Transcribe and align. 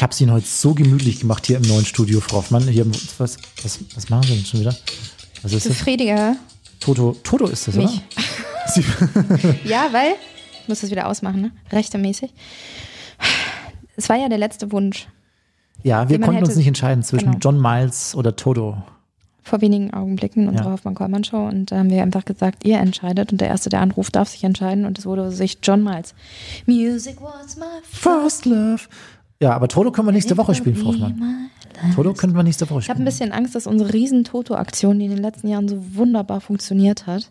Ich 0.00 0.02
habe 0.02 0.12
es 0.14 0.20
Ihnen 0.22 0.32
heute 0.32 0.46
so 0.46 0.72
gemütlich 0.72 1.20
gemacht 1.20 1.44
hier 1.44 1.58
im 1.58 1.62
neuen 1.64 1.84
Studio, 1.84 2.22
Frau 2.22 2.38
Hoffmann. 2.38 2.62
Hier, 2.66 2.86
was, 3.18 3.36
was, 3.62 3.80
was 3.94 4.08
machen 4.08 4.22
Sie 4.22 4.34
denn 4.34 4.46
schon 4.46 4.60
wieder? 4.60 4.74
Was 5.42 5.52
ist 5.52 5.66
das? 5.66 5.76
Befriedige 5.76 6.36
Toto, 6.80 7.18
Toto 7.22 7.44
ist 7.48 7.68
das, 7.68 7.74
mich. 7.74 8.00
oder? 8.00 9.54
Ja, 9.66 9.88
weil, 9.92 10.12
ich 10.62 10.68
muss 10.68 10.80
das 10.80 10.90
wieder 10.90 11.06
ausmachen, 11.06 11.42
ne? 11.42 11.50
Rechtemäßig. 11.70 12.32
Es 13.94 14.08
war 14.08 14.16
ja 14.16 14.30
der 14.30 14.38
letzte 14.38 14.72
Wunsch. 14.72 15.06
ja, 15.82 16.08
wir 16.08 16.18
konnten 16.18 16.38
uns 16.38 16.48
hätte- 16.48 16.58
nicht 16.60 16.68
entscheiden 16.68 17.02
zwischen 17.04 17.32
genau. 17.32 17.38
John 17.38 17.60
Miles 17.60 18.14
oder 18.14 18.34
Toto. 18.34 18.82
Vor 19.42 19.60
wenigen 19.60 19.92
Augenblicken 19.92 20.44
in 20.44 20.48
unserer 20.48 20.68
Ja. 20.68 20.72
Hoffmann-Kollmann-Show. 20.72 21.46
Und 21.46 21.72
da 21.72 21.76
haben 21.76 21.90
wir 21.90 22.00
einfach 22.02 22.24
gesagt, 22.24 22.64
ihr 22.64 22.78
entscheidet. 22.78 23.32
Und 23.32 23.42
der 23.42 23.48
Erste, 23.48 23.68
der 23.68 23.82
anruft, 23.82 24.16
darf 24.16 24.30
sich 24.30 24.44
entscheiden. 24.44 24.86
Und 24.86 24.98
es 24.98 25.04
wurde 25.04 25.30
sich 25.30 25.58
John 25.62 25.84
Miles. 25.84 26.14
Music 26.64 27.16
was 27.20 27.56
my 27.58 27.66
First 27.82 28.46
Love. 28.46 28.80
Ja, 29.42 29.54
aber 29.54 29.68
Toto 29.68 29.90
können 29.90 30.06
wir 30.06 30.12
nächste 30.12 30.36
Woche 30.36 30.54
spielen, 30.54 30.76
Frau 30.76 30.88
Hoffmann. 30.88 31.50
Toto 31.94 32.12
könnten 32.12 32.36
wir 32.36 32.42
nächste 32.42 32.68
Woche 32.68 32.80
Ich 32.80 32.90
habe 32.90 32.96
spielen. 32.96 33.02
ein 33.02 33.04
bisschen 33.10 33.32
Angst, 33.32 33.54
dass 33.54 33.66
unsere 33.66 33.94
riesen 33.94 34.22
Toto-Aktion, 34.24 34.98
die 34.98 35.06
in 35.06 35.12
den 35.12 35.22
letzten 35.22 35.48
Jahren 35.48 35.66
so 35.66 35.78
wunderbar 35.94 36.42
funktioniert 36.42 37.06
hat. 37.06 37.30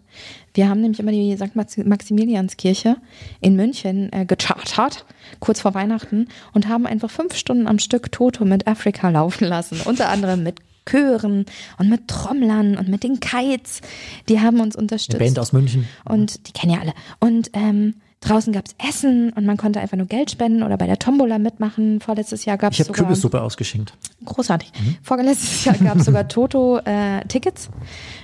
Wir 0.56 0.70
haben 0.70 0.82
nämlich 0.82 1.00
immer 1.00 1.12
die 1.12 1.36
St. 1.38 1.56
Max- 1.56 1.78
Maximilianskirche 1.78 2.98
in 3.42 3.56
München 3.56 4.12
äh, 4.12 4.26
gechartert, 4.26 5.06
kurz 5.40 5.62
vor 5.62 5.76
Weihnachten, 5.76 6.30
und 6.54 6.68
haben 6.68 6.88
einfach 6.88 7.12
fünf 7.12 7.36
Stunden 7.36 7.68
am 7.68 7.78
Stück 7.78 8.12
Toto 8.12 8.44
mit 8.44 8.66
Afrika 8.66 9.10
laufen 9.10 9.46
lassen. 9.48 9.80
Unter 9.86 10.10
anderem 10.10 10.42
mit 10.42 10.56
Chören 10.90 11.46
und 11.78 11.90
mit 11.90 12.08
Trommlern 12.08 12.76
und 12.76 12.88
mit 12.88 13.04
den 13.04 13.20
Kites. 13.20 13.82
Die 14.30 14.40
haben 14.40 14.60
uns 14.62 14.76
Eine 14.76 14.82
unterstützt. 14.86 15.20
Band 15.20 15.38
aus 15.38 15.54
München. 15.54 15.88
Und 16.06 16.48
die 16.48 16.54
kennen 16.54 16.74
ja 16.74 16.80
alle. 16.80 16.94
Und 17.20 17.52
ähm, 17.54 17.94
draußen 18.22 18.52
gab's 18.54 18.76
Essen 18.86 19.32
und 19.34 19.46
man 19.46 19.56
konnte 19.58 19.80
einfach 19.80 19.96
nur 19.98 20.06
Geld 20.08 20.30
spenden 20.32 20.64
oder 20.64 20.78
bei 20.78 20.88
der 20.88 21.00
Tombola 21.00 21.40
mitmachen. 21.40 22.02
Vorletztes 22.02 22.46
Jahr 22.46 22.58
gab's 22.58 22.76
Ich 22.76 22.80
habe 22.82 22.88
sogar 22.88 23.06
Kürbissuppe 23.06 23.42
ausgeschenkt. 23.42 23.94
großartig. 24.26 24.72
Mhm. 24.80 24.98
Vorletztes 25.02 25.66
Jahr 25.66 25.76
gab's 25.84 26.06
sogar 26.06 26.28
Toto-Tickets 26.28 27.70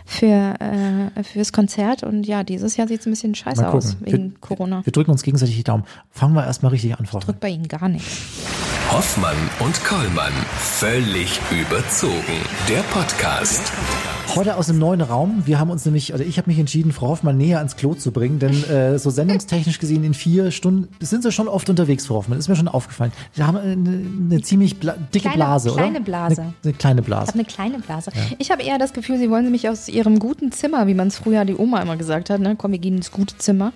für 0.06 0.56
äh, 1.16 1.24
fürs 1.24 1.52
Konzert 1.54 2.04
und 2.04 2.28
ja, 2.28 2.44
dieses 2.44 2.78
Jahr 2.78 2.88
sieht's 2.88 3.06
ein 3.06 3.12
bisschen 3.12 3.36
scheiße 3.36 3.68
aus 3.68 3.98
wegen 4.02 4.32
wir, 4.32 4.40
Corona. 4.40 4.86
Wir 4.86 4.92
drücken 4.94 5.12
uns 5.12 5.24
gegenseitig 5.24 5.56
die 5.56 5.64
Daumen. 5.64 5.86
Fangen 6.12 6.34
wir 6.34 6.46
erstmal 6.46 6.72
richtig 6.72 6.98
an, 7.00 7.06
Frau 7.06 7.16
Hoffmann. 7.18 7.26
Drückt 7.28 7.40
bei 7.40 7.50
Ihnen 7.50 7.68
gar 7.68 7.88
nichts. 7.90 8.22
Hoffmann 8.92 9.38
und 9.60 9.84
Kollmann. 9.84 10.34
Völlig 10.60 11.40
überzogen. 11.52 12.42
Der 12.70 12.82
Podcast. 12.94 13.72
Heute 14.36 14.58
aus 14.58 14.70
einem 14.70 14.80
neuen 14.80 15.00
Raum. 15.00 15.44
Wir 15.46 15.60
haben 15.60 15.70
uns 15.70 15.86
nämlich, 15.86 16.14
oder 16.14 16.24
ich 16.26 16.38
habe 16.38 16.50
mich 16.50 16.60
entschieden, 16.60 16.92
Frau 16.92 17.08
Hoffmann 17.08 17.38
näher 17.38 17.60
ans 17.60 17.78
Klo 17.78 17.94
zu 17.94 18.12
bringen, 18.12 18.38
denn 18.38 18.64
äh, 18.66 19.00
so 19.00 19.10
sendungstechnisch 19.10 19.80
gesehen 19.80 20.04
in 20.04 20.14
vier 20.14 20.52
Stunden 20.52 20.90
sind 21.00 21.24
Sie 21.24 21.32
schon 21.32 21.48
oft 21.48 21.70
unterwegs, 21.70 22.06
Frau 22.08 22.16
Hoffmann. 22.16 22.38
Ist 22.38 22.50
mir 22.50 22.58
schon 22.58 22.68
aufgefallen. 22.68 23.14
Sie 23.32 23.44
haben 23.44 23.56
eine, 23.56 24.02
eine 24.32 24.42
ziemlich 24.42 24.78
bla 24.78 24.94
dicke 25.14 25.30
Kleine- 25.30 25.36
Blase, 25.38 25.72
oder? 25.72 25.84
kleine 25.84 26.02
Blase. 26.02 26.42
Eine, 26.42 26.54
eine 26.66 26.74
kleine 26.74 27.00
Ich 27.00 27.06
Blase. 27.06 27.28
habe 27.30 27.40
eine 27.40 27.46
kleine 27.48 27.80
Blase. 27.80 28.12
Ich 28.38 28.52
habe 28.52 28.62
eher 28.64 28.78
das 28.78 28.92
Gefühl, 28.92 29.18
Sie 29.20 29.30
wollen 29.30 29.50
mich 29.52 29.70
aus 29.70 29.88
Ihrem 29.88 30.20
guten 30.20 30.52
Zimmer, 30.52 30.86
wie 30.88 30.96
man 30.96 31.08
es 31.08 31.18
früher 31.18 31.46
die 31.46 31.56
Oma 31.56 31.82
immer 31.82 31.96
gesagt 31.96 32.30
hat, 32.30 32.42
ne? 32.42 32.56
Komm, 32.58 32.72
wir 32.74 32.80
gehen 32.80 32.98
ins 32.98 33.12
gute 33.12 33.38
Zimmer. 33.38 33.72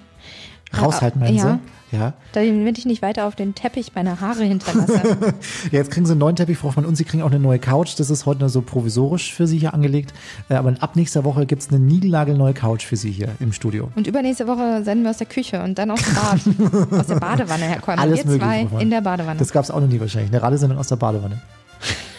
Raushalten, 0.78 1.20
meinen 1.20 1.36
ja. 1.36 1.60
Sie? 1.92 1.98
Ja. 1.98 2.14
Damit 2.34 2.78
ich 2.78 2.86
nicht 2.86 3.02
weiter 3.02 3.26
auf 3.26 3.36
den 3.36 3.56
Teppich 3.56 3.94
meine 3.96 4.22
Haare 4.22 4.44
hinterlasse. 4.44 4.94
ja. 5.04 5.34
Jetzt 5.72 5.90
kriegen 5.90 6.06
Sie 6.06 6.12
einen 6.12 6.20
neuen 6.20 6.36
Teppich, 6.36 6.58
Frau 6.58 6.68
Hoffmann, 6.68 6.86
und 6.86 6.96
Sie 6.96 7.04
kriegen 7.04 7.24
auch 7.24 7.32
eine 7.32 7.40
neue 7.40 7.58
Couch. 7.58 8.00
Das 8.00 8.12
ist 8.12 8.28
heute 8.28 8.42
nur 8.42 8.50
so 8.50 8.62
provisorisch 8.62 9.34
für 9.34 9.48
Sie 9.48 9.58
hier 9.58 9.74
angelegt. 9.74 10.14
Äh, 10.50 10.56
aber 10.56 10.76
ab 10.80 10.96
nächster 10.96 11.24
Woche 11.24 11.48
gibt's 11.48 11.70
eine 11.70 11.80
niegelnagelneue 11.80 12.54
Couch 12.54 12.86
für 12.86 12.96
Sie 12.96 13.12
hier 13.12 13.30
im 13.40 13.54
Studio. 13.54 13.90
Und 13.96 14.06
übernächste 14.06 14.46
Woche 14.48 14.84
senden 14.84 15.04
wir 15.04 15.10
aus 15.10 15.18
der 15.18 15.28
Küche 15.28 15.64
und 15.64 15.80
dann 15.80 15.90
aus 15.90 16.02
dem 16.04 16.14
Bad. 16.14 17.00
aus 17.00 17.08
der 17.08 17.16
Badewanne, 17.16 17.64
Herr 17.64 17.80
Kolmann. 17.80 18.00
Alles 18.04 18.20
Wir 18.20 18.26
möglich. 18.26 18.42
zwei 18.44 18.64
Hoffmann. 18.66 18.82
in 18.82 18.90
der 18.92 19.02
Badewanne. 19.02 19.40
Das 19.40 19.52
gab's 19.52 19.72
auch 19.72 19.80
noch 19.80 19.88
nie 19.88 20.00
wahrscheinlich. 20.00 20.32
Eine 20.32 20.44
Radesendung 20.44 20.78
aus 20.78 20.90
der 20.90 20.98
Badewanne. 20.98 21.42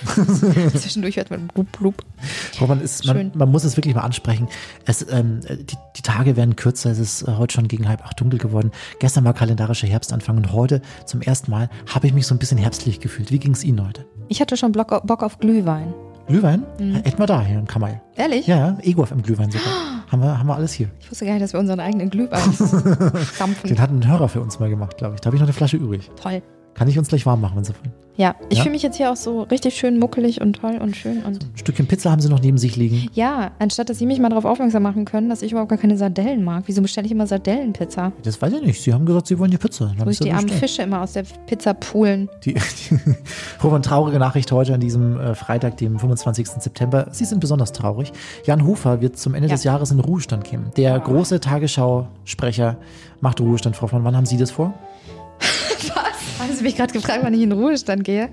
Zwischendurch 0.75 1.17
hört 1.17 1.31
man 1.31 1.49
blub, 1.49 1.71
blub. 1.73 1.95
Man, 2.67 2.81
ist, 2.81 3.07
man, 3.07 3.33
man 3.35 3.51
muss 3.51 3.65
es 3.65 3.77
wirklich 3.77 3.95
mal 3.95 4.03
ansprechen. 4.03 4.49
Es, 4.85 5.07
ähm, 5.11 5.41
die, 5.49 5.77
die 5.97 6.03
Tage 6.03 6.37
werden 6.37 6.57
kürzer. 6.57 6.91
Es 6.91 6.99
ist 6.99 7.23
äh, 7.23 7.33
heute 7.37 7.55
schon 7.55 7.69
gegen 7.69 7.89
halb 7.89 8.05
acht 8.05 8.21
dunkel 8.21 8.39
geworden. 8.39 8.71
Gestern 8.99 9.25
war 9.25 9.35
kalendarischer 9.35 9.87
Herbstanfang 9.87 10.37
und 10.37 10.53
heute 10.53 10.83
zum 11.07 11.21
ersten 11.21 11.51
Mal 11.51 11.69
habe 11.93 12.07
ich 12.07 12.13
mich 12.13 12.27
so 12.27 12.35
ein 12.35 12.39
bisschen 12.39 12.59
herbstlich 12.59 13.01
gefühlt. 13.01 13.31
Wie 13.31 13.39
ging 13.39 13.53
es 13.53 13.65
Ihnen 13.65 13.87
heute? 13.87 14.07
Ich 14.29 14.41
hatte 14.41 14.57
schon 14.57 14.73
Bock, 14.73 15.23
auf 15.23 15.39
Glühwein. 15.39 15.93
Glühwein? 16.27 16.65
Mhm. 16.79 16.95
Hätten 16.95 17.19
wir 17.19 17.27
da 17.27 17.43
hier 17.43 17.59
in 17.59 17.67
Kamai. 17.67 18.01
Ehrlich? 18.17 18.47
Ja, 18.47 18.57
ja, 18.57 18.79
Ego 18.83 19.07
im 19.11 19.23
Glühwein 19.23 19.51
sogar. 19.51 19.67
haben, 20.11 20.23
wir, 20.23 20.39
haben 20.39 20.47
wir 20.47 20.55
alles 20.55 20.73
hier. 20.73 20.89
Ich 21.01 21.11
wusste 21.11 21.25
gar 21.25 21.33
nicht, 21.33 21.43
dass 21.43 21.53
wir 21.53 21.61
unseren 21.61 21.81
eigenen 21.81 22.11
Glühwein 22.11 22.41
dampfen. 23.39 23.69
Den 23.69 23.81
hat 23.81 23.91
ein 23.91 24.07
Hörer 24.07 24.29
für 24.29 24.41
uns 24.41 24.59
mal 24.61 24.71
gemacht, 24.71 24.97
glaube 24.99 25.15
ich. 25.15 25.21
Da 25.21 25.27
habe 25.27 25.37
ich 25.37 25.41
noch 25.41 25.49
eine 25.49 25.53
Flasche 25.53 25.77
übrig. 25.77 26.11
Toll. 26.21 26.43
Kann 26.75 26.89
ich 26.89 26.99
uns 26.99 27.09
gleich 27.09 27.27
warm 27.27 27.41
machen, 27.41 27.57
wenn 27.57 27.65
Sie 27.65 27.73
wollen. 27.75 27.93
Ja, 28.17 28.35
ich 28.51 28.59
Ja? 28.59 28.65
fühle 28.65 28.73
mich 28.75 28.83
jetzt 28.83 28.97
hier 28.97 29.11
auch 29.11 29.17
so 29.17 29.43
richtig 29.43 29.75
schön 29.77 29.99
muckelig 29.99 30.41
und 30.43 30.55
toll 30.55 30.79
und 30.81 30.95
schön. 30.95 31.23
Und 31.25 31.43
Ein 31.45 31.51
Stückchen 31.59 31.87
Pizza 31.87 32.11
haben 32.11 32.21
Sie 32.21 32.29
noch 32.29 32.41
neben 32.41 32.59
sich 32.59 32.77
liegen. 32.77 33.09
ja, 33.15 33.51
anstatt 33.59 33.89
dass 33.89 33.99
Sie 33.99 34.05
mich 34.07 34.19
mal 34.19 34.29
darauf 34.29 34.45
aufmerksam 34.45 34.83
machen 34.83 35.05
können, 35.07 35.29
dass 35.31 35.41
ich 35.43 35.53
überhaupt 35.53 35.71
gar 35.71 35.79
keine 35.79 35.97
Sardellen 35.97 36.45
mag. 36.45 36.65
Wieso 36.67 36.83
bestelle 36.83 37.07
ich 37.07 37.13
immer 37.13 37.27
Sardellenpizza? 37.27 38.13
Das 38.23 38.41
weiß 38.41 38.53
ich 38.55 38.63
nicht. 38.63 38.83
Sie 38.83 38.93
haben 38.93 39.07
gesagt, 39.07 39.27
Sie 39.27 39.39
wollen 39.39 39.51
hier 39.51 39.59
Pizza. 39.59 39.93
Dann 39.97 40.07
Wo 40.07 40.11
ich 40.11 40.19
die 40.19 40.33
armen. 40.33 40.49
Fische 40.51 40.83
immer 40.83 41.01
aus 41.03 41.13
der 41.15 41.25
Pizza 41.47 41.73
poolen. 41.75 42.29
Die, 42.45 42.55
die 43.63 43.67
und 43.67 43.85
traurige 43.85 44.19
Nachricht 44.19 44.53
heute 44.53 44.75
an 44.75 44.81
diesem 44.81 45.19
äh, 45.19 45.35
Freitag, 45.35 45.77
dem 45.79 45.99
25. 45.99 46.47
September. 46.49 47.07
Sie 47.13 47.25
sind 47.25 47.41
besonders 47.41 47.73
traurig. 47.73 48.13
Jan 48.45 48.67
Hofer 48.67 49.01
wird 49.01 49.19
zum 49.19 49.35
Ende 49.35 49.49
Ja. 49.49 49.55
des 49.55 49.65
Jahres 49.65 49.91
in 49.93 49.97
den 49.99 50.05
Ruhestand 50.05 50.45
gehen. 50.45 50.71
Der 50.77 50.99
große 50.99 51.41
Tagesschau-Sprecher 51.41 52.77
macht 53.21 53.41
Ruhestand. 53.41 53.77
Frau 53.77 53.83
Hoffmann, 53.85 54.05
wann 54.05 54.17
haben 54.17 54.27
Sie 54.27 54.37
das 54.37 54.51
vor? 54.51 54.75
Haben 55.95 56.10
Sie 56.61 56.65
mich 56.65 56.77
gerade 56.77 56.93
gefragt, 56.93 57.21
wann 57.23 57.33
ich 57.33 57.41
in 57.41 57.51
den 57.51 57.59
Ruhestand 57.59 58.05
gehe? 58.05 58.29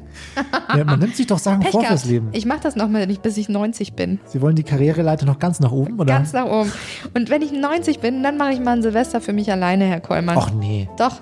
Ja, 0.76 0.84
man 0.84 1.00
nimmt 1.00 1.16
sich 1.16 1.28
doch 1.28 1.40
Sachen 1.40 1.62
Pech 1.62 1.72
vor 1.72 1.82
gehabt. 1.82 2.00
fürs 2.00 2.10
Leben. 2.10 2.28
Ich 2.34 2.46
mache 2.46 2.60
das 2.62 2.76
noch 2.76 2.90
mal 2.90 3.08
nicht, 3.08 3.22
bis 3.22 3.38
ich 3.38 3.48
90 3.48 3.94
bin. 3.94 4.20
Sie 4.26 4.42
wollen 4.42 4.56
die 4.56 4.64
Karriereleiter 4.64 5.26
noch 5.26 5.40
ganz 5.40 5.60
nach 5.62 5.72
oben, 5.72 5.98
oder? 6.00 6.14
Ganz 6.14 6.34
nach 6.34 6.46
oben. 6.46 6.72
Und 7.14 7.30
wenn 7.30 7.42
ich 7.42 7.52
90 7.54 8.00
bin, 8.00 8.24
dann 8.24 8.38
mache 8.38 8.52
ich 8.52 8.60
mal 8.60 8.74
ein 8.74 8.82
Silvester 8.82 9.22
für 9.22 9.32
mich 9.34 9.52
alleine, 9.52 9.86
Herr 9.86 10.02
Kollmann. 10.02 10.38
Ach 10.38 10.52
nee. 10.52 10.90
Doch. 10.98 11.22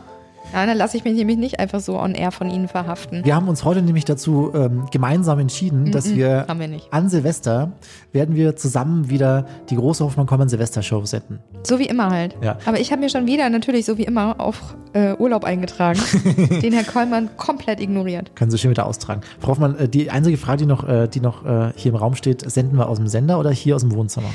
Ja, 0.56 0.66
dann 0.66 0.78
lasse 0.78 0.96
ich 0.96 1.04
mich 1.04 1.16
nämlich 1.16 1.36
nicht 1.36 1.60
einfach 1.60 1.82
so 1.82 2.00
on 2.00 2.16
air 2.16 2.32
von 2.32 2.50
Ihnen 2.50 2.70
verhaften. 2.70 3.26
Wir 3.26 3.36
haben 3.36 3.50
uns 3.50 3.66
heute 3.66 3.82
nämlich 3.82 4.06
dazu 4.06 4.54
ähm, 4.56 4.86
gemeinsam 4.90 5.38
entschieden, 5.40 5.92
dass 5.92 6.16
wir, 6.16 6.46
haben 6.48 6.62
wir 6.62 6.70
nicht. 6.70 6.88
an 6.94 7.10
Silvester 7.10 7.74
werden 8.14 8.38
wir 8.38 8.56
zusammen 8.56 9.10
wieder 9.10 9.46
die 9.70 9.76
große 9.76 10.02
Hoffmann 10.06 10.28
Common 10.28 10.48
Silvester 10.48 10.82
Show 10.82 11.04
senden. 11.04 11.40
So 11.64 11.78
wie 11.78 11.88
immer 11.88 12.10
halt. 12.10 12.38
Ja. 12.42 12.58
Aber 12.66 12.80
ich 12.80 12.94
habe 12.94 13.02
mir 13.02 13.10
schon 13.10 13.28
wieder 13.28 13.50
natürlich 13.50 13.86
so 13.86 13.98
wie 13.98 14.04
immer 14.04 14.40
auf 14.40 14.78
äh, 14.94 15.16
Urlaub 15.16 15.44
eingetragen, 15.44 16.00
den 16.62 16.72
Herr 16.72 16.86
Kollmann 16.86 17.32
komplett 17.36 17.82
ignoriert. 17.82 18.34
Können 18.38 18.50
Sie 18.50 18.58
schön 18.58 18.72
wieder 18.72 18.86
austragen. 18.86 19.24
Frau 19.42 19.50
Hoffmann, 19.50 19.78
äh, 19.78 19.90
die 19.90 20.10
einzige 20.10 20.38
Frage, 20.38 20.60
die 20.60 20.68
noch, 20.68 20.88
äh, 20.88 21.10
die 21.10 21.20
noch 21.20 21.46
äh, 21.46 21.74
hier 21.76 21.92
im 21.92 21.98
Raum 21.98 22.16
steht, 22.16 22.50
senden 22.50 22.78
wir 22.78 22.88
aus 22.88 22.98
dem 22.98 23.10
Sender 23.10 23.40
oder 23.40 23.52
hier 23.52 23.76
aus 23.76 23.82
dem 23.82 23.94
Wohnzimmer? 23.94 24.30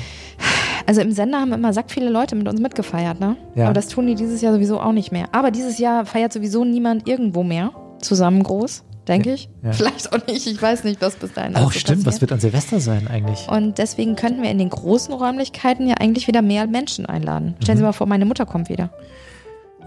Also 0.87 1.01
im 1.01 1.11
Sender 1.11 1.39
haben 1.39 1.53
immer 1.53 1.73
sack 1.73 1.91
viele 1.91 2.09
Leute 2.09 2.35
mit 2.35 2.47
uns 2.47 2.59
mitgefeiert, 2.59 3.19
ne? 3.19 3.37
Ja. 3.55 3.65
Aber 3.65 3.73
das 3.73 3.87
tun 3.87 4.07
die 4.07 4.15
dieses 4.15 4.41
Jahr 4.41 4.53
sowieso 4.53 4.79
auch 4.79 4.91
nicht 4.93 5.11
mehr. 5.11 5.25
Aber 5.31 5.51
dieses 5.51 5.77
Jahr 5.77 6.05
feiert 6.05 6.33
sowieso 6.33 6.63
niemand 6.65 7.07
irgendwo 7.07 7.43
mehr 7.43 7.71
zusammen 7.99 8.43
groß, 8.43 8.83
denke 9.07 9.33
ich. 9.33 9.49
ja. 9.63 9.71
Vielleicht 9.73 10.11
auch 10.13 10.25
nicht. 10.27 10.47
Ich 10.47 10.61
weiß 10.61 10.83
nicht, 10.83 11.01
was 11.01 11.15
bis 11.15 11.33
dahin 11.33 11.55
alles 11.55 11.73
so 11.73 11.79
stimmt. 11.79 11.99
Was 11.99 12.05
passiert. 12.15 12.21
wird 12.21 12.31
an 12.33 12.39
Silvester 12.39 12.79
sein 12.79 13.07
eigentlich? 13.07 13.47
Und 13.49 13.77
deswegen 13.77 14.15
könnten 14.15 14.41
wir 14.41 14.49
in 14.49 14.57
den 14.57 14.69
großen 14.69 15.13
Räumlichkeiten 15.13 15.87
ja 15.87 15.95
eigentlich 15.99 16.27
wieder 16.27 16.41
mehr 16.41 16.67
Menschen 16.67 17.05
einladen. 17.05 17.55
Stellen 17.61 17.77
Mhm. 17.77 17.79
Sie 17.79 17.85
mal 17.85 17.93
vor, 17.93 18.07
meine 18.07 18.25
Mutter 18.25 18.45
kommt 18.45 18.69
wieder. 18.69 18.89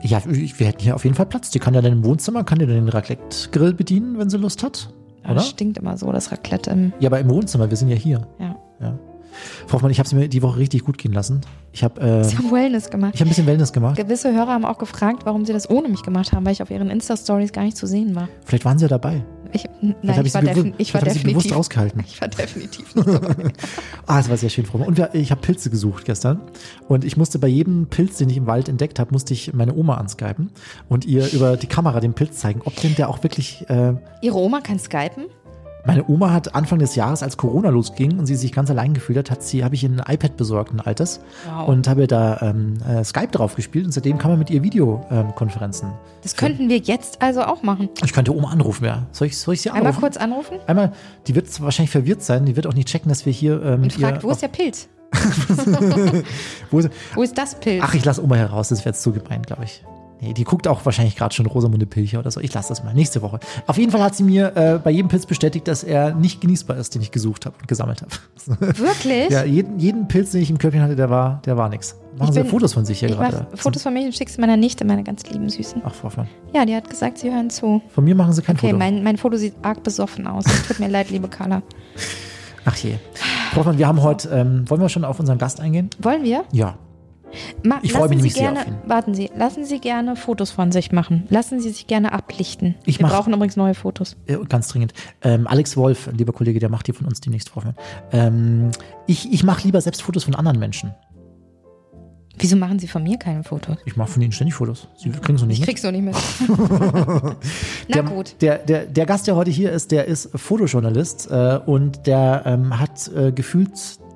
Ja, 0.02 0.20
wir 0.26 0.66
hätten 0.66 0.82
hier 0.82 0.94
auf 0.94 1.04
jeden 1.04 1.16
Fall 1.16 1.26
Platz. 1.26 1.50
Die 1.50 1.58
kann 1.58 1.72
ja 1.72 1.80
dann 1.80 1.92
im 1.92 2.04
Wohnzimmer, 2.04 2.44
kann 2.44 2.58
die 2.58 2.66
dann 2.66 2.74
den 2.74 2.88
Raclette-Grill 2.88 3.72
bedienen, 3.72 4.18
wenn 4.18 4.28
sie 4.28 4.36
Lust 4.36 4.62
hat. 4.62 4.90
Ja, 5.22 5.30
Oder? 5.30 5.36
das 5.36 5.48
stinkt 5.48 5.78
immer 5.78 5.96
so, 5.96 6.12
das 6.12 6.30
Raclette 6.30 6.70
im. 6.72 6.92
Ja, 7.00 7.08
aber 7.08 7.20
im 7.20 7.30
Wohnzimmer, 7.30 7.70
wir 7.70 7.76
sind 7.78 7.88
ja 7.88 7.96
hier. 7.96 8.26
Ja. 8.38 8.53
Frau 9.66 9.74
Hoffmann, 9.74 9.90
ich 9.90 9.98
habe 9.98 10.06
es 10.06 10.12
mir 10.12 10.28
die 10.28 10.42
Woche 10.42 10.58
richtig 10.58 10.84
gut 10.84 10.98
gehen 10.98 11.12
lassen. 11.12 11.40
Ich 11.72 11.82
habe 11.82 12.00
äh, 12.00 12.24
Sie 12.24 12.36
haben 12.36 12.50
Wellness 12.52 12.90
gemacht. 12.90 13.12
ich 13.14 13.20
hab 13.20 13.26
ein 13.26 13.30
bisschen 13.30 13.46
Wellness 13.46 13.72
gemacht. 13.72 13.96
Gewisse 13.96 14.32
Hörer 14.32 14.48
haben 14.52 14.64
auch 14.64 14.78
gefragt, 14.78 15.22
warum 15.24 15.44
sie 15.44 15.52
das 15.52 15.68
ohne 15.68 15.88
mich 15.88 16.02
gemacht 16.02 16.32
haben, 16.32 16.44
weil 16.44 16.52
ich 16.52 16.62
auf 16.62 16.70
ihren 16.70 16.90
Insta-Stories 16.90 17.52
gar 17.52 17.64
nicht 17.64 17.76
zu 17.76 17.86
sehen 17.86 18.14
war. 18.14 18.28
Vielleicht 18.44 18.64
waren 18.64 18.78
sie 18.78 18.84
ja 18.84 18.88
dabei. 18.88 19.24
Ich, 19.52 19.64
nein, 19.80 19.94
habe 20.16 20.22
ich, 20.22 20.26
ich, 20.26 20.34
war 20.34 20.42
defin 20.42 20.74
ich 20.78 20.94
war 20.94 21.00
definitiv. 21.00 21.44
Ich 22.06 22.20
war 22.20 22.28
definitiv 22.28 22.94
nicht 22.94 23.06
dabei. 23.06 23.52
Ah, 24.06 24.18
das 24.18 24.28
war 24.28 24.36
sehr 24.36 24.50
schön, 24.50 24.66
Frau. 24.66 24.78
Und 24.78 24.96
wir, 24.96 25.14
ich 25.14 25.30
habe 25.30 25.40
Pilze 25.40 25.70
gesucht 25.70 26.04
gestern. 26.04 26.40
Und 26.88 27.04
ich 27.04 27.16
musste 27.16 27.38
bei 27.38 27.46
jedem 27.46 27.86
Pilz, 27.86 28.18
den 28.18 28.28
ich 28.30 28.36
im 28.36 28.46
Wald 28.46 28.68
entdeckt 28.68 28.98
habe, 28.98 29.12
musste 29.12 29.32
ich 29.32 29.52
meine 29.54 29.74
Oma 29.74 29.94
anskypen 29.96 30.50
und 30.88 31.04
ihr 31.04 31.32
über 31.32 31.56
die 31.56 31.68
Kamera 31.68 32.00
den 32.00 32.14
Pilz 32.14 32.38
zeigen, 32.38 32.62
ob 32.64 32.74
denn 32.80 32.96
der 32.96 33.08
auch 33.08 33.22
wirklich 33.22 33.64
äh, 33.68 33.94
Ihre 34.22 34.36
Oma 34.38 34.60
kann 34.60 34.78
skypen? 34.78 35.26
Meine 35.86 36.08
Oma 36.08 36.32
hat 36.32 36.54
Anfang 36.54 36.78
des 36.78 36.94
Jahres, 36.96 37.22
als 37.22 37.36
Corona 37.36 37.68
losging 37.68 38.18
und 38.18 38.24
sie 38.26 38.36
sich 38.36 38.52
ganz 38.52 38.70
allein 38.70 38.94
gefühlt 38.94 39.18
hat, 39.18 39.30
hat 39.30 39.42
sie, 39.42 39.64
habe 39.64 39.74
ich 39.74 39.84
ihr 39.84 39.90
ein 39.90 40.02
iPad 40.06 40.36
besorgt, 40.36 40.72
ein 40.72 40.80
altes, 40.80 41.20
Wow. 41.46 41.68
und 41.68 41.86
habe 41.88 42.06
da 42.06 42.40
ähm, 42.40 42.78
äh, 42.88 43.04
Skype 43.04 43.28
drauf 43.28 43.54
gespielt 43.54 43.84
und 43.84 43.92
seitdem 43.92 44.16
kann 44.16 44.30
man 44.30 44.38
mit 44.38 44.48
ihr 44.50 44.62
Videokonferenzen. 44.62 45.90
Das 46.22 46.36
könnten 46.36 46.68
wir 46.70 46.78
jetzt 46.78 47.20
also 47.20 47.42
auch 47.42 47.62
machen. 47.62 47.90
ich 48.02 48.12
könnte 48.14 48.34
Oma 48.34 48.48
anrufen, 48.50 48.84
ja. 48.86 49.02
Soll 49.12 49.26
ich, 49.28 49.36
soll 49.36 49.54
ich 49.54 49.60
sie 49.62 49.70
anrufen? 49.70 49.86
Einmal 49.88 50.00
kurz 50.00 50.16
anrufen 50.16 50.56
Einmal, 50.66 50.92
die 51.26 51.34
wird 51.34 51.60
wahrscheinlich 51.60 51.90
verwirrt 51.90 52.22
sein, 52.22 52.46
die 52.46 52.56
wird 52.56 52.66
auch 52.66 52.74
nicht 52.74 52.88
checken, 52.88 53.10
dass 53.10 53.26
wir 53.26 53.32
hier 53.32 53.62
äh, 53.62 53.74
und 53.74 53.82
mit 53.82 53.92
fragt, 53.92 54.18
ihr. 54.18 54.22
wo 54.22 54.30
ist 54.30 54.40
der 54.42 54.48
Pilz? 54.48 54.88
wo 56.70 56.78
ist, 56.78 56.90
Wo 57.14 57.22
ist 57.22 57.36
das 57.36 57.54
Pilz? 57.56 57.82
ach, 57.86 57.94
ich 57.94 58.04
lasse 58.04 58.22
Oma 58.22 58.36
heraus, 58.36 58.68
das 58.70 58.80
wäre 58.80 58.90
jetzt 58.90 59.02
zu 59.02 59.12
gemein, 59.12 59.42
glaube 59.42 59.64
ich. 59.64 59.84
Nee, 60.20 60.32
die 60.32 60.44
guckt 60.44 60.66
auch 60.68 60.84
wahrscheinlich 60.86 61.16
gerade 61.16 61.34
schon 61.34 61.44
Rosamunde 61.46 61.84
Pilcher 61.86 62.18
oder 62.20 62.30
so. 62.30 62.40
Ich 62.40 62.54
lasse 62.54 62.68
das 62.70 62.82
mal. 62.84 62.94
Nächste 62.94 63.20
Woche. 63.20 63.40
Auf 63.66 63.76
jeden 63.76 63.90
Fall 63.92 64.02
hat 64.02 64.14
sie 64.14 64.22
mir 64.22 64.56
äh, 64.56 64.78
bei 64.82 64.90
jedem 64.90 65.08
Pilz 65.08 65.26
bestätigt, 65.26 65.68
dass 65.68 65.82
er 65.84 66.14
nicht 66.14 66.40
genießbar 66.40 66.76
ist, 66.78 66.94
den 66.94 67.02
ich 67.02 67.10
gesucht 67.10 67.44
habe 67.46 67.56
und 67.60 67.68
gesammelt 67.68 68.00
habe. 68.02 68.12
Wirklich? 68.78 69.28
ja, 69.30 69.44
jeden, 69.44 69.78
jeden 69.78 70.08
Pilz, 70.08 70.30
den 70.30 70.40
ich 70.42 70.50
im 70.50 70.58
Köpfchen 70.58 70.80
hatte, 70.82 70.96
der 70.96 71.10
war, 71.10 71.42
der 71.44 71.56
war 71.56 71.68
nix. 71.68 71.96
Machen 72.16 72.28
Ich 72.28 72.34
Sie 72.34 72.40
bin- 72.40 72.48
Fotos 72.50 72.72
von 72.72 72.84
sich 72.84 73.00
hier 73.00 73.08
gerade. 73.08 73.46
Fotos 73.54 73.82
von 73.82 73.92
mir 73.92 74.02
und 74.06 74.14
schickst 74.14 74.38
meiner 74.38 74.56
Nichte, 74.56 74.84
meiner 74.84 75.02
ganz 75.02 75.28
lieben 75.28 75.48
Süßen. 75.48 75.82
Ach, 75.84 75.92
Frau 75.92 76.04
Hoffmann. 76.04 76.28
Ja, 76.54 76.64
die 76.64 76.74
hat 76.76 76.88
gesagt, 76.88 77.18
sie 77.18 77.30
hören 77.32 77.50
zu. 77.50 77.82
Von 77.88 78.04
mir 78.04 78.14
machen 78.14 78.32
Sie 78.32 78.40
kein 78.42 78.56
Okay, 78.56 78.68
Foto. 78.68 78.78
mein, 78.78 79.02
mein 79.02 79.16
Foto 79.16 79.36
sieht 79.36 79.54
arg 79.62 79.82
besoffen 79.82 80.26
aus. 80.28 80.44
Tut 80.68 80.78
mir 80.78 80.88
leid, 80.88 81.10
liebe 81.10 81.28
Carla. 81.28 81.62
Ach 82.64 82.76
je. 82.76 82.94
Frau 83.50 83.58
Hoffmann, 83.58 83.78
wir 83.78 83.86
haben 83.88 84.00
heute, 84.02 84.28
ähm, 84.30 84.64
wollen 84.70 84.80
wir 84.80 84.88
schon 84.88 85.04
auf 85.04 85.18
unseren 85.20 85.38
Gast 85.38 85.60
eingehen? 85.60 85.90
Wollen 86.00 86.22
wir? 86.22 86.44
Ja. 86.52 86.76
Ma 87.62 87.78
Ich 87.82 87.92
freue 87.92 88.08
mich 88.08 88.22
Sie 88.22 88.28
sehr 88.30 88.42
gerne, 88.52 88.60
auf 88.60 88.66
ihn. 88.66 88.74
Warten 88.86 89.14
Sie, 89.14 89.30
lassen 89.36 89.64
Sie 89.64 89.78
gerne 89.80 90.16
Fotos 90.16 90.50
von 90.50 90.72
sich 90.72 90.92
machen. 90.92 91.24
Lassen 91.30 91.60
Sie 91.60 91.70
sich 91.70 91.86
gerne 91.86 92.12
ablichten. 92.12 92.74
Ich 92.86 92.98
Wir 92.98 93.06
mach- 93.06 93.12
brauchen 93.14 93.32
übrigens 93.34 93.56
neue 93.56 93.74
Fotos. 93.74 94.16
Ganz 94.48 94.68
dringend. 94.68 94.92
Ähm, 95.22 95.46
Alex 95.46 95.76
Wolf, 95.76 96.08
ein 96.08 96.16
lieber 96.16 96.32
Kollege, 96.32 96.58
der 96.60 96.68
macht 96.68 96.86
hier 96.86 96.94
von 96.94 97.06
uns 97.06 97.20
demnächst 97.20 97.48
Frau. 97.50 97.62
Ähm, 98.12 98.70
ich 99.06 99.32
ich 99.32 99.44
mache 99.44 99.64
lieber 99.64 99.80
selbst 99.80 100.02
Fotos 100.02 100.24
von 100.24 100.34
anderen 100.34 100.58
Menschen. 100.58 100.94
Wieso 102.36 102.56
machen 102.56 102.80
Sie 102.80 102.88
von 102.88 103.04
mir 103.04 103.16
keine 103.16 103.44
Fotos? 103.44 103.76
Ich 103.84 103.96
mache 103.96 104.10
von 104.10 104.20
ihnen 104.20 104.32
ständig 104.32 104.54
Fotos. 104.56 104.88
Sie 104.96 105.08
kriegen 105.10 105.38
so 105.38 105.46
nicht 105.46 105.54
Ich 105.54 105.60
mit. 105.60 105.68
krieg's 105.68 105.84
noch 105.84 105.92
nicht 105.92 106.02
mit. 106.02 106.16
Na 107.88 107.94
der, 107.94 108.02
gut. 108.02 108.34
Der, 108.40 108.58
der, 108.58 108.86
der 108.86 109.06
Gast, 109.06 109.26
der 109.28 109.36
heute 109.36 109.52
hier 109.52 109.70
ist, 109.70 109.92
der 109.92 110.06
ist 110.06 110.30
Fotojournalist 110.34 111.30
äh, 111.30 111.60
und 111.64 112.06
der 112.08 112.42
ähm, 112.44 112.78
hat 112.80 113.08
äh, 113.14 113.30
gefühlt, 113.30 113.70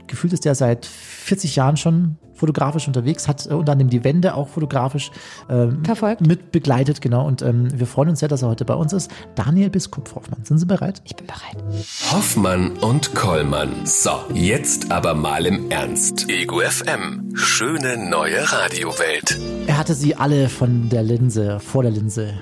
gefühlt 0.08 0.32
ist 0.32 0.44
der 0.44 0.56
seit 0.56 0.84
40 0.84 1.54
Jahren 1.56 1.76
schon 1.76 2.16
fotografisch 2.38 2.86
unterwegs, 2.86 3.28
hat 3.28 3.46
äh, 3.46 3.54
unter 3.54 3.72
anderem 3.72 3.90
die 3.90 4.04
Wände 4.04 4.34
auch 4.34 4.48
fotografisch 4.48 5.10
ähm, 5.50 5.84
Verfolgt. 5.84 6.26
mit 6.26 6.52
begleitet, 6.52 7.00
genau. 7.00 7.26
Und 7.26 7.42
ähm, 7.42 7.68
wir 7.78 7.86
freuen 7.86 8.10
uns 8.10 8.20
sehr, 8.20 8.28
dass 8.28 8.42
er 8.42 8.48
heute 8.48 8.64
bei 8.64 8.74
uns 8.74 8.92
ist. 8.92 9.10
Daniel 9.34 9.70
Biskup 9.70 10.14
Hoffmann, 10.14 10.44
sind 10.44 10.58
Sie 10.58 10.66
bereit? 10.66 11.02
Ich 11.04 11.16
bin 11.16 11.26
bereit. 11.26 11.56
Hoffmann 12.12 12.72
und 12.78 13.14
Kollmann. 13.14 13.84
So, 13.84 14.10
jetzt 14.32 14.90
aber 14.90 15.14
mal 15.14 15.46
im 15.46 15.70
Ernst. 15.70 16.28
Ego 16.28 16.60
FM. 16.60 17.34
Schöne 17.34 18.08
neue 18.08 18.40
Radiowelt. 18.52 19.38
Er 19.66 19.76
hatte 19.76 19.94
sie 19.94 20.14
alle 20.14 20.48
von 20.48 20.88
der 20.88 21.02
Linse, 21.02 21.60
vor 21.60 21.82
der 21.82 21.92
Linse. 21.92 22.34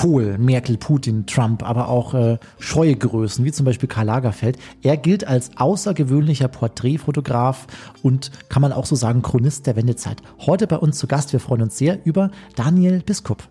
Kohl, 0.00 0.38
Merkel, 0.38 0.78
Putin, 0.78 1.26
Trump, 1.26 1.62
aber 1.62 1.88
auch 1.88 2.14
äh, 2.14 2.38
scheue 2.58 2.96
Größen, 2.96 3.44
wie 3.44 3.52
zum 3.52 3.66
Beispiel 3.66 3.86
Karl 3.86 4.06
Lagerfeld. 4.06 4.58
Er 4.80 4.96
gilt 4.96 5.26
als 5.26 5.50
außergewöhnlicher 5.58 6.48
Porträtfotograf 6.48 7.66
und 8.02 8.30
kann 8.48 8.62
man 8.62 8.72
auch 8.72 8.86
so 8.86 8.96
sagen, 8.96 9.20
Chronist 9.20 9.66
der 9.66 9.76
Wendezeit. 9.76 10.22
Heute 10.38 10.66
bei 10.66 10.78
uns 10.78 10.96
zu 10.96 11.06
Gast, 11.06 11.34
wir 11.34 11.40
freuen 11.40 11.60
uns 11.60 11.76
sehr 11.76 11.98
über 12.06 12.30
Daniel 12.56 13.02
Biskup. 13.04 13.46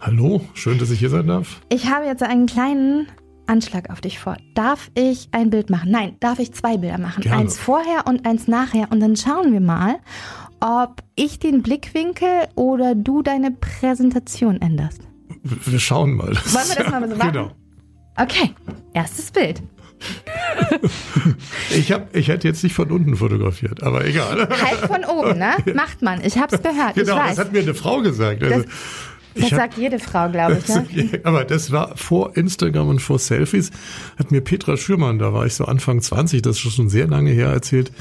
Hallo, 0.00 0.40
schön, 0.54 0.78
dass 0.78 0.90
ich 0.90 1.00
hier 1.00 1.10
sein 1.10 1.26
darf. 1.26 1.60
Ich 1.68 1.90
habe 1.90 2.06
jetzt 2.06 2.22
einen 2.22 2.46
kleinen 2.46 3.06
Anschlag 3.46 3.90
auf 3.90 4.00
dich 4.00 4.18
vor. 4.18 4.38
Darf 4.54 4.90
ich 4.94 5.28
ein 5.32 5.50
Bild 5.50 5.68
machen? 5.68 5.90
Nein, 5.90 6.16
darf 6.18 6.38
ich 6.38 6.54
zwei 6.54 6.78
Bilder 6.78 6.96
machen? 6.96 7.24
Gerne. 7.24 7.42
Eins 7.42 7.58
vorher 7.58 8.06
und 8.06 8.24
eins 8.24 8.48
nachher. 8.48 8.90
Und 8.90 9.00
dann 9.00 9.16
schauen 9.16 9.52
wir 9.52 9.60
mal, 9.60 9.96
ob 10.60 11.02
ich 11.14 11.40
den 11.40 11.60
Blickwinkel 11.60 12.48
oder 12.54 12.94
du 12.94 13.20
deine 13.20 13.50
Präsentation 13.50 14.62
änderst. 14.62 15.09
Wir 15.42 15.78
schauen 15.80 16.14
mal. 16.14 16.28
Wollen 16.28 16.68
wir 16.68 16.74
das 16.76 16.90
mal 16.90 17.08
so 17.08 17.16
machen? 17.16 17.32
Genau. 17.32 17.52
Okay, 18.16 18.54
erstes 18.92 19.30
Bild. 19.30 19.62
Ich, 21.70 21.92
hab, 21.92 22.14
ich 22.16 22.28
hätte 22.28 22.48
jetzt 22.48 22.62
nicht 22.62 22.74
von 22.74 22.90
unten 22.90 23.16
fotografiert, 23.16 23.82
aber 23.82 24.04
egal. 24.06 24.48
Halb 24.48 24.86
von 24.86 25.04
oben, 25.04 25.38
ne? 25.38 25.52
Macht 25.74 26.02
man. 26.02 26.24
Ich 26.24 26.38
hab's 26.38 26.60
gehört. 26.62 26.94
Genau, 26.94 27.16
das 27.16 27.38
hat 27.38 27.52
mir 27.52 27.60
eine 27.60 27.74
Frau 27.74 28.00
gesagt. 28.00 28.42
Also, 28.42 28.64
Das 29.34 29.44
hab- 29.44 29.58
sagt 29.58 29.76
jede 29.78 29.98
Frau, 29.98 30.28
glaube 30.30 30.58
ich. 30.58 30.68
Ne? 31.12 31.20
Aber 31.24 31.44
das 31.44 31.70
war 31.70 31.96
vor 31.96 32.36
Instagram 32.36 32.88
und 32.88 32.98
vor 33.00 33.18
Selfies, 33.18 33.70
hat 34.18 34.30
mir 34.32 34.40
Petra 34.40 34.76
Schürmann, 34.76 35.18
da 35.18 35.32
war 35.32 35.46
ich 35.46 35.54
so 35.54 35.66
Anfang 35.66 36.00
20, 36.00 36.42
das 36.42 36.56
ist 36.56 36.74
schon 36.74 36.88
sehr 36.88 37.06
lange 37.06 37.30
her, 37.30 37.48
erzählt, 37.48 37.92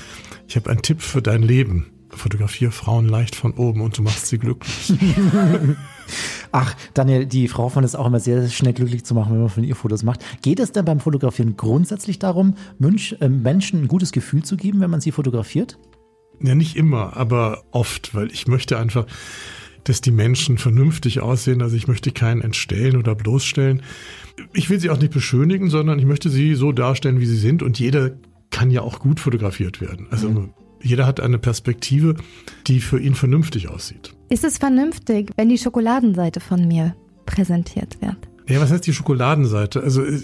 ich 0.48 0.56
habe 0.56 0.70
einen 0.72 0.82
Tipp 0.82 1.02
für 1.02 1.22
dein 1.22 1.44
Leben. 1.44 1.88
Fotografier 2.12 2.72
Frauen 2.72 3.08
leicht 3.08 3.36
von 3.36 3.52
oben 3.54 3.82
und 3.82 3.96
du 3.98 4.02
machst 4.02 4.26
sie 4.28 4.40
glücklich. 4.40 4.94
Ach, 6.52 6.76
Daniel, 6.94 7.26
die 7.26 7.48
Frau 7.48 7.64
Hoffmann 7.64 7.84
ist 7.84 7.96
auch 7.96 8.08
immer 8.08 8.20
sehr 8.20 8.48
schnell 8.50 8.74
glücklich 8.74 9.04
zu 9.04 9.14
machen, 9.14 9.34
wenn 9.34 9.42
man 9.42 9.50
von 9.50 9.64
ihr 9.64 9.76
Fotos 9.76 10.04
macht. 10.04 10.24
Geht 10.42 10.60
es 10.60 10.72
denn 10.72 10.86
beim 10.86 11.00
Fotografieren 11.00 11.58
grundsätzlich 11.58 12.20
darum, 12.20 12.56
äh, 12.80 13.30
Menschen 13.30 13.84
ein 13.84 13.88
gutes 13.88 14.12
Gefühl 14.12 14.44
zu 14.44 14.58
geben, 14.58 14.80
wenn 14.80 14.90
man 14.90 15.02
sie 15.02 15.12
fotografiert? 15.12 15.78
Ja, 16.42 16.56
nicht 16.56 16.76
immer, 16.76 17.18
aber 17.18 17.64
oft, 17.72 18.16
weil 18.16 18.32
ich 18.32 18.48
möchte 18.48 18.78
einfach, 18.80 19.06
dass 19.84 20.02
die 20.02 20.12
Menschen 20.12 20.58
vernünftig 20.58 21.20
aussehen. 21.20 21.62
Also 21.62 21.76
ich 21.76 21.88
möchte 21.88 22.12
keinen 22.12 22.42
entstellen 22.42 22.98
oder 22.98 23.16
bloßstellen. 23.16 23.84
Ich 24.54 24.70
will 24.70 24.80
sie 24.80 24.90
auch 24.90 25.00
nicht 25.00 25.14
beschönigen, 25.14 25.70
sondern 25.70 26.00
ich 26.00 26.06
möchte 26.06 26.30
sie 26.30 26.56
so 26.56 26.72
darstellen, 26.72 27.20
wie 27.20 27.26
sie 27.26 27.38
sind. 27.38 27.62
Und 27.62 27.80
jeder 27.80 28.12
kann 28.52 28.72
ja 28.72 28.82
auch 28.82 29.00
gut 29.00 29.20
fotografiert 29.20 29.82
werden. 29.82 30.08
Also 30.12 30.50
jeder 30.82 31.06
hat 31.06 31.20
eine 31.20 31.38
Perspektive, 31.38 32.16
die 32.68 32.80
für 32.80 33.00
ihn 33.00 33.16
vernünftig 33.16 33.70
aussieht. 33.70 34.16
Ist 34.30 34.44
es 34.44 34.58
vernünftig, 34.58 35.32
wenn 35.36 35.50
die 35.50 35.58
Schokoladenseite 35.58 36.40
von 36.40 36.68
mir 36.68 36.96
präsentiert 37.26 38.02
wird? 38.02 38.18
Ja, 38.48 38.60
was 38.62 38.72
heißt 38.72 38.88
die 38.88 38.94
Schokoladenseite? 38.94 39.82
Also 39.82 40.04
äh, 40.04 40.22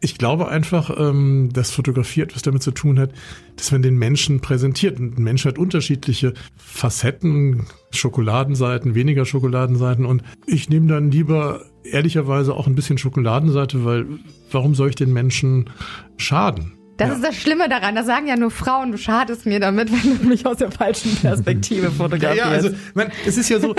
ich 0.00 0.16
glaube 0.16 0.48
einfach, 0.48 0.96
ähm, 0.96 1.50
dass 1.52 1.72
Fotografie 1.72 2.20
etwas 2.20 2.42
damit 2.42 2.62
zu 2.62 2.70
tun 2.70 3.00
hat, 3.00 3.10
dass 3.56 3.72
man 3.72 3.82
den 3.82 3.96
Menschen 3.96 4.40
präsentiert. 4.40 5.00
Und 5.00 5.18
ein 5.18 5.22
Mensch 5.24 5.44
hat 5.44 5.58
unterschiedliche 5.58 6.34
Facetten, 6.56 7.66
Schokoladenseiten, 7.90 8.94
weniger 8.94 9.24
Schokoladenseiten. 9.24 10.04
Und 10.04 10.22
ich 10.46 10.68
nehme 10.68 10.86
dann 10.86 11.10
lieber 11.10 11.62
ehrlicherweise 11.82 12.54
auch 12.54 12.68
ein 12.68 12.76
bisschen 12.76 12.98
Schokoladenseite, 12.98 13.84
weil 13.84 14.06
warum 14.52 14.76
soll 14.76 14.90
ich 14.90 14.94
den 14.94 15.12
Menschen 15.12 15.70
schaden? 16.16 16.77
Das 16.98 17.08
Ja. 17.08 17.14
ist 17.14 17.24
das 17.24 17.36
Schlimme 17.36 17.68
daran. 17.70 17.94
Das 17.94 18.04
sagen 18.06 18.26
ja 18.26 18.36
nur 18.36 18.50
Frauen. 18.50 18.92
Du 18.92 18.98
schadest 18.98 19.46
mir 19.46 19.60
damit, 19.60 19.90
wenn 20.04 20.18
du 20.18 20.24
mich 20.26 20.44
aus 20.44 20.58
der 20.58 20.70
falschen 20.70 21.16
Perspektive 21.16 21.84
Ja, 21.86 21.90
fotografierst. 21.90 22.36
ja, 22.38 22.44
also 22.44 22.70
man, 22.94 23.10
es 23.26 23.38
ist 23.38 23.48
ja 23.48 23.58
so, 23.60 23.74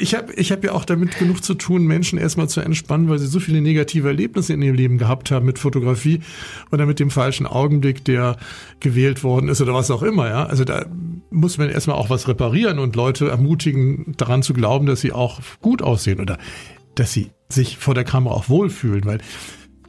ich 0.00 0.14
habe 0.14 0.32
ich 0.34 0.50
hab 0.52 0.64
ja 0.64 0.72
auch 0.72 0.84
damit 0.86 1.18
genug 1.18 1.44
zu 1.44 1.54
tun, 1.54 1.84
Menschen 1.86 2.18
erstmal 2.18 2.48
zu 2.48 2.60
entspannen, 2.62 3.08
weil 3.10 3.18
sie 3.18 3.26
so 3.26 3.40
viele 3.40 3.60
negative 3.60 4.08
Erlebnisse 4.08 4.54
in 4.54 4.62
ihrem 4.62 4.76
Leben 4.76 4.98
gehabt 4.98 5.30
haben 5.30 5.44
mit 5.44 5.58
Fotografie 5.58 6.20
oder 6.72 6.86
mit 6.86 7.00
dem 7.00 7.10
falschen 7.10 7.46
Augenblick, 7.46 8.04
der 8.04 8.36
gewählt 8.80 9.22
worden 9.24 9.48
ist 9.48 9.60
oder 9.60 9.74
was 9.74 9.90
auch 9.90 10.02
immer, 10.02 10.28
ja. 10.28 10.46
Also 10.46 10.64
da 10.64 10.86
muss 11.30 11.58
man 11.58 11.68
erstmal 11.70 11.96
auch 11.96 12.08
was 12.08 12.28
reparieren 12.28 12.78
und 12.78 12.94
Leute 12.96 13.28
ermutigen, 13.28 14.14
daran 14.16 14.42
zu 14.42 14.54
glauben, 14.54 14.86
dass 14.86 15.00
sie 15.00 15.10
auch 15.12 15.40
gut 15.60 15.82
aussehen 15.82 16.20
oder 16.20 16.38
dass 16.94 17.12
sie 17.12 17.30
sich 17.48 17.76
vor 17.78 17.94
der 17.94 18.04
Kamera 18.04 18.32
auch 18.34 18.48
wohlfühlen, 18.48 19.04
weil 19.04 19.18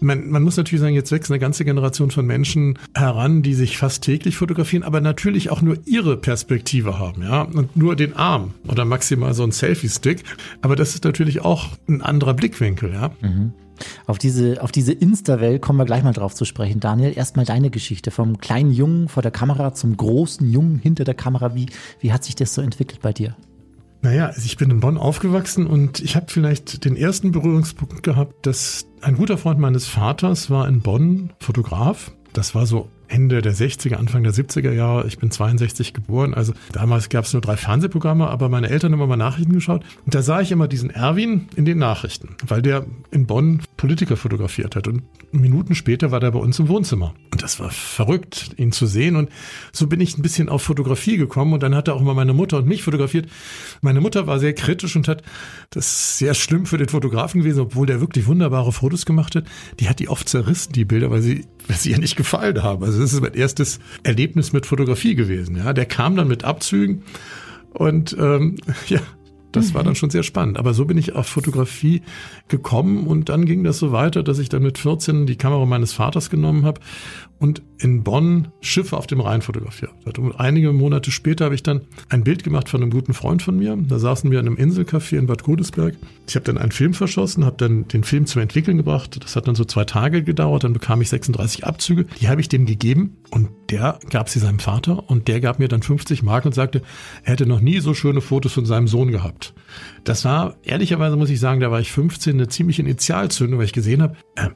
man, 0.05 0.29
man 0.29 0.43
muss 0.43 0.55
natürlich 0.55 0.81
sagen, 0.81 0.95
jetzt 0.95 1.11
wächst 1.11 1.31
eine 1.31 1.39
ganze 1.39 1.65
Generation 1.65 2.11
von 2.11 2.25
Menschen 2.25 2.77
heran, 2.93 3.41
die 3.41 3.53
sich 3.53 3.77
fast 3.77 4.03
täglich 4.03 4.37
fotografieren, 4.37 4.83
aber 4.83 5.01
natürlich 5.01 5.49
auch 5.49 5.61
nur 5.61 5.77
ihre 5.85 6.17
Perspektive 6.17 6.99
haben, 6.99 7.23
ja, 7.23 7.41
und 7.41 7.75
nur 7.75 7.95
den 7.95 8.15
Arm 8.15 8.53
oder 8.67 8.85
maximal 8.85 9.33
so 9.33 9.43
ein 9.43 9.51
Selfie-Stick. 9.51 10.23
Aber 10.61 10.75
das 10.75 10.95
ist 10.95 11.03
natürlich 11.03 11.41
auch 11.41 11.69
ein 11.89 12.01
anderer 12.01 12.33
Blickwinkel, 12.33 12.93
ja. 12.93 13.11
Auf 14.05 14.17
diese, 14.17 14.61
auf 14.61 14.71
diese 14.71 14.93
Insta-Welt 14.93 15.61
kommen 15.61 15.79
wir 15.79 15.85
gleich 15.85 16.03
mal 16.03 16.13
drauf 16.13 16.33
zu 16.33 16.45
sprechen. 16.45 16.79
Daniel, 16.79 17.17
erstmal 17.17 17.45
deine 17.45 17.69
Geschichte 17.69 18.09
vom 18.09 18.37
kleinen 18.37 18.71
Jungen 18.71 19.09
vor 19.09 19.21
der 19.21 19.31
Kamera 19.31 19.73
zum 19.73 19.97
großen 19.97 20.49
Jungen 20.49 20.79
hinter 20.79 21.03
der 21.03 21.15
Kamera. 21.15 21.55
Wie, 21.55 21.65
wie 21.99 22.13
hat 22.13 22.23
sich 22.23 22.35
das 22.35 22.53
so 22.53 22.61
entwickelt 22.61 23.01
bei 23.01 23.11
dir? 23.11 23.35
Naja, 24.05 24.27
also 24.27 24.45
ich 24.45 24.55
bin 24.55 24.69
in 24.69 24.81
Bonn 24.81 24.99
aufgewachsen 24.99 25.65
und 25.65 25.99
ich 25.99 26.15
habe 26.15 26.27
vielleicht 26.29 26.85
den 26.85 26.95
ersten 26.95 27.31
Berührungspunkt 27.31 28.03
gehabt, 28.03 28.45
dass 28.45 28.85
ein 29.01 29.17
guter 29.17 29.35
Freund 29.35 29.59
meines 29.59 29.87
Vaters 29.87 30.51
war 30.51 30.67
in 30.67 30.81
Bonn 30.81 31.33
Fotograf. 31.39 32.11
Das 32.31 32.53
war 32.53 32.67
so 32.67 32.91
Ende 33.07 33.41
der 33.41 33.53
60er, 33.53 33.95
Anfang 33.95 34.23
der 34.23 34.33
70er 34.33 34.71
Jahre. 34.71 35.07
Ich 35.07 35.17
bin 35.17 35.31
62 35.31 35.93
geboren. 35.93 36.33
Also 36.33 36.53
damals 36.71 37.09
gab 37.09 37.25
es 37.25 37.33
nur 37.33 37.41
drei 37.41 37.57
Fernsehprogramme, 37.57 38.27
aber 38.27 38.49
meine 38.49 38.69
Eltern 38.69 38.91
haben 38.91 38.99
immer 38.99 39.07
mal 39.07 39.17
Nachrichten 39.17 39.53
geschaut. 39.53 39.83
Und 40.05 40.15
da 40.15 40.21
sah 40.21 40.41
ich 40.41 40.51
immer 40.51 40.67
diesen 40.67 40.89
Erwin 40.89 41.47
in 41.55 41.65
den 41.65 41.77
Nachrichten, 41.77 42.29
weil 42.47 42.61
der 42.61 42.85
in 43.11 43.25
Bonn 43.25 43.61
Politiker 43.77 44.17
fotografiert 44.17 44.75
hat. 44.75 44.87
Und 44.87 45.03
Minuten 45.31 45.75
später 45.75 46.11
war 46.11 46.19
der 46.19 46.31
bei 46.31 46.39
uns 46.39 46.59
im 46.59 46.67
Wohnzimmer. 46.67 47.13
Und 47.31 47.43
das 47.43 47.59
war 47.59 47.69
verrückt, 47.69 48.51
ihn 48.57 48.71
zu 48.71 48.85
sehen. 48.85 49.15
Und 49.15 49.29
so 49.71 49.87
bin 49.87 49.99
ich 50.01 50.17
ein 50.17 50.21
bisschen 50.21 50.49
auf 50.49 50.63
Fotografie 50.63 51.17
gekommen. 51.17 51.53
Und 51.53 51.63
dann 51.63 51.75
hat 51.75 51.87
er 51.87 51.95
auch 51.95 52.01
immer 52.01 52.13
meine 52.13 52.33
Mutter 52.33 52.57
und 52.57 52.67
mich 52.67 52.83
fotografiert. 52.83 53.27
Meine 53.81 54.01
Mutter 54.01 54.27
war 54.27 54.39
sehr 54.39 54.53
kritisch 54.53 54.95
und 54.95 55.07
hat 55.07 55.23
das 55.69 56.17
sehr 56.17 56.33
schlimm 56.33 56.65
für 56.65 56.77
den 56.77 56.89
Fotografen 56.89 57.41
gewesen, 57.41 57.61
obwohl 57.61 57.85
der 57.85 58.01
wirklich 58.01 58.27
wunderbare 58.27 58.71
Fotos 58.71 59.05
gemacht 59.05 59.35
hat. 59.35 59.45
Die 59.79 59.89
hat 59.89 59.99
die 59.99 60.09
oft 60.09 60.27
zerrissen, 60.29 60.73
die 60.73 60.85
Bilder, 60.85 61.11
weil 61.11 61.21
sie, 61.21 61.45
weil 61.67 61.77
sie 61.77 61.91
ihr 61.91 61.99
nicht 61.99 62.15
gefallen 62.15 62.63
haben. 62.63 62.83
Also 62.83 62.94
das 62.99 63.13
ist 63.13 63.21
mein 63.21 63.33
erstes 63.33 63.79
Erlebnis 64.03 64.53
mit 64.53 64.65
Fotografie 64.65 65.15
gewesen. 65.15 65.57
Ja, 65.57 65.73
der 65.73 65.85
kam 65.85 66.15
dann 66.15 66.27
mit 66.27 66.43
Abzügen 66.43 67.03
und 67.71 68.15
ähm, 68.19 68.57
ja, 68.87 69.01
Das 69.55 69.73
war 69.73 69.83
dann 69.83 69.95
schon 69.95 70.09
sehr 70.09 70.23
spannend. 70.23 70.57
Aber 70.57 70.73
so 70.73 70.85
bin 70.85 70.97
ich 70.97 71.15
auf 71.15 71.27
Fotografie 71.27 72.01
gekommen 72.49 73.07
und 73.07 73.29
dann 73.29 73.45
ging 73.45 73.63
das 73.63 73.79
so 73.79 73.91
weiter, 73.91 74.21
dass 74.21 74.39
ich 74.39 74.49
dann 74.49 74.63
mit 74.63 74.77
14 74.77 75.25
die 75.25 75.37
Kamera 75.37 75.65
meines 75.65 75.93
Vaters 75.93 76.29
genommen 76.29 76.65
habe 76.65 76.81
und 77.39 77.61
in 77.77 78.03
Bonn 78.03 78.47
Schiffe 78.61 78.95
auf 78.97 79.07
dem 79.07 79.19
Rhein 79.19 79.41
fotografiert. 79.41 79.91
Und 80.17 80.39
einige 80.39 80.71
Monate 80.71 81.11
später 81.11 81.45
habe 81.45 81.55
ich 81.55 81.63
dann 81.63 81.81
ein 82.09 82.23
Bild 82.23 82.43
gemacht 82.43 82.69
von 82.69 82.81
einem 82.81 82.91
guten 82.91 83.13
Freund 83.13 83.41
von 83.41 83.57
mir. 83.57 83.77
Da 83.77 83.99
saßen 83.99 84.31
wir 84.31 84.39
in 84.39 84.47
einem 84.47 84.55
Inselcafé 84.55 85.17
in 85.17 85.27
Bad 85.27 85.43
Godesberg. 85.43 85.95
Ich 86.27 86.35
habe 86.35 86.45
dann 86.45 86.57
einen 86.57 86.71
Film 86.71 86.93
verschossen, 86.93 87.45
habe 87.45 87.57
dann 87.57 87.87
den 87.87 88.03
Film 88.03 88.25
zum 88.25 88.41
Entwickeln 88.41 88.77
gebracht. 88.77 89.23
Das 89.23 89.35
hat 89.35 89.47
dann 89.47 89.55
so 89.55 89.65
zwei 89.65 89.83
Tage 89.83 90.23
gedauert. 90.23 90.63
Dann 90.63 90.73
bekam 90.73 91.01
ich 91.01 91.09
36 91.09 91.65
Abzüge. 91.65 92.05
Die 92.21 92.29
habe 92.29 92.39
ich 92.39 92.47
dem 92.47 92.65
gegeben 92.65 93.17
und 93.31 93.49
der 93.69 93.99
gab 94.09 94.29
sie 94.29 94.39
seinem 94.39 94.59
Vater 94.59 95.09
und 95.09 95.27
der 95.27 95.41
gab 95.41 95.59
mir 95.59 95.67
dann 95.67 95.81
50 95.81 96.23
Mark 96.23 96.45
und 96.45 96.55
sagte, 96.55 96.81
er 97.23 97.33
hätte 97.33 97.45
noch 97.45 97.59
nie 97.59 97.79
so 97.79 97.93
schöne 97.93 98.21
Fotos 98.21 98.53
von 98.53 98.65
seinem 98.65 98.87
Sohn 98.87 99.11
gehabt. 99.11 99.53
Das 100.03 100.23
war, 100.23 100.55
ehrlicherweise 100.63 101.17
muss 101.17 101.29
ich 101.29 101.39
sagen, 101.39 101.59
da 101.59 101.71
war 101.71 101.79
ich 101.79 101.91
15, 101.91 102.35
eine 102.35 102.47
ziemliche 102.47 102.81
Initialzündung, 102.81 103.59
weil 103.59 103.65
ich 103.65 103.73
gesehen 103.73 104.01
habe, 104.01 104.15
äh, 104.35 104.49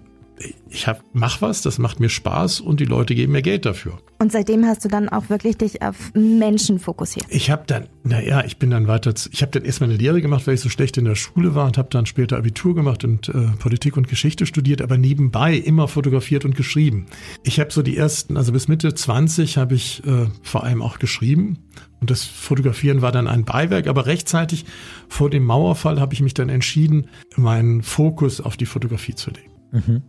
ich 0.69 0.87
hab, 0.87 1.03
mach 1.13 1.41
was, 1.41 1.61
das 1.61 1.79
macht 1.79 1.99
mir 1.99 2.09
Spaß 2.09 2.61
und 2.61 2.79
die 2.79 2.85
Leute 2.85 3.15
geben 3.15 3.33
mir 3.33 3.41
Geld 3.41 3.65
dafür. 3.65 3.99
Und 4.19 4.31
seitdem 4.31 4.65
hast 4.65 4.83
du 4.85 4.89
dann 4.89 5.09
auch 5.09 5.29
wirklich 5.29 5.57
dich 5.57 5.81
auf 5.81 6.13
Menschen 6.13 6.79
fokussiert. 6.79 7.25
Ich 7.29 7.49
habe 7.49 7.63
dann, 7.67 7.87
naja, 8.03 8.43
ich 8.45 8.57
bin 8.57 8.69
dann 8.69 8.87
weiter, 8.87 9.13
ich 9.31 9.41
habe 9.41 9.51
dann 9.51 9.65
erstmal 9.65 9.89
eine 9.89 9.97
Lehre 9.97 10.21
gemacht, 10.21 10.47
weil 10.47 10.53
ich 10.53 10.61
so 10.61 10.69
schlecht 10.69 10.97
in 10.97 11.05
der 11.05 11.15
Schule 11.15 11.55
war 11.55 11.65
und 11.65 11.77
habe 11.77 11.89
dann 11.89 12.05
später 12.05 12.37
Abitur 12.37 12.75
gemacht 12.75 13.03
und 13.03 13.29
äh, 13.29 13.47
Politik 13.59 13.97
und 13.97 14.07
Geschichte 14.07 14.45
studiert, 14.45 14.81
aber 14.81 14.97
nebenbei 14.97 15.55
immer 15.55 15.87
fotografiert 15.87 16.45
und 16.45 16.55
geschrieben. 16.55 17.07
Ich 17.43 17.59
habe 17.59 17.71
so 17.71 17.81
die 17.81 17.97
ersten, 17.97 18.37
also 18.37 18.51
bis 18.51 18.67
Mitte 18.67 18.93
20 18.93 19.57
habe 19.57 19.75
ich 19.75 20.05
äh, 20.05 20.27
vor 20.43 20.63
allem 20.63 20.81
auch 20.81 20.99
geschrieben 20.99 21.59
und 22.01 22.11
das 22.11 22.23
Fotografieren 22.23 23.01
war 23.01 23.11
dann 23.11 23.27
ein 23.27 23.45
Beiwerk, 23.45 23.87
aber 23.87 24.05
rechtzeitig 24.05 24.65
vor 25.07 25.29
dem 25.29 25.45
Mauerfall 25.45 25.99
habe 25.99 26.13
ich 26.13 26.21
mich 26.21 26.33
dann 26.33 26.49
entschieden, 26.49 27.07
meinen 27.35 27.81
Fokus 27.83 28.41
auf 28.41 28.57
die 28.57 28.65
Fotografie 28.65 29.15
zu 29.15 29.31
legen. 29.31 29.51
Mhm. 29.71 30.01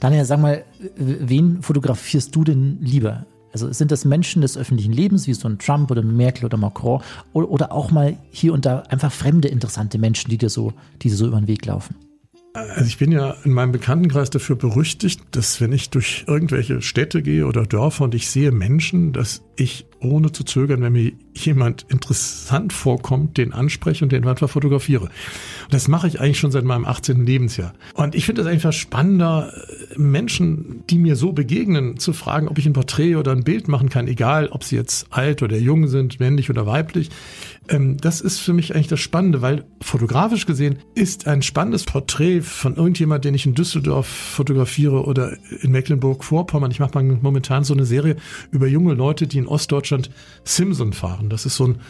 Daniel, 0.00 0.24
sag 0.24 0.40
mal, 0.40 0.64
wen 0.96 1.62
fotografierst 1.62 2.34
du 2.34 2.44
denn 2.44 2.78
lieber? 2.80 3.26
Also 3.52 3.72
sind 3.72 3.90
das 3.90 4.04
Menschen 4.04 4.42
des 4.42 4.56
öffentlichen 4.58 4.92
Lebens, 4.92 5.26
wie 5.26 5.34
so 5.34 5.48
ein 5.48 5.58
Trump 5.58 5.90
oder 5.90 6.02
Merkel 6.02 6.44
oder 6.44 6.58
Macron, 6.58 7.00
oder, 7.32 7.72
auch 7.72 7.90
mal 7.90 8.16
hier 8.30 8.52
und 8.52 8.66
da 8.66 8.80
einfach 8.88 9.10
fremde, 9.10 9.48
interessante 9.48 9.98
Menschen, 9.98 10.30
die 10.30 10.38
dir 10.38 10.50
so, 10.50 10.72
die 11.02 11.08
dir 11.08 11.16
so 11.16 11.26
über 11.26 11.38
den 11.38 11.48
Weg 11.48 11.64
laufen? 11.64 11.96
Also 12.52 12.86
ich 12.86 12.98
bin 12.98 13.12
ja 13.12 13.36
in 13.44 13.52
meinem 13.52 13.72
Bekanntenkreis 13.72 14.30
dafür 14.30 14.56
berüchtigt, 14.56 15.20
dass 15.30 15.60
wenn 15.60 15.72
ich 15.72 15.90
durch 15.90 16.24
irgendwelche 16.26 16.82
Städte 16.82 17.22
gehe 17.22 17.46
oder 17.46 17.64
Dörfer 17.64 18.04
und 18.04 18.14
ich 18.14 18.28
sehe 18.28 18.50
Menschen, 18.50 19.12
dass 19.12 19.42
ich 19.58 19.86
ohne 20.00 20.30
zu 20.30 20.44
zögern, 20.44 20.80
wenn 20.80 20.92
mir 20.92 21.12
jemand 21.34 21.84
interessant 21.88 22.72
vorkommt, 22.72 23.36
den 23.36 23.52
anspreche 23.52 24.04
und 24.04 24.12
den 24.12 24.26
einfach 24.26 24.48
fotografiere. 24.48 25.04
Und 25.04 25.72
das 25.72 25.88
mache 25.88 26.06
ich 26.06 26.20
eigentlich 26.20 26.38
schon 26.38 26.50
seit 26.50 26.64
meinem 26.64 26.84
18. 26.84 27.26
Lebensjahr. 27.26 27.74
Und 27.94 28.14
ich 28.14 28.24
finde 28.24 28.42
es 28.42 28.46
einfach 28.46 28.72
spannender, 28.72 29.52
Menschen, 29.96 30.84
die 30.88 30.98
mir 30.98 31.16
so 31.16 31.32
begegnen, 31.32 31.98
zu 31.98 32.12
fragen, 32.12 32.48
ob 32.48 32.58
ich 32.58 32.66
ein 32.66 32.72
Porträt 32.72 33.16
oder 33.16 33.32
ein 33.32 33.44
Bild 33.44 33.68
machen 33.68 33.88
kann, 33.88 34.06
egal 34.06 34.48
ob 34.48 34.62
sie 34.64 34.76
jetzt 34.76 35.08
alt 35.10 35.42
oder 35.42 35.56
jung 35.56 35.88
sind, 35.88 36.20
männlich 36.20 36.50
oder 36.50 36.66
weiblich. 36.66 37.10
Ähm, 37.68 37.96
das 37.98 38.20
ist 38.20 38.38
für 38.38 38.52
mich 38.52 38.74
eigentlich 38.74 38.88
das 38.88 39.00
Spannende, 39.00 39.42
weil 39.42 39.64
fotografisch 39.80 40.46
gesehen 40.46 40.78
ist 40.94 41.26
ein 41.26 41.42
spannendes 41.42 41.84
Porträt 41.84 42.42
von 42.42 42.76
irgendjemand, 42.76 43.24
den 43.24 43.34
ich 43.34 43.46
in 43.46 43.54
Düsseldorf 43.54 44.06
fotografiere 44.06 45.04
oder 45.04 45.36
in 45.60 45.72
Mecklenburg-Vorpommern. 45.72 46.70
Ich 46.70 46.80
mache 46.80 47.02
momentan 47.02 47.64
so 47.64 47.74
eine 47.74 47.84
Serie 47.84 48.16
über 48.50 48.66
junge 48.66 48.94
Leute, 48.94 49.26
die 49.26 49.38
in 49.38 49.47
Ostdeutschland 49.48 50.10
Simson 50.44 50.92
fahren. 50.92 51.28
Das 51.28 51.46
ist 51.46 51.56
so 51.56 51.66
ein 51.68 51.80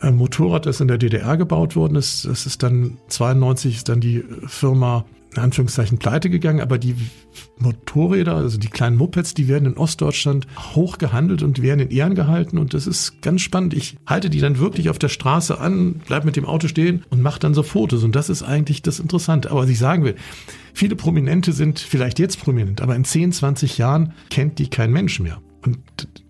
äh, 0.00 0.10
Motorrad, 0.10 0.66
das 0.66 0.80
in 0.80 0.88
der 0.88 0.98
DDR 0.98 1.36
gebaut 1.36 1.76
worden 1.76 1.96
ist. 1.96 2.24
Das 2.24 2.46
ist 2.46 2.62
dann 2.62 2.98
92 3.08 3.76
ist 3.76 3.88
dann 3.88 4.00
die 4.00 4.24
Firma 4.46 5.04
in 5.36 5.42
Anführungszeichen 5.42 5.98
pleite 5.98 6.30
gegangen, 6.30 6.60
aber 6.60 6.78
die 6.78 6.94
Motorräder, 7.58 8.34
also 8.34 8.58
die 8.58 8.68
kleinen 8.68 8.96
Mopeds, 8.96 9.34
die 9.34 9.48
werden 9.48 9.66
in 9.66 9.76
Ostdeutschland 9.76 10.46
hoch 10.74 10.98
gehandelt 10.98 11.42
und 11.42 11.62
werden 11.62 11.80
in 11.80 11.90
Ehren 11.90 12.14
gehalten 12.14 12.58
und 12.58 12.74
das 12.74 12.86
ist 12.86 13.20
ganz 13.22 13.42
spannend. 13.42 13.74
Ich 13.74 13.96
halte 14.06 14.30
die 14.30 14.40
dann 14.40 14.58
wirklich 14.58 14.88
auf 14.88 14.98
der 14.98 15.08
Straße 15.08 15.58
an, 15.58 16.00
bleib 16.06 16.24
mit 16.24 16.36
dem 16.36 16.46
Auto 16.46 16.68
stehen 16.68 17.04
und 17.10 17.22
mache 17.22 17.40
dann 17.40 17.54
so 17.54 17.62
Fotos 17.62 18.02
und 18.02 18.16
das 18.16 18.28
ist 18.28 18.42
eigentlich 18.42 18.82
das 18.82 18.98
Interessante. 18.98 19.50
Aber 19.50 19.62
was 19.62 19.70
ich 19.70 19.78
sagen 19.78 20.04
will, 20.04 20.16
viele 20.72 20.96
Prominente 20.96 21.52
sind 21.52 21.78
vielleicht 21.78 22.18
jetzt 22.18 22.40
prominent, 22.40 22.80
aber 22.80 22.96
in 22.96 23.04
10, 23.04 23.32
20 23.32 23.78
Jahren 23.78 24.12
kennt 24.30 24.58
die 24.58 24.68
kein 24.68 24.92
Mensch 24.92 25.20
mehr. 25.20 25.40
Und 25.66 25.78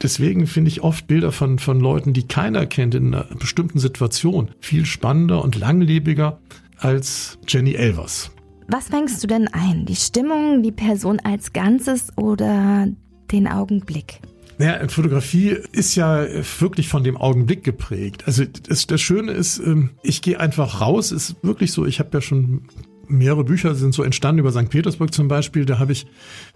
deswegen 0.03 0.47
finde 0.47 0.71
ich 0.71 0.83
oft 0.83 1.07
Bilder 1.07 1.31
von, 1.31 1.59
von 1.59 1.79
Leuten, 1.79 2.15
die 2.15 2.27
keiner 2.27 2.65
kennt 2.67 2.95
in 2.95 3.15
einer 3.15 3.25
bestimmten 3.25 3.79
Situation, 3.79 4.51
viel 4.61 4.87
spannender 4.87 5.45
und 5.45 5.57
langlebiger 5.57 6.41
als 6.79 7.39
Jenny 7.47 7.75
Elvers. 7.75 8.31
Was 8.69 8.89
fängst 8.89 9.23
du 9.23 9.29
denn 9.29 9.49
ein? 9.49 9.85
Die 9.87 9.95
Stimmung, 9.95 10.63
die 10.63 10.73
Person 10.73 11.21
als 11.21 11.53
Ganzes 11.53 12.09
oder 12.17 12.89
den 13.31 13.47
Augenblick? 13.47 14.21
Naja, 14.59 14.89
Fotografie 14.89 15.57
ist 15.73 15.95
ja 15.97 16.27
wirklich 16.59 16.89
von 16.89 17.05
dem 17.05 17.19
Augenblick 17.19 17.63
geprägt. 17.63 18.23
Also 18.27 18.45
das, 18.45 18.87
das 18.87 19.01
Schöne 19.03 19.33
ist, 19.33 19.59
ähm, 19.59 19.91
ich 20.03 20.23
gehe 20.23 20.41
einfach 20.41 20.81
raus, 20.81 21.13
ist 21.13 21.37
wirklich 21.43 21.73
so, 21.73 21.85
ich 21.85 21.99
habe 21.99 22.09
ja 22.15 22.21
schon 22.23 22.63
mehrere 23.09 23.45
Bücher 23.45 23.75
sind 23.75 23.95
so 23.95 24.03
entstanden 24.03 24.41
über 24.41 24.53
St. 24.53 24.69
Petersburg 24.69 25.13
zum 25.13 25.29
Beispiel. 25.29 25.65
Da 25.65 25.79
habe 25.79 25.93
ich 25.93 26.07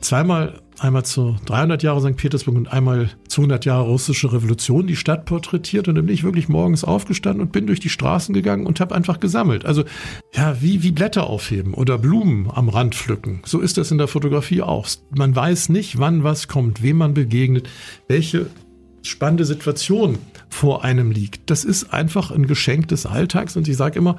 zweimal, 0.00 0.60
einmal 0.78 1.04
zu 1.04 1.36
300 1.46 1.82
Jahre 1.82 2.00
St. 2.00 2.16
Petersburg 2.16 2.56
und 2.56 2.72
einmal 2.72 3.10
zu 3.28 3.42
100 3.42 3.64
Jahre 3.64 3.84
russische 3.84 4.32
Revolution 4.32 4.86
die 4.86 4.96
Stadt 4.96 5.24
porträtiert. 5.24 5.88
Und 5.88 5.96
dann 5.96 6.06
bin 6.06 6.14
ich 6.14 6.24
wirklich 6.24 6.48
morgens 6.48 6.84
aufgestanden 6.84 7.42
und 7.42 7.52
bin 7.52 7.66
durch 7.66 7.80
die 7.80 7.88
Straßen 7.88 8.34
gegangen 8.34 8.66
und 8.66 8.80
habe 8.80 8.94
einfach 8.94 9.20
gesammelt. 9.20 9.64
Also 9.64 9.84
ja, 10.34 10.60
wie, 10.60 10.82
wie 10.82 10.92
Blätter 10.92 11.26
aufheben 11.26 11.74
oder 11.74 11.98
Blumen 11.98 12.50
am 12.50 12.68
Rand 12.68 12.94
pflücken. 12.94 13.40
So 13.44 13.60
ist 13.60 13.76
das 13.76 13.90
in 13.90 13.98
der 13.98 14.08
Fotografie 14.08 14.62
auch. 14.62 14.88
Man 15.10 15.34
weiß 15.34 15.68
nicht, 15.68 15.98
wann 15.98 16.24
was 16.24 16.48
kommt, 16.48 16.82
wem 16.82 16.98
man 16.98 17.14
begegnet, 17.14 17.68
welche 18.08 18.46
spannende 19.02 19.44
Situation 19.44 20.18
vor 20.48 20.84
einem 20.84 21.10
liegt. 21.10 21.50
Das 21.50 21.64
ist 21.64 21.92
einfach 21.92 22.30
ein 22.30 22.46
Geschenk 22.46 22.88
des 22.88 23.06
Alltags 23.06 23.56
und 23.56 23.66
ich 23.68 23.76
sage 23.76 23.98
immer, 23.98 24.18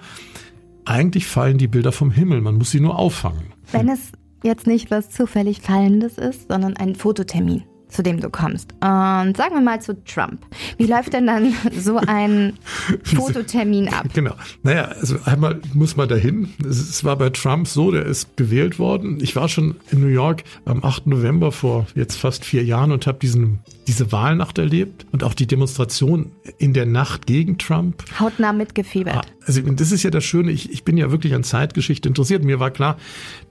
eigentlich 0.86 1.28
fallen 1.28 1.58
die 1.58 1.68
Bilder 1.68 1.92
vom 1.92 2.12
Himmel, 2.12 2.42
man 2.42 2.56
muss 2.56 2.72
sie 2.72 2.80
nur 2.80 2.98
auffangen. 2.98 3.54
Wenn 3.72 3.90
es 3.90 4.12
jetzt 4.44 4.68
nicht 4.68 4.92
was 4.92 5.10
zufällig 5.10 5.62
Fallendes 5.62 6.18
ist, 6.18 6.48
sondern 6.50 6.76
ein 6.78 6.96
Fototermin 6.96 7.64
zu 7.92 8.04
dem 8.04 8.20
du 8.20 8.30
kommst. 8.30 8.72
Und 8.82 9.38
sagen 9.38 9.54
wir 9.54 9.62
mal 9.62 9.82
zu 9.82 10.02
Trump. 10.06 10.40
Wie 10.78 10.86
läuft 10.86 11.14
denn 11.14 11.28
dann 11.28 11.54
so 11.78 11.98
ein 11.98 12.54
Fototermin 13.04 13.90
ab? 13.90 14.08
Genau. 14.14 14.34
Naja, 14.64 14.86
also 14.86 15.18
einmal 15.26 15.62
muss 15.74 15.98
man 15.98 16.08
dahin. 16.08 16.50
Es 16.68 17.04
war 17.04 17.18
bei 17.18 17.30
Trump 17.30 17.68
so, 17.68 17.92
der 17.92 18.06
ist 18.06 18.36
gewählt 18.38 18.80
worden. 18.80 19.20
Ich 19.22 19.36
war 19.36 19.50
schon 19.50 19.76
in 19.92 20.02
New 20.02 20.08
York 20.08 20.44
am 20.66 20.84
8. 20.84 21.08
November 21.08 21.52
vor 21.52 21.86
jetzt 21.96 22.16
fast 22.16 22.46
vier 22.46 22.64
Jahren 22.64 22.92
und 22.92 23.06
habe 23.08 23.20
diesen 23.20 23.60
diese 23.88 24.12
Wahlnacht 24.12 24.58
erlebt 24.58 25.06
und 25.12 25.24
auch 25.24 25.34
die 25.34 25.48
Demonstration 25.48 26.32
in 26.58 26.74
der 26.74 26.86
Nacht 26.86 27.26
gegen 27.26 27.58
Trump. 27.58 28.04
Hautnah 28.20 28.54
mitgefiebert. 28.54 29.16
Ah, 29.16 29.22
also 29.46 29.62
das 29.62 29.92
ist 29.92 30.04
ja 30.04 30.10
das 30.12 30.24
Schöne, 30.24 30.52
ich, 30.52 30.72
ich 30.72 30.84
bin 30.84 30.98
ja 30.98 31.12
wirklich 31.12 31.34
an 31.34 31.44
Zeitgeschichte 31.44 32.08
interessiert. 32.08 32.44
Mir 32.44 32.60
war 32.60 32.72
klar, 32.72 32.98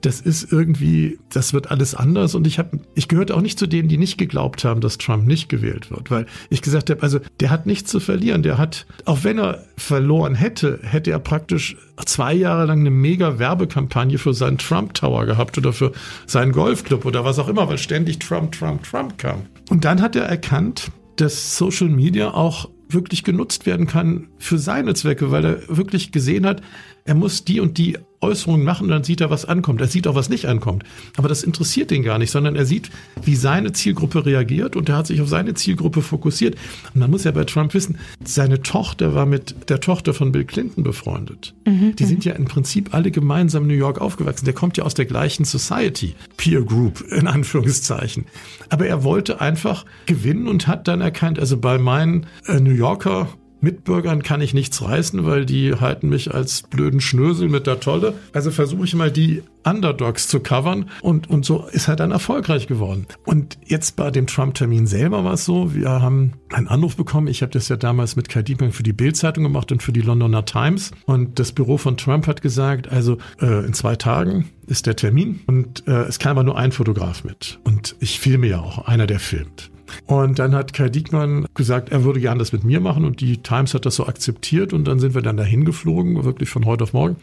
das 0.01 0.21
ist 0.21 0.51
irgendwie, 0.51 1.19
das 1.29 1.53
wird 1.53 1.69
alles 1.69 1.95
anders 1.95 2.35
und 2.35 2.47
ich 2.47 2.59
habe, 2.59 2.79
ich 2.95 3.07
gehörte 3.07 3.35
auch 3.35 3.41
nicht 3.41 3.59
zu 3.59 3.67
denen, 3.67 3.89
die 3.89 3.97
nicht 3.97 4.17
geglaubt 4.17 4.63
haben, 4.63 4.81
dass 4.81 4.97
Trump 4.97 5.27
nicht 5.27 5.49
gewählt 5.49 5.91
wird, 5.91 6.11
weil 6.11 6.25
ich 6.49 6.61
gesagt 6.61 6.89
habe, 6.89 7.01
also 7.03 7.19
der 7.39 7.49
hat 7.49 7.65
nichts 7.65 7.91
zu 7.91 7.99
verlieren. 7.99 8.43
Der 8.43 8.57
hat, 8.57 8.85
auch 9.05 9.23
wenn 9.23 9.37
er 9.37 9.65
verloren 9.77 10.35
hätte, 10.35 10.79
hätte 10.83 11.11
er 11.11 11.19
praktisch 11.19 11.75
zwei 12.05 12.33
Jahre 12.33 12.65
lang 12.65 12.81
eine 12.81 12.91
mega 12.91 13.39
Werbekampagne 13.39 14.17
für 14.17 14.33
seinen 14.33 14.57
Trump 14.57 14.93
Tower 14.93 15.25
gehabt 15.25 15.57
oder 15.57 15.73
für 15.73 15.91
seinen 16.25 16.51
Golfclub 16.51 17.05
oder 17.05 17.25
was 17.25 17.39
auch 17.39 17.47
immer, 17.47 17.67
weil 17.67 17.77
ständig 17.77 18.19
Trump, 18.19 18.53
Trump, 18.53 18.83
Trump 18.83 19.17
kam. 19.17 19.43
Und 19.69 19.85
dann 19.85 20.01
hat 20.01 20.15
er 20.15 20.23
erkannt, 20.23 20.91
dass 21.15 21.57
Social 21.57 21.89
Media 21.89 22.33
auch 22.33 22.69
wirklich 22.89 23.23
genutzt 23.23 23.65
werden 23.65 23.87
kann 23.87 24.27
für 24.37 24.57
seine 24.57 24.93
Zwecke, 24.93 25.31
weil 25.31 25.45
er 25.45 25.77
wirklich 25.77 26.11
gesehen 26.11 26.45
hat, 26.45 26.61
er 27.05 27.15
muss 27.15 27.43
die 27.43 27.59
und 27.59 27.77
die 27.77 27.97
Äußerungen 28.21 28.63
machen 28.63 28.83
und 28.83 28.89
dann 28.89 29.03
sieht 29.03 29.21
er, 29.21 29.31
was 29.31 29.45
ankommt. 29.45 29.81
Er 29.81 29.87
sieht 29.87 30.07
auch, 30.07 30.13
was 30.13 30.29
nicht 30.29 30.45
ankommt. 30.45 30.83
Aber 31.17 31.27
das 31.27 31.43
interessiert 31.43 31.91
ihn 31.91 32.03
gar 32.03 32.19
nicht, 32.19 32.29
sondern 32.29 32.55
er 32.55 32.65
sieht, 32.65 32.91
wie 33.23 33.35
seine 33.35 33.71
Zielgruppe 33.71 34.25
reagiert 34.25 34.75
und 34.75 34.89
er 34.89 34.97
hat 34.97 35.07
sich 35.07 35.21
auf 35.21 35.27
seine 35.27 35.55
Zielgruppe 35.55 36.01
fokussiert. 36.01 36.55
Und 36.93 36.99
man 36.99 37.09
muss 37.09 37.23
ja 37.23 37.31
bei 37.31 37.45
Trump 37.45 37.73
wissen, 37.73 37.97
seine 38.23 38.61
Tochter 38.61 39.15
war 39.15 39.25
mit 39.25 39.69
der 39.69 39.79
Tochter 39.79 40.13
von 40.13 40.31
Bill 40.31 40.45
Clinton 40.45 40.83
befreundet. 40.83 41.55
Mhm, 41.65 41.95
die 41.95 42.05
sind 42.05 42.23
ja 42.23 42.33
im 42.33 42.45
Prinzip 42.45 42.93
alle 42.93 43.09
gemeinsam 43.09 43.63
in 43.63 43.69
New 43.69 43.73
York 43.73 43.99
aufgewachsen. 43.99 44.45
Der 44.45 44.53
kommt 44.53 44.77
ja 44.77 44.83
aus 44.83 44.93
der 44.93 45.05
gleichen 45.05 45.43
Society, 45.43 46.15
Peer 46.37 46.61
Group 46.61 47.03
in 47.11 47.25
Anführungszeichen. 47.25 48.25
Aber 48.69 48.85
er 48.85 49.03
wollte 49.03 49.41
einfach 49.41 49.85
gewinnen 50.05 50.47
und 50.47 50.67
hat 50.67 50.87
dann 50.87 51.01
erkannt, 51.01 51.39
also 51.39 51.57
bei 51.57 51.79
meinen 51.79 52.27
äh, 52.45 52.59
New 52.59 52.71
Yorker 52.71 53.29
Mitbürgern 53.61 54.23
kann 54.23 54.41
ich 54.41 54.53
nichts 54.53 54.81
reißen, 54.81 55.25
weil 55.25 55.45
die 55.45 55.75
halten 55.75 56.09
mich 56.09 56.33
als 56.33 56.63
blöden 56.63 56.99
Schnösel 56.99 57.47
mit 57.47 57.67
der 57.67 57.79
Tolle. 57.79 58.15
Also 58.33 58.51
versuche 58.51 58.85
ich 58.85 58.95
mal 58.95 59.11
die 59.11 59.43
Underdogs 59.63 60.27
zu 60.27 60.39
covern 60.39 60.89
und, 61.01 61.29
und 61.29 61.45
so 61.45 61.67
ist 61.71 61.87
er 61.87 61.95
dann 61.95 62.11
erfolgreich 62.11 62.67
geworden. 62.67 63.05
Und 63.25 63.57
jetzt 63.65 63.95
bei 63.95 64.09
dem 64.09 64.27
Trump-Termin 64.27 64.87
selber 64.87 65.23
war 65.23 65.33
es 65.33 65.45
so, 65.45 65.75
wir 65.75 65.89
haben 65.89 66.33
einen 66.49 66.67
Anruf 66.67 66.95
bekommen. 66.95 67.27
Ich 67.27 67.41
habe 67.41 67.51
das 67.51 67.69
ja 67.69 67.77
damals 67.77 68.15
mit 68.15 68.29
Kai 68.29 68.41
Diekmann 68.41 68.71
für 68.71 68.83
die 68.83 68.93
Bild-Zeitung 68.93 69.43
gemacht 69.43 69.71
und 69.71 69.83
für 69.83 69.93
die 69.93 70.01
Londoner 70.01 70.45
Times. 70.45 70.91
Und 71.05 71.39
das 71.39 71.51
Büro 71.51 71.77
von 71.77 71.97
Trump 71.97 72.27
hat 72.27 72.41
gesagt, 72.41 72.89
also 72.89 73.17
äh, 73.39 73.65
in 73.65 73.73
zwei 73.73 73.95
Tagen 73.95 74.49
ist 74.67 74.87
der 74.87 74.95
Termin 74.95 75.41
und 75.47 75.87
äh, 75.87 76.03
es 76.03 76.17
kann 76.17 76.31
aber 76.31 76.43
nur 76.43 76.57
ein 76.57 76.71
Fotograf 76.71 77.23
mit. 77.23 77.59
Und 77.63 77.95
ich 77.99 78.19
filme 78.19 78.47
ja 78.47 78.59
auch, 78.59 78.87
einer, 78.87 79.05
der 79.05 79.19
filmt. 79.19 79.71
Und 80.05 80.39
dann 80.39 80.55
hat 80.55 80.73
Kai 80.73 80.89
Diekmann 80.89 81.45
gesagt, 81.53 81.89
er 81.89 82.03
würde 82.03 82.19
gern 82.19 82.39
das 82.39 82.51
mit 82.51 82.63
mir 82.63 82.79
machen 82.79 83.05
und 83.05 83.21
die 83.21 83.37
Times 83.37 83.73
hat 83.73 83.85
das 83.85 83.95
so 83.95 84.07
akzeptiert 84.07 84.73
und 84.73 84.85
dann 84.85 84.99
sind 84.99 85.13
wir 85.13 85.21
dann 85.21 85.37
dahin 85.37 85.65
geflogen, 85.65 86.23
wirklich 86.23 86.49
von 86.49 86.65
heute 86.65 86.83
auf 86.83 86.93
morgen. 86.93 87.17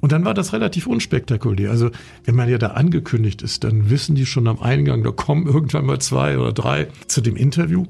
Und 0.00 0.12
dann 0.12 0.24
war 0.24 0.34
das 0.34 0.52
relativ 0.52 0.86
unspektakulär. 0.86 1.70
Also 1.70 1.90
wenn 2.24 2.34
man 2.34 2.48
ja 2.48 2.58
da 2.58 2.68
angekündigt 2.68 3.42
ist, 3.42 3.64
dann 3.64 3.90
wissen 3.90 4.14
die 4.14 4.26
schon 4.26 4.48
am 4.48 4.60
Eingang, 4.60 5.02
da 5.02 5.10
kommen 5.10 5.46
irgendwann 5.46 5.84
mal 5.84 5.98
zwei 6.00 6.38
oder 6.38 6.52
drei 6.52 6.88
zu 7.06 7.20
dem 7.20 7.36
Interview. 7.36 7.84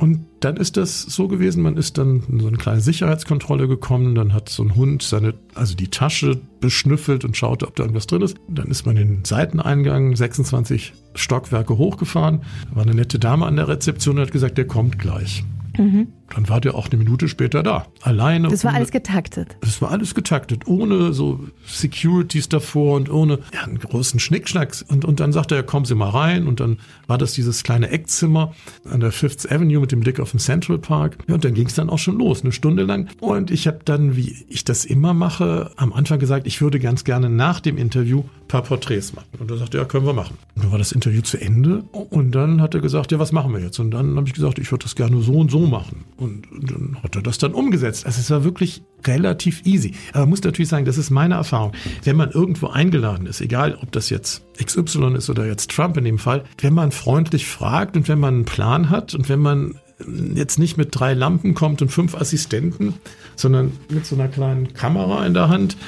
Und 0.00 0.24
dann 0.40 0.56
ist 0.56 0.78
das 0.78 1.02
so 1.02 1.28
gewesen, 1.28 1.62
man 1.62 1.76
ist 1.76 1.98
dann 1.98 2.22
in 2.30 2.40
so 2.40 2.48
eine 2.48 2.56
kleine 2.56 2.80
Sicherheitskontrolle 2.80 3.68
gekommen, 3.68 4.14
dann 4.14 4.32
hat 4.32 4.48
so 4.48 4.62
ein 4.62 4.74
Hund 4.74 5.02
seine, 5.02 5.34
also 5.54 5.76
die 5.76 5.88
Tasche 5.88 6.40
beschnüffelt 6.60 7.22
und 7.22 7.36
schaute, 7.36 7.68
ob 7.68 7.76
da 7.76 7.82
irgendwas 7.82 8.06
drin 8.06 8.22
ist. 8.22 8.38
Dann 8.48 8.68
ist 8.68 8.86
man 8.86 8.96
in 8.96 9.16
den 9.16 9.24
Seiteneingang 9.26 10.16
26 10.16 10.94
Stockwerke 11.14 11.76
hochgefahren. 11.76 12.40
Da 12.70 12.76
war 12.76 12.82
eine 12.84 12.94
nette 12.94 13.18
Dame 13.18 13.44
an 13.44 13.56
der 13.56 13.68
Rezeption 13.68 14.16
und 14.16 14.22
hat 14.22 14.32
gesagt, 14.32 14.56
der 14.56 14.66
kommt 14.66 14.98
gleich. 14.98 15.44
Mhm. 15.76 16.08
Dann 16.34 16.48
war 16.48 16.60
der 16.60 16.74
auch 16.74 16.88
eine 16.88 16.96
Minute 16.96 17.28
später 17.28 17.62
da. 17.62 17.86
Alleine. 18.02 18.48
Das 18.48 18.64
war 18.64 18.70
ohne, 18.70 18.78
alles 18.78 18.90
getaktet. 18.90 19.56
Das 19.60 19.82
war 19.82 19.90
alles 19.90 20.14
getaktet, 20.14 20.66
ohne 20.66 21.12
so 21.12 21.40
Securities 21.66 22.48
davor 22.48 22.96
und 22.96 23.10
ohne 23.10 23.40
ja, 23.52 23.62
einen 23.64 23.78
großen 23.78 24.20
Schnickschnack. 24.20 24.70
Und, 24.88 25.04
und 25.04 25.20
dann 25.20 25.32
sagte 25.32 25.56
er, 25.56 25.62
kommen 25.62 25.84
Sie 25.84 25.94
mal 25.94 26.10
rein. 26.10 26.46
Und 26.46 26.60
dann 26.60 26.78
war 27.06 27.18
das 27.18 27.32
dieses 27.32 27.62
kleine 27.62 27.90
Eckzimmer 27.90 28.54
an 28.88 29.00
der 29.00 29.12
Fifth 29.12 29.50
Avenue 29.50 29.80
mit 29.80 29.92
dem 29.92 30.00
Blick 30.00 30.20
auf 30.20 30.30
den 30.30 30.40
Central 30.40 30.78
Park. 30.78 31.18
Ja, 31.26 31.34
und 31.34 31.44
dann 31.44 31.54
ging 31.54 31.66
es 31.66 31.74
dann 31.74 31.90
auch 31.90 31.98
schon 31.98 32.18
los, 32.18 32.42
eine 32.42 32.52
Stunde 32.52 32.84
lang. 32.84 33.08
Und 33.20 33.50
ich 33.50 33.66
habe 33.66 33.80
dann, 33.84 34.16
wie 34.16 34.44
ich 34.48 34.64
das 34.64 34.84
immer 34.84 35.14
mache, 35.14 35.72
am 35.76 35.92
Anfang 35.92 36.18
gesagt, 36.18 36.46
ich 36.46 36.60
würde 36.60 36.78
ganz 36.78 37.04
gerne 37.04 37.28
nach 37.28 37.60
dem 37.60 37.76
Interview 37.76 38.20
ein 38.20 38.48
paar 38.48 38.62
Porträts 38.62 39.14
machen. 39.14 39.28
Und 39.38 39.50
er 39.50 39.56
sagte, 39.56 39.78
ja, 39.78 39.84
können 39.84 40.06
wir 40.06 40.12
machen. 40.12 40.36
Und 40.54 40.64
dann 40.64 40.72
war 40.72 40.78
das 40.78 40.92
Interview 40.92 41.22
zu 41.22 41.40
Ende. 41.40 41.82
Und 41.92 42.34
dann 42.34 42.60
hat 42.60 42.74
er 42.74 42.80
gesagt, 42.80 43.12
ja, 43.12 43.18
was 43.18 43.32
machen 43.32 43.52
wir 43.52 43.60
jetzt? 43.60 43.78
Und 43.78 43.90
dann 43.90 44.16
habe 44.16 44.28
ich 44.28 44.34
gesagt, 44.34 44.58
ich 44.58 44.70
würde 44.70 44.84
das 44.84 44.94
gerne 44.94 45.20
so 45.20 45.34
und 45.34 45.50
so 45.50 45.66
machen. 45.66 46.04
Und 46.20 46.46
dann 46.52 46.98
hat 47.02 47.16
er 47.16 47.22
das 47.22 47.38
dann 47.38 47.54
umgesetzt. 47.54 48.04
Also 48.04 48.20
es 48.20 48.30
war 48.30 48.44
wirklich 48.44 48.82
relativ 49.06 49.64
easy. 49.64 49.94
Aber 50.10 50.20
man 50.20 50.30
muss 50.30 50.42
natürlich 50.42 50.68
sagen, 50.68 50.84
das 50.84 50.98
ist 50.98 51.08
meine 51.08 51.34
Erfahrung. 51.34 51.72
Wenn 52.04 52.16
man 52.16 52.30
irgendwo 52.30 52.66
eingeladen 52.66 53.26
ist, 53.26 53.40
egal 53.40 53.78
ob 53.80 53.90
das 53.92 54.10
jetzt 54.10 54.42
XY 54.62 55.14
ist 55.16 55.30
oder 55.30 55.46
jetzt 55.46 55.70
Trump 55.70 55.96
in 55.96 56.04
dem 56.04 56.18
Fall, 56.18 56.44
wenn 56.58 56.74
man 56.74 56.92
freundlich 56.92 57.46
fragt 57.46 57.96
und 57.96 58.06
wenn 58.06 58.20
man 58.20 58.34
einen 58.34 58.44
Plan 58.44 58.90
hat 58.90 59.14
und 59.14 59.30
wenn 59.30 59.40
man 59.40 59.76
jetzt 60.34 60.58
nicht 60.58 60.76
mit 60.76 60.88
drei 60.92 61.14
Lampen 61.14 61.54
kommt 61.54 61.80
und 61.80 61.88
fünf 61.88 62.14
Assistenten, 62.14 62.94
sondern 63.36 63.72
mit 63.88 64.04
so 64.04 64.14
einer 64.14 64.28
kleinen 64.28 64.74
Kamera 64.74 65.24
in 65.24 65.32
der 65.32 65.48
Hand, 65.48 65.78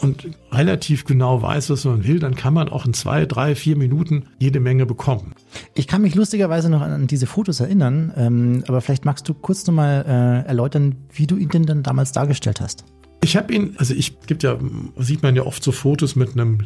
und 0.00 0.28
relativ 0.52 1.04
genau 1.04 1.42
weiß, 1.42 1.70
was 1.70 1.84
man 1.84 2.04
will, 2.04 2.18
dann 2.18 2.34
kann 2.34 2.54
man 2.54 2.68
auch 2.68 2.86
in 2.86 2.94
zwei, 2.94 3.26
drei, 3.26 3.54
vier 3.54 3.76
Minuten 3.76 4.24
jede 4.38 4.60
Menge 4.60 4.86
bekommen. 4.86 5.34
Ich 5.74 5.86
kann 5.86 6.02
mich 6.02 6.14
lustigerweise 6.14 6.70
noch 6.70 6.80
an 6.80 7.06
diese 7.06 7.26
Fotos 7.26 7.60
erinnern, 7.60 8.12
ähm, 8.16 8.64
aber 8.68 8.80
vielleicht 8.80 9.04
magst 9.04 9.28
du 9.28 9.34
kurz 9.34 9.66
nochmal 9.66 10.04
äh, 10.06 10.48
erläutern, 10.48 10.96
wie 11.12 11.26
du 11.26 11.36
ihn 11.36 11.48
denn 11.48 11.66
dann 11.66 11.82
damals 11.82 12.12
dargestellt 12.12 12.60
hast. 12.60 12.84
Ich 13.22 13.36
habe 13.36 13.52
ihn, 13.52 13.74
also 13.78 13.94
ich 13.94 14.20
gibt 14.20 14.44
ja, 14.44 14.58
sieht 14.96 15.22
man 15.22 15.34
ja 15.34 15.42
oft 15.42 15.62
so 15.62 15.72
Fotos 15.72 16.14
mit 16.14 16.32
einem 16.32 16.58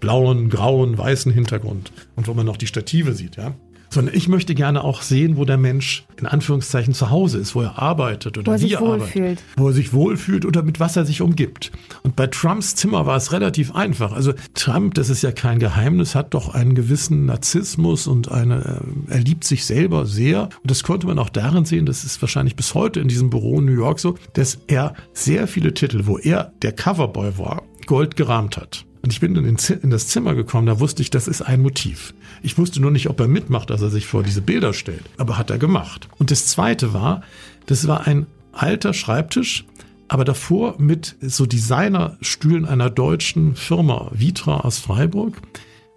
blauen, 0.00 0.50
grauen, 0.50 0.98
weißen 0.98 1.32
Hintergrund 1.32 1.92
und 2.16 2.28
wo 2.28 2.34
man 2.34 2.44
noch 2.44 2.58
die 2.58 2.66
Stative 2.66 3.14
sieht, 3.14 3.36
ja 3.36 3.54
sondern 3.94 4.14
ich 4.14 4.28
möchte 4.28 4.54
gerne 4.54 4.84
auch 4.84 5.02
sehen, 5.02 5.36
wo 5.36 5.44
der 5.44 5.56
Mensch 5.56 6.04
in 6.18 6.26
Anführungszeichen 6.26 6.94
zu 6.94 7.10
Hause 7.10 7.38
ist, 7.38 7.54
wo 7.54 7.62
er 7.62 7.78
arbeitet 7.78 8.36
oder 8.36 8.48
wo 8.48 8.54
er 8.56 8.60
wie 8.60 8.72
er 8.72 8.82
arbeitet, 8.82 9.42
wo 9.56 9.68
er 9.68 9.72
sich 9.72 9.92
wohlfühlt 9.92 10.44
oder 10.44 10.62
mit 10.62 10.80
was 10.80 10.96
er 10.96 11.04
sich 11.04 11.22
umgibt. 11.22 11.72
Und 12.02 12.16
bei 12.16 12.26
Trumps 12.26 12.74
Zimmer 12.74 13.06
war 13.06 13.16
es 13.16 13.32
relativ 13.32 13.74
einfach. 13.74 14.12
Also 14.12 14.34
Trump, 14.54 14.94
das 14.94 15.08
ist 15.08 15.22
ja 15.22 15.32
kein 15.32 15.58
Geheimnis, 15.58 16.14
hat 16.14 16.34
doch 16.34 16.54
einen 16.54 16.74
gewissen 16.74 17.26
Narzissmus 17.26 18.06
und 18.06 18.30
eine, 18.30 18.82
äh, 19.08 19.14
er 19.14 19.20
liebt 19.20 19.44
sich 19.44 19.64
selber 19.64 20.06
sehr. 20.06 20.44
Und 20.44 20.70
das 20.70 20.82
konnte 20.82 21.06
man 21.06 21.18
auch 21.18 21.30
darin 21.30 21.64
sehen, 21.64 21.86
das 21.86 22.04
ist 22.04 22.20
wahrscheinlich 22.20 22.56
bis 22.56 22.74
heute 22.74 23.00
in 23.00 23.08
diesem 23.08 23.30
Büro 23.30 23.58
in 23.58 23.66
New 23.66 23.72
York 23.72 24.00
so, 24.00 24.16
dass 24.34 24.58
er 24.66 24.94
sehr 25.12 25.46
viele 25.46 25.72
Titel, 25.72 26.02
wo 26.06 26.18
er 26.18 26.52
der 26.62 26.72
Coverboy 26.72 27.38
war, 27.38 27.62
Gold 27.86 28.16
gerahmt 28.16 28.56
hat. 28.56 28.84
Und 29.04 29.12
ich 29.12 29.20
bin 29.20 29.34
dann 29.34 29.44
in 29.44 29.90
das 29.90 30.08
Zimmer 30.08 30.34
gekommen, 30.34 30.66
da 30.66 30.80
wusste 30.80 31.02
ich, 31.02 31.10
das 31.10 31.28
ist 31.28 31.42
ein 31.42 31.60
Motiv. 31.60 32.14
Ich 32.42 32.56
wusste 32.56 32.80
nur 32.80 32.90
nicht, 32.90 33.10
ob 33.10 33.20
er 33.20 33.28
mitmacht, 33.28 33.68
dass 33.68 33.82
er 33.82 33.90
sich 33.90 34.06
vor 34.06 34.22
diese 34.22 34.40
Bilder 34.40 34.72
stellt. 34.72 35.02
Aber 35.18 35.36
hat 35.36 35.50
er 35.50 35.58
gemacht. 35.58 36.08
Und 36.16 36.30
das 36.30 36.46
zweite 36.46 36.94
war, 36.94 37.20
das 37.66 37.86
war 37.86 38.06
ein 38.06 38.26
alter 38.52 38.94
Schreibtisch, 38.94 39.66
aber 40.08 40.24
davor 40.24 40.76
mit 40.78 41.16
so 41.20 41.44
Designerstühlen 41.44 42.64
einer 42.64 42.88
deutschen 42.88 43.56
Firma, 43.56 44.10
Vitra 44.14 44.60
aus 44.60 44.78
Freiburg 44.78 45.42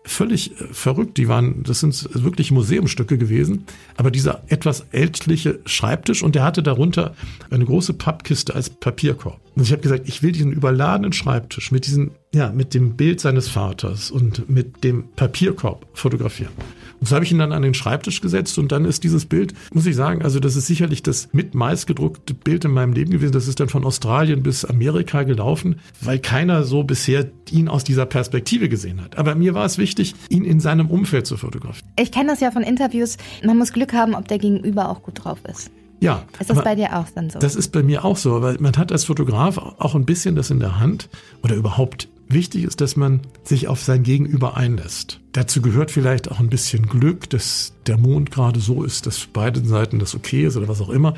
völlig 0.07 0.59
äh, 0.59 0.65
verrückt. 0.71 1.17
Die 1.17 1.27
waren, 1.27 1.63
das 1.63 1.81
sind 1.81 2.09
wirklich 2.13 2.51
Museumstücke 2.51 3.17
gewesen. 3.17 3.65
Aber 3.95 4.11
dieser 4.11 4.43
etwas 4.47 4.85
ältliche 4.91 5.59
Schreibtisch 5.65 6.23
und 6.23 6.35
der 6.35 6.43
hatte 6.43 6.63
darunter 6.63 7.13
eine 7.49 7.65
große 7.65 7.93
Pappkiste 7.93 8.55
als 8.55 8.69
Papierkorb. 8.69 9.39
Und 9.55 9.63
ich 9.63 9.71
habe 9.71 9.81
gesagt, 9.81 10.07
ich 10.07 10.23
will 10.23 10.31
diesen 10.31 10.51
überladenen 10.51 11.13
Schreibtisch 11.13 11.71
mit 11.71 11.85
diesen, 11.85 12.11
ja, 12.33 12.51
mit 12.51 12.73
dem 12.73 12.95
Bild 12.95 13.21
seines 13.21 13.47
Vaters 13.47 14.11
und 14.11 14.49
mit 14.49 14.83
dem 14.83 15.09
Papierkorb 15.15 15.85
fotografieren. 15.93 16.51
Und 16.99 17.07
so 17.07 17.15
habe 17.15 17.23
ich 17.23 17.31
ihn 17.31 17.37
dann 17.37 17.51
an 17.51 17.61
den 17.61 17.73
Schreibtisch 17.73 18.21
gesetzt 18.21 18.57
und 18.57 18.71
dann 18.71 18.85
ist 18.85 19.03
dieses 19.03 19.25
Bild, 19.25 19.53
muss 19.71 19.85
ich 19.85 19.95
sagen, 19.95 20.23
also 20.23 20.39
das 20.39 20.55
ist 20.55 20.67
sicherlich 20.67 21.03
das 21.03 21.29
mit 21.31 21.53
meistgedruckte 21.53 22.33
Bild 22.33 22.65
in 22.65 22.71
meinem 22.71 22.93
Leben 22.93 23.11
gewesen. 23.11 23.33
Das 23.33 23.47
ist 23.47 23.59
dann 23.59 23.69
von 23.69 23.85
Australien 23.85 24.43
bis 24.43 24.65
Amerika 24.65 25.23
gelaufen, 25.23 25.79
weil 26.01 26.19
keiner 26.19 26.63
so 26.63 26.83
bisher 26.83 27.27
ihn 27.51 27.69
aus 27.69 27.83
dieser 27.83 28.05
Perspektive 28.05 28.67
gesehen 28.67 29.01
hat. 29.01 29.17
Aber 29.17 29.35
mir 29.35 29.53
war 29.53 29.65
es 29.65 29.77
wichtig, 29.77 30.15
ihn 30.29 30.43
in 30.43 30.59
seinem 30.59 30.87
Umfeld 30.87 31.27
zu 31.27 31.37
fotografieren. 31.37 31.87
Ich 31.99 32.11
kenne 32.11 32.31
das 32.31 32.39
ja 32.39 32.51
von 32.51 32.63
Interviews. 32.63 33.17
Man 33.43 33.57
muss 33.57 33.73
Glück 33.73 33.93
haben, 33.93 34.15
ob 34.15 34.27
der 34.27 34.39
Gegenüber 34.39 34.89
auch 34.89 35.03
gut 35.03 35.23
drauf 35.23 35.39
ist. 35.49 35.71
Ja. 35.99 36.23
Ist 36.39 36.49
das 36.49 36.63
bei 36.63 36.75
dir 36.75 36.95
auch 36.97 37.05
dann 37.15 37.29
so? 37.29 37.39
Das 37.39 37.55
ist 37.55 37.71
bei 37.71 37.83
mir 37.83 38.05
auch 38.05 38.17
so, 38.17 38.41
weil 38.41 38.57
man 38.59 38.75
hat 38.77 38.91
als 38.91 39.05
Fotograf 39.05 39.57
auch 39.57 39.95
ein 39.95 40.05
bisschen 40.05 40.35
das 40.35 40.51
in 40.51 40.59
der 40.59 40.79
Hand 40.79 41.09
oder 41.43 41.55
überhaupt 41.55 42.07
Wichtig 42.29 42.65
ist, 42.65 42.81
dass 42.81 42.97
man 42.97 43.21
sich 43.43 43.67
auf 43.67 43.81
sein 43.81 44.03
Gegenüber 44.03 44.57
einlässt. 44.57 45.21
Dazu 45.31 45.61
gehört 45.61 45.91
vielleicht 45.91 46.29
auch 46.29 46.39
ein 46.39 46.49
bisschen 46.49 46.87
Glück, 46.87 47.29
dass 47.29 47.73
der 47.85 47.97
Mond 47.97 48.31
gerade 48.31 48.59
so 48.59 48.83
ist, 48.83 49.05
dass 49.05 49.17
für 49.17 49.29
beide 49.31 49.63
Seiten 49.63 49.99
das 49.99 50.13
okay 50.13 50.45
ist 50.45 50.57
oder 50.57 50.67
was 50.67 50.81
auch 50.81 50.89
immer. 50.89 51.13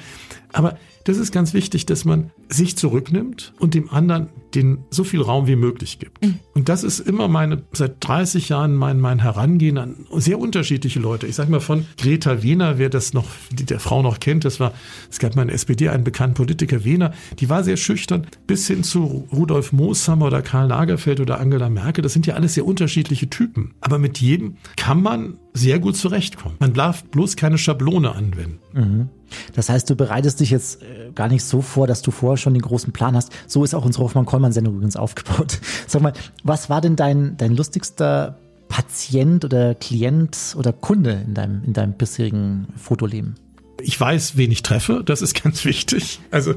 Aber 0.54 0.78
das 1.04 1.18
ist 1.18 1.32
ganz 1.32 1.54
wichtig, 1.54 1.86
dass 1.86 2.06
man 2.06 2.32
sich 2.50 2.78
zurücknimmt 2.78 3.54
und 3.60 3.74
dem 3.74 3.90
anderen 3.90 4.30
den 4.56 4.80
so 4.90 5.04
viel 5.04 5.22
Raum 5.22 5.48
wie 5.48 5.56
möglich 5.56 6.00
gibt. 6.00 6.24
Mhm. 6.24 6.40
Und 6.54 6.70
das 6.70 6.84
ist 6.84 7.00
immer 7.00 7.28
meine, 7.28 7.64
seit 7.72 7.96
30 8.00 8.50
Jahren 8.50 8.76
mein, 8.76 9.00
mein 9.00 9.20
Herangehen 9.20 9.78
an 9.78 9.96
sehr 10.16 10.40
unterschiedliche 10.40 11.00
Leute. 11.00 11.28
Ich 11.28 11.36
sage 11.36 11.52
mal 11.52 11.60
von 11.60 11.86
Greta 11.98 12.42
Wehner, 12.42 12.78
wer 12.78 12.90
das 12.90 13.14
noch, 13.14 13.26
die 13.52 13.66
der 13.66 13.80
Frau 13.80 14.02
noch 14.02 14.20
kennt, 14.20 14.46
das 14.46 14.60
war, 14.60 14.74
es 15.10 15.20
gab 15.20 15.36
mal 15.36 15.44
in 15.44 15.50
SPD 15.50 15.90
einen 15.90 16.04
bekannten 16.04 16.36
Politiker, 16.36 16.84
Wehner, 16.84 17.14
die 17.40 17.50
war 17.50 17.64
sehr 17.64 17.78
schüchtern, 17.78 18.28
bis 18.48 18.68
hin 18.68 18.84
zu 18.84 19.28
Rudolf 19.32 19.72
Mooshammer 19.72 20.28
oder 20.28 20.42
Karl 20.42 20.68
Lagerfeld 20.68 21.20
oder 21.20 21.40
Angela 21.40 21.70
Merkel. 21.70 22.02
Das 22.02 22.14
sind 22.14 22.26
ja 22.26 22.34
alles 22.36 22.56
sehr 22.56 22.66
unterschiedliche 22.66 23.30
Typen. 23.30 23.76
Aber 23.82 24.00
mit 24.00 24.20
jedem 24.20 24.58
kann 24.76 25.02
man 25.02 25.38
sehr 25.54 25.80
gut 25.80 25.96
zurechtkommen. 25.96 26.56
Man 26.60 26.74
darf 26.74 27.04
bloß 27.06 27.36
keine 27.36 27.58
Schablone 27.58 28.16
anwenden. 28.16 28.60
Mhm. 28.74 29.10
Das 29.56 29.70
heißt, 29.70 29.90
du 29.90 29.96
bereitest 29.96 30.40
dich 30.40 30.50
jetzt 30.50 30.82
äh, 30.82 31.12
gar 31.14 31.28
nicht 31.28 31.44
so 31.44 31.62
vor, 31.62 31.88
dass 31.88 32.02
du 32.02 32.12
vorher 32.12 32.38
schon 32.38 32.54
den 32.54 32.62
großen 32.62 32.94
Plan 32.94 33.16
hast. 33.16 33.32
So 33.48 33.64
ist 33.64 33.74
auch 33.74 33.86
unsere 33.86 34.04
Hoffmann-Kollmann-Sendung 34.06 34.76
übrigens 34.76 34.96
aufgebaut. 34.96 35.60
Sag 35.88 36.02
mal, 36.02 36.14
was 36.44 36.70
war 36.70 36.82
denn 36.82 36.96
dein, 36.96 37.38
dein 37.38 37.56
lustigster 37.56 38.38
Patient 38.68 39.44
oder 39.44 39.76
Klient 39.76 40.56
oder 40.58 40.72
Kunde 40.72 41.24
in 41.26 41.34
deinem, 41.34 41.64
in 41.64 41.74
deinem 41.74 41.94
bisherigen 41.94 42.68
Fotoleben? 42.78 43.36
Ich 43.82 44.00
weiß, 44.00 44.38
wen 44.38 44.52
ich 44.52 44.64
treffe. 44.64 45.04
Das 45.06 45.22
ist 45.22 45.34
ganz 45.44 45.66
wichtig. 45.66 46.22
Also, 46.32 46.56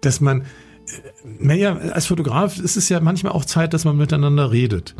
dass 0.00 0.20
man, 0.20 0.42
äh, 0.42 0.44
naja, 1.38 1.76
als 1.76 2.06
Fotograf 2.06 2.58
ist 2.58 2.76
es 2.76 2.88
ja 2.88 3.00
manchmal 3.00 3.32
auch 3.32 3.44
Zeit, 3.44 3.72
dass 3.74 3.84
man 3.84 3.96
miteinander 3.96 4.50
redet. 4.50 4.94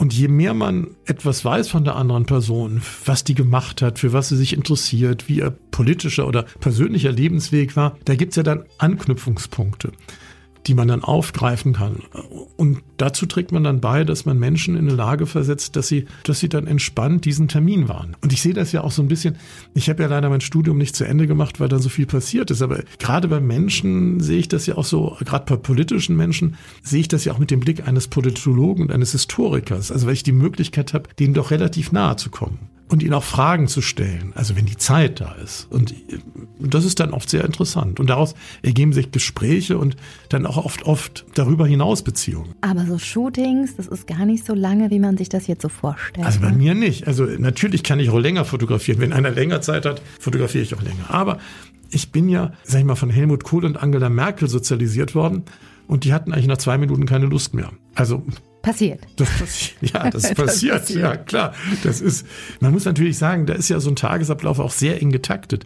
Und 0.00 0.14
je 0.14 0.28
mehr 0.28 0.54
man 0.54 0.96
etwas 1.06 1.44
weiß 1.44 1.68
von 1.68 1.82
der 1.82 1.96
anderen 1.96 2.24
Person, 2.24 2.80
was 3.04 3.24
die 3.24 3.34
gemacht 3.34 3.82
hat, 3.82 3.98
für 3.98 4.12
was 4.12 4.28
sie 4.28 4.36
sich 4.36 4.52
interessiert, 4.52 5.28
wie 5.28 5.38
ihr 5.38 5.50
politischer 5.50 6.28
oder 6.28 6.44
persönlicher 6.60 7.10
Lebensweg 7.10 7.74
war, 7.74 7.98
da 8.04 8.14
gibt's 8.14 8.36
ja 8.36 8.44
dann 8.44 8.64
Anknüpfungspunkte. 8.78 9.90
Die 10.66 10.74
man 10.74 10.88
dann 10.88 11.02
aufgreifen 11.02 11.72
kann. 11.72 12.02
Und 12.56 12.82
dazu 12.96 13.26
trägt 13.26 13.52
man 13.52 13.64
dann 13.64 13.80
bei, 13.80 14.04
dass 14.04 14.26
man 14.26 14.38
Menschen 14.38 14.76
in 14.76 14.88
eine 14.88 14.96
Lage 14.96 15.26
versetzt, 15.26 15.76
dass 15.76 15.88
sie, 15.88 16.06
dass 16.24 16.40
sie 16.40 16.48
dann 16.48 16.66
entspannt 16.66 17.24
diesen 17.24 17.48
Termin 17.48 17.88
waren. 17.88 18.16
Und 18.20 18.32
ich 18.32 18.42
sehe 18.42 18.54
das 18.54 18.72
ja 18.72 18.82
auch 18.82 18.90
so 18.90 19.02
ein 19.02 19.08
bisschen, 19.08 19.36
ich 19.74 19.88
habe 19.88 20.02
ja 20.02 20.08
leider 20.08 20.28
mein 20.28 20.40
Studium 20.40 20.78
nicht 20.78 20.96
zu 20.96 21.04
Ende 21.04 21.26
gemacht, 21.26 21.60
weil 21.60 21.68
dann 21.68 21.80
so 21.80 21.88
viel 21.88 22.06
passiert 22.06 22.50
ist. 22.50 22.62
Aber 22.62 22.82
gerade 22.98 23.28
bei 23.28 23.40
Menschen 23.40 24.20
sehe 24.20 24.38
ich 24.38 24.48
das 24.48 24.66
ja 24.66 24.76
auch 24.76 24.84
so, 24.84 25.16
gerade 25.24 25.44
bei 25.46 25.56
politischen 25.56 26.16
Menschen, 26.16 26.56
sehe 26.82 27.00
ich 27.00 27.08
das 27.08 27.24
ja 27.24 27.32
auch 27.32 27.38
mit 27.38 27.50
dem 27.50 27.60
Blick 27.60 27.86
eines 27.86 28.08
Politologen 28.08 28.84
und 28.84 28.92
eines 28.92 29.12
Historikers. 29.12 29.92
Also 29.92 30.06
weil 30.06 30.14
ich 30.14 30.22
die 30.22 30.32
Möglichkeit 30.32 30.94
habe, 30.94 31.08
denen 31.18 31.34
doch 31.34 31.50
relativ 31.50 31.92
nahe 31.92 32.16
zu 32.16 32.30
kommen 32.30 32.58
und 32.88 33.02
ihnen 33.02 33.14
auch 33.14 33.24
Fragen 33.24 33.68
zu 33.68 33.82
stellen, 33.82 34.32
also 34.34 34.56
wenn 34.56 34.66
die 34.66 34.76
Zeit 34.76 35.20
da 35.20 35.32
ist. 35.32 35.68
Und 35.70 35.94
das 36.58 36.84
ist 36.84 37.00
dann 37.00 37.12
oft 37.12 37.28
sehr 37.28 37.44
interessant. 37.44 38.00
Und 38.00 38.08
daraus 38.08 38.34
ergeben 38.62 38.92
sich 38.92 39.10
Gespräche 39.10 39.78
und 39.78 39.96
dann 40.30 40.46
auch 40.46 40.56
oft, 40.56 40.84
oft 40.84 41.26
darüber 41.34 41.66
hinaus 41.66 42.02
Beziehungen. 42.02 42.54
Aber 42.62 42.86
so 42.86 42.98
Shootings, 42.98 43.76
das 43.76 43.86
ist 43.86 44.06
gar 44.06 44.24
nicht 44.24 44.46
so 44.46 44.54
lange, 44.54 44.90
wie 44.90 44.98
man 44.98 45.16
sich 45.16 45.28
das 45.28 45.46
jetzt 45.46 45.62
so 45.62 45.68
vorstellt. 45.68 46.26
Also 46.26 46.40
bei 46.40 46.50
ne? 46.50 46.56
mir 46.56 46.74
nicht. 46.74 47.06
Also 47.06 47.24
natürlich 47.24 47.82
kann 47.82 48.00
ich 48.00 48.10
auch 48.10 48.18
länger 48.18 48.44
fotografieren. 48.44 49.00
Wenn 49.00 49.12
einer 49.12 49.30
länger 49.30 49.60
Zeit 49.60 49.84
hat, 49.84 50.00
fotografiere 50.18 50.64
ich 50.64 50.74
auch 50.74 50.82
länger. 50.82 51.10
Aber 51.10 51.38
ich 51.90 52.10
bin 52.10 52.28
ja, 52.28 52.52
sag 52.64 52.80
ich 52.80 52.86
mal, 52.86 52.96
von 52.96 53.10
Helmut 53.10 53.44
Kohl 53.44 53.64
und 53.64 53.76
Angela 53.76 54.08
Merkel 54.08 54.48
sozialisiert 54.48 55.14
worden. 55.14 55.44
Und 55.86 56.04
die 56.04 56.12
hatten 56.12 56.32
eigentlich 56.32 56.48
nach 56.48 56.58
zwei 56.58 56.78
Minuten 56.78 57.06
keine 57.06 57.26
Lust 57.26 57.54
mehr. 57.54 57.70
Also 57.94 58.22
Passiert. 58.62 59.00
das 59.16 59.28
passiert, 59.38 59.92
ja, 59.92 60.10
das 60.10 60.34
passiert, 60.34 60.90
ja 60.90 61.16
klar. 61.16 61.54
Das 61.82 62.00
ist, 62.00 62.26
man 62.60 62.72
muss 62.72 62.84
natürlich 62.84 63.18
sagen, 63.18 63.46
da 63.46 63.54
ist 63.54 63.68
ja 63.68 63.80
so 63.80 63.90
ein 63.90 63.96
Tagesablauf 63.96 64.58
auch 64.58 64.72
sehr 64.72 65.00
eng 65.00 65.12
getaktet. 65.12 65.64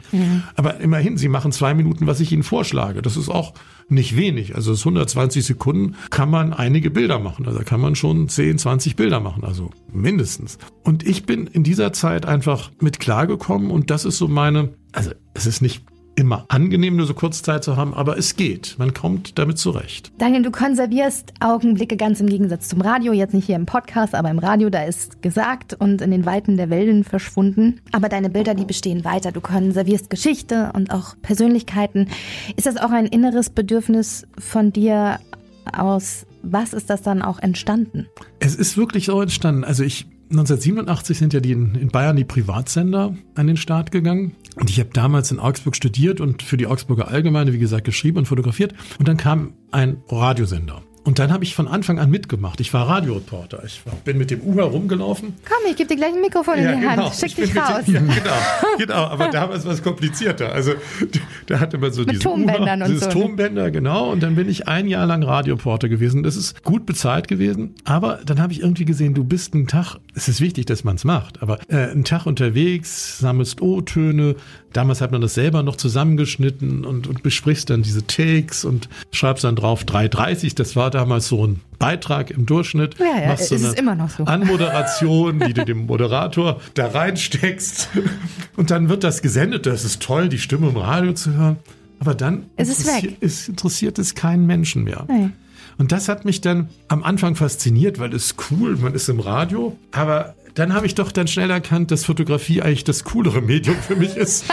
Aber 0.56 0.78
immerhin, 0.80 1.16
Sie 1.16 1.28
machen 1.28 1.52
zwei 1.52 1.74
Minuten, 1.74 2.06
was 2.06 2.20
ich 2.20 2.32
Ihnen 2.32 2.42
vorschlage. 2.42 3.02
Das 3.02 3.16
ist 3.16 3.28
auch 3.28 3.54
nicht 3.88 4.16
wenig. 4.16 4.54
Also 4.54 4.72
es 4.72 4.80
ist 4.80 4.86
120 4.86 5.44
Sekunden 5.44 5.96
kann 6.10 6.30
man 6.30 6.52
einige 6.52 6.90
Bilder 6.90 7.18
machen. 7.18 7.46
Also 7.46 7.58
da 7.58 7.64
kann 7.64 7.80
man 7.80 7.94
schon 7.94 8.28
10, 8.28 8.58
20 8.58 8.96
Bilder 8.96 9.20
machen, 9.20 9.44
also 9.44 9.70
mindestens. 9.92 10.58
Und 10.82 11.06
ich 11.06 11.26
bin 11.26 11.46
in 11.46 11.62
dieser 11.62 11.92
Zeit 11.92 12.26
einfach 12.26 12.70
mit 12.80 13.00
klargekommen 13.00 13.70
und 13.70 13.90
das 13.90 14.04
ist 14.04 14.18
so 14.18 14.28
meine, 14.28 14.70
also 14.92 15.10
es 15.34 15.46
ist 15.46 15.62
nicht 15.62 15.84
immer 16.14 16.44
angenehm, 16.48 16.96
nur 16.96 17.06
so 17.06 17.14
kurz 17.14 17.42
Zeit 17.42 17.64
zu 17.64 17.76
haben, 17.76 17.94
aber 17.94 18.18
es 18.18 18.36
geht. 18.36 18.76
Man 18.78 18.94
kommt 18.94 19.38
damit 19.38 19.58
zurecht. 19.58 20.12
Daniel, 20.18 20.42
du 20.42 20.50
konservierst 20.50 21.32
Augenblicke 21.40 21.96
ganz 21.96 22.20
im 22.20 22.26
Gegensatz 22.26 22.68
zum 22.68 22.80
Radio, 22.80 23.12
jetzt 23.12 23.34
nicht 23.34 23.46
hier 23.46 23.56
im 23.56 23.66
Podcast, 23.66 24.14
aber 24.14 24.30
im 24.30 24.38
Radio, 24.38 24.70
da 24.70 24.84
ist 24.84 25.22
gesagt 25.22 25.74
und 25.74 26.02
in 26.02 26.10
den 26.10 26.26
Weiten 26.26 26.56
der 26.56 26.70
Wellen 26.70 27.04
verschwunden. 27.04 27.80
Aber 27.92 28.08
deine 28.08 28.30
Bilder, 28.30 28.54
die 28.54 28.64
bestehen 28.64 29.04
weiter. 29.04 29.32
Du 29.32 29.40
konservierst 29.40 30.10
Geschichte 30.10 30.70
und 30.74 30.90
auch 30.90 31.14
Persönlichkeiten. 31.22 32.08
Ist 32.56 32.66
das 32.66 32.76
auch 32.76 32.90
ein 32.90 33.06
inneres 33.06 33.50
Bedürfnis 33.50 34.26
von 34.38 34.72
dir 34.72 35.18
aus? 35.72 36.26
Was 36.42 36.72
ist 36.72 36.90
das 36.90 37.02
dann 37.02 37.22
auch 37.22 37.38
entstanden? 37.38 38.08
Es 38.40 38.54
ist 38.54 38.76
wirklich 38.76 39.06
so 39.06 39.22
entstanden. 39.22 39.64
Also 39.64 39.84
ich 39.84 40.06
1987 40.32 41.18
sind 41.18 41.32
ja 41.34 41.40
die 41.40 41.52
in 41.52 41.74
in 41.74 41.88
Bayern 41.88 42.16
die 42.16 42.24
Privatsender 42.24 43.14
an 43.34 43.46
den 43.46 43.56
Start 43.56 43.92
gegangen. 43.92 44.34
Und 44.56 44.70
ich 44.70 44.80
habe 44.80 44.90
damals 44.92 45.30
in 45.30 45.38
Augsburg 45.38 45.76
studiert 45.76 46.20
und 46.20 46.42
für 46.42 46.56
die 46.56 46.66
Augsburger 46.66 47.08
Allgemeine, 47.08 47.52
wie 47.52 47.58
gesagt, 47.58 47.84
geschrieben 47.84 48.18
und 48.18 48.26
fotografiert. 48.26 48.74
Und 48.98 49.08
dann 49.08 49.16
kam 49.16 49.54
ein 49.70 50.02
Radiosender. 50.08 50.82
Und 51.04 51.18
dann 51.18 51.32
habe 51.32 51.42
ich 51.42 51.54
von 51.54 51.66
Anfang 51.66 51.98
an 51.98 52.10
mitgemacht. 52.10 52.60
Ich 52.60 52.72
war 52.72 52.88
Radioreporter. 52.88 53.64
Ich 53.64 53.82
bin 54.04 54.18
mit 54.18 54.30
dem 54.30 54.40
U 54.42 54.54
herumgelaufen. 54.54 55.34
Komm, 55.48 55.70
ich 55.70 55.76
gebe 55.76 55.88
dir 55.88 55.96
gleich 55.96 56.14
ein 56.14 56.20
Mikrofon 56.20 56.54
in 56.58 56.80
die 56.80 56.86
Hand. 56.86 57.14
Schick 57.14 57.34
dich 57.34 57.56
raus. 57.56 57.84
Dem, 57.86 57.94
ja, 58.08 58.14
genau, 58.14 58.76
genau. 58.78 59.04
Aber 59.06 59.28
damals 59.28 59.64
war 59.64 59.72
es 59.72 59.82
komplizierter. 59.82 60.52
Also 60.52 60.74
da 61.46 61.58
hatte 61.58 61.78
man 61.78 61.92
so 61.92 62.02
Mit 62.02 62.12
diese 62.12 62.22
Tonbändern 62.22 62.82
und 62.82 62.88
dieses 62.88 63.04
so? 63.04 63.10
Tonbänder, 63.10 63.72
genau. 63.72 64.10
Und 64.12 64.22
dann 64.22 64.36
bin 64.36 64.48
ich 64.48 64.68
ein 64.68 64.86
Jahr 64.86 65.06
lang 65.06 65.24
Radioreporter 65.24 65.88
gewesen. 65.88 66.22
Das 66.22 66.36
ist 66.36 66.62
gut 66.62 66.86
bezahlt 66.86 67.26
gewesen. 67.26 67.74
Aber 67.84 68.20
dann 68.24 68.40
habe 68.40 68.52
ich 68.52 68.60
irgendwie 68.60 68.84
gesehen, 68.84 69.14
du 69.14 69.24
bist 69.24 69.54
einen 69.54 69.66
Tag, 69.66 69.96
es 70.14 70.28
ist 70.28 70.40
wichtig, 70.40 70.66
dass 70.66 70.84
man 70.84 70.96
es 70.96 71.04
macht, 71.04 71.42
aber 71.42 71.58
äh, 71.68 71.90
einen 71.90 72.04
Tag 72.04 72.26
unterwegs, 72.26 73.18
sammelst 73.18 73.60
O-Töne. 73.60 74.36
Damals 74.72 75.00
hat 75.00 75.12
man 75.12 75.20
das 75.20 75.34
selber 75.34 75.62
noch 75.62 75.76
zusammengeschnitten 75.76 76.84
und, 76.84 77.06
und 77.06 77.22
besprichst 77.22 77.68
dann 77.68 77.82
diese 77.82 78.06
Takes 78.06 78.64
und 78.64 78.88
schreibst 79.10 79.44
dann 79.44 79.56
drauf 79.56 79.84
3,30. 79.84 80.54
Das 80.56 80.76
war 80.76 80.90
damals 80.94 81.28
so 81.28 81.46
ein 81.46 81.60
Beitrag 81.78 82.30
im 82.30 82.46
Durchschnitt. 82.46 82.96
Ja, 82.98 83.20
ja, 83.20 83.28
Machst 83.28 83.48
so 83.48 83.54
ist 83.56 83.64
eine 83.64 83.74
immer 83.74 83.94
noch 83.96 84.10
so. 84.10 84.24
Anmoderation, 84.24 85.40
die 85.46 85.52
du 85.52 85.64
dem 85.64 85.86
Moderator 85.86 86.60
da 86.74 86.86
reinsteckst. 86.88 87.88
Und 88.56 88.70
dann 88.70 88.88
wird 88.88 89.02
das 89.04 89.22
gesendet. 89.22 89.66
Das 89.66 89.84
ist 89.84 90.00
toll, 90.02 90.28
die 90.28 90.38
Stimme 90.38 90.68
im 90.68 90.76
Radio 90.76 91.12
zu 91.12 91.32
hören. 91.34 91.56
Aber 91.98 92.14
dann 92.14 92.46
Es 92.56 92.68
ist 92.68 92.80
interessiert- 92.86 93.12
weg. 93.12 93.18
es 93.20 93.48
interessiert 93.48 93.98
es 93.98 94.14
keinen 94.14 94.46
Menschen 94.46 94.84
mehr. 94.84 95.04
Nee. 95.08 95.30
Und 95.78 95.90
das 95.90 96.08
hat 96.08 96.24
mich 96.24 96.40
dann 96.40 96.68
am 96.88 97.02
Anfang 97.02 97.34
fasziniert, 97.34 97.98
weil 97.98 98.12
es 98.14 98.34
cool, 98.50 98.76
man 98.76 98.94
ist 98.94 99.08
im 99.08 99.20
Radio. 99.20 99.76
Aber 99.90 100.34
dann 100.54 100.74
habe 100.74 100.84
ich 100.86 100.94
doch 100.94 101.10
dann 101.12 101.28
schnell 101.28 101.50
erkannt, 101.50 101.90
dass 101.90 102.04
Fotografie 102.04 102.60
eigentlich 102.60 102.84
das 102.84 103.04
coolere 103.04 103.40
Medium 103.40 103.76
für 103.76 103.96
mich 103.96 104.16
ist. 104.16 104.44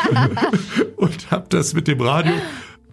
und 0.96 1.30
habe 1.32 1.46
das 1.50 1.74
mit 1.74 1.88
dem 1.88 2.00
Radio 2.02 2.34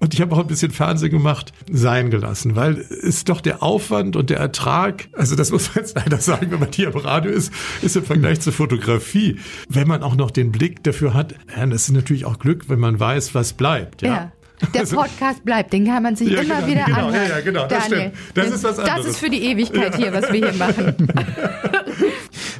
und 0.00 0.14
ich 0.14 0.20
habe 0.20 0.34
auch 0.34 0.40
ein 0.40 0.46
bisschen 0.46 0.70
Fernsehen 0.70 1.10
gemacht, 1.10 1.52
sein 1.70 2.10
gelassen, 2.10 2.54
weil 2.56 2.78
es 2.78 3.24
doch 3.24 3.40
der 3.40 3.62
Aufwand 3.62 4.16
und 4.16 4.30
der 4.30 4.38
Ertrag, 4.38 5.08
also 5.12 5.36
das 5.36 5.50
muss 5.52 5.74
man 5.74 5.84
jetzt 5.84 5.96
leider 5.96 6.18
sagen, 6.18 6.50
wenn 6.50 6.60
man 6.60 6.68
hier 6.72 6.88
im 6.88 6.96
Radio 6.98 7.32
ist, 7.32 7.52
ist 7.82 7.96
im 7.96 8.04
Vergleich 8.04 8.40
zur 8.40 8.52
Fotografie, 8.52 9.38
wenn 9.68 9.88
man 9.88 10.02
auch 10.02 10.16
noch 10.16 10.30
den 10.30 10.52
Blick 10.52 10.82
dafür 10.84 11.14
hat, 11.14 11.34
ja, 11.56 11.64
das 11.66 11.82
ist 11.88 11.92
natürlich 11.92 12.24
auch 12.24 12.38
Glück, 12.38 12.68
wenn 12.68 12.78
man 12.78 12.98
weiß, 13.00 13.34
was 13.34 13.52
bleibt. 13.54 14.02
Ja. 14.02 14.08
Ja. 14.08 14.32
Der 14.72 14.80
Also- 14.82 14.96
Podcast 14.96 15.44
bleibt, 15.44 15.72
den 15.74 15.84
kann 15.86 16.02
man 16.02 16.16
sich 16.16 16.30
Ja, 16.30 16.40
immer 16.40 16.54
genau, 16.62 16.66
wieder 16.66 16.84
genau, 16.86 17.06
anhören. 17.08 17.14
ja, 17.28 17.36
ja, 17.36 17.40
genau, 17.44 17.66
das 17.66 17.88
Daniel, 17.88 18.10
stimmt. 18.12 18.36
Das 18.38 18.46
ist 18.48 18.64
was 18.64 18.76
Das 18.76 18.88
anderes. 18.88 19.06
ist 19.10 19.18
für 19.18 19.28
die 19.28 19.42
Ewigkeit 19.42 19.96
hier, 19.96 20.12
was 20.14 20.32
wir 20.32 20.50
hier 20.50 20.52
machen. 20.54 20.94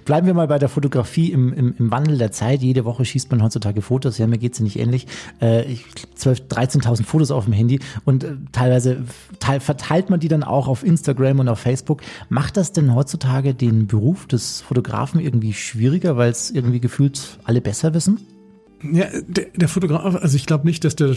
Bleiben 0.07 0.29
wir 0.29 0.35
mal 0.35 0.47
bei 0.47 0.61
der 0.61 0.69
Fotografie 0.69 1.33
im, 1.33 1.53
im, 1.53 1.75
im 1.79 1.91
Wandel 1.91 2.17
der 2.17 2.31
Zeit. 2.31 2.63
Jede 2.63 2.85
Woche 2.85 3.05
schießt 3.05 3.29
man 3.33 3.43
heutzutage 3.43 3.83
Fotos. 3.83 4.19
Ja, 4.19 4.29
mir 4.29 4.39
geht's 4.39 4.61
ja 4.61 4.65
nicht 4.65 4.79
ähnlich. 4.79 5.09
Äh, 5.43 5.65
ich 5.65 5.85
12, 6.15 6.43
13.000 6.49 7.03
Fotos 7.03 7.33
auf 7.33 7.45
dem 7.45 7.53
Handy 7.53 7.81
und 8.05 8.23
äh, 8.23 8.37
teilweise 8.53 9.05
teil, 9.41 9.59
verteilt 9.59 10.09
man 10.09 10.21
die 10.21 10.29
dann 10.29 10.45
auch 10.45 10.69
auf 10.69 10.85
Instagram 10.85 11.41
und 11.41 11.49
auf 11.49 11.59
Facebook. 11.59 12.03
Macht 12.29 12.57
das 12.57 12.71
denn 12.71 12.95
heutzutage 12.95 13.53
den 13.53 13.89
Beruf 13.89 14.29
des 14.29 14.61
Fotografen 14.61 15.19
irgendwie 15.19 15.53
schwieriger, 15.53 16.17
weil 16.17 16.31
es 16.31 16.53
irgendwie 16.53 16.79
gefühlt 16.79 17.41
alle 17.43 17.61
besser 17.61 17.93
wissen? 17.93 18.21
Ja, 18.83 19.07
der, 19.27 19.47
der 19.57 19.69
Fotograf, 19.69 20.15
also 20.23 20.37
ich 20.37 20.47
glaube 20.47 20.67
nicht, 20.67 20.85
dass 20.85 20.95
der 20.95 21.17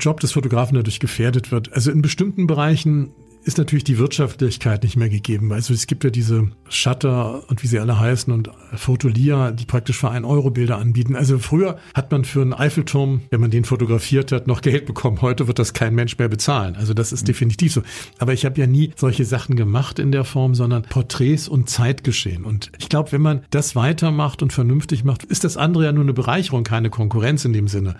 Job 0.00 0.18
des 0.18 0.32
Fotografen 0.32 0.74
dadurch 0.74 0.98
gefährdet 0.98 1.52
wird. 1.52 1.72
Also 1.72 1.92
in 1.92 2.02
bestimmten 2.02 2.48
Bereichen 2.48 3.10
ist 3.44 3.58
natürlich 3.58 3.84
die 3.84 3.98
Wirtschaftlichkeit 3.98 4.82
nicht 4.82 4.96
mehr 4.96 5.10
gegeben. 5.10 5.52
Also 5.52 5.74
es 5.74 5.86
gibt 5.86 6.02
ja 6.02 6.10
diese 6.10 6.50
Shutter 6.68 7.48
und 7.48 7.62
wie 7.62 7.66
sie 7.66 7.78
alle 7.78 8.00
heißen 8.00 8.32
und 8.32 8.50
Fotolia, 8.74 9.50
die 9.50 9.66
praktisch 9.66 9.98
für 9.98 10.10
ein 10.10 10.24
Euro 10.24 10.50
Bilder 10.50 10.78
anbieten. 10.78 11.14
Also 11.14 11.38
früher 11.38 11.78
hat 11.94 12.10
man 12.10 12.24
für 12.24 12.40
einen 12.40 12.54
Eiffelturm, 12.54 13.20
wenn 13.30 13.40
man 13.40 13.50
den 13.50 13.64
fotografiert 13.64 14.32
hat, 14.32 14.46
noch 14.46 14.62
Geld 14.62 14.86
bekommen. 14.86 15.20
Heute 15.20 15.46
wird 15.46 15.58
das 15.58 15.74
kein 15.74 15.94
Mensch 15.94 16.16
mehr 16.18 16.28
bezahlen. 16.28 16.74
Also 16.76 16.94
das 16.94 17.12
ist 17.12 17.28
definitiv 17.28 17.74
so. 17.74 17.82
Aber 18.18 18.32
ich 18.32 18.46
habe 18.46 18.58
ja 18.58 18.66
nie 18.66 18.92
solche 18.96 19.26
Sachen 19.26 19.56
gemacht 19.56 19.98
in 19.98 20.10
der 20.10 20.24
Form, 20.24 20.54
sondern 20.54 20.82
Porträts 20.82 21.46
und 21.46 21.68
Zeitgeschehen. 21.68 22.44
Und 22.44 22.72
ich 22.78 22.88
glaube, 22.88 23.12
wenn 23.12 23.22
man 23.22 23.42
das 23.50 23.76
weitermacht 23.76 24.42
und 24.42 24.52
vernünftig 24.52 25.04
macht, 25.04 25.22
ist 25.22 25.44
das 25.44 25.56
andere 25.58 25.84
ja 25.84 25.92
nur 25.92 26.04
eine 26.04 26.14
Bereicherung, 26.14 26.64
keine 26.64 26.88
Konkurrenz 26.88 27.44
in 27.44 27.52
dem 27.52 27.68
Sinne. 27.68 27.96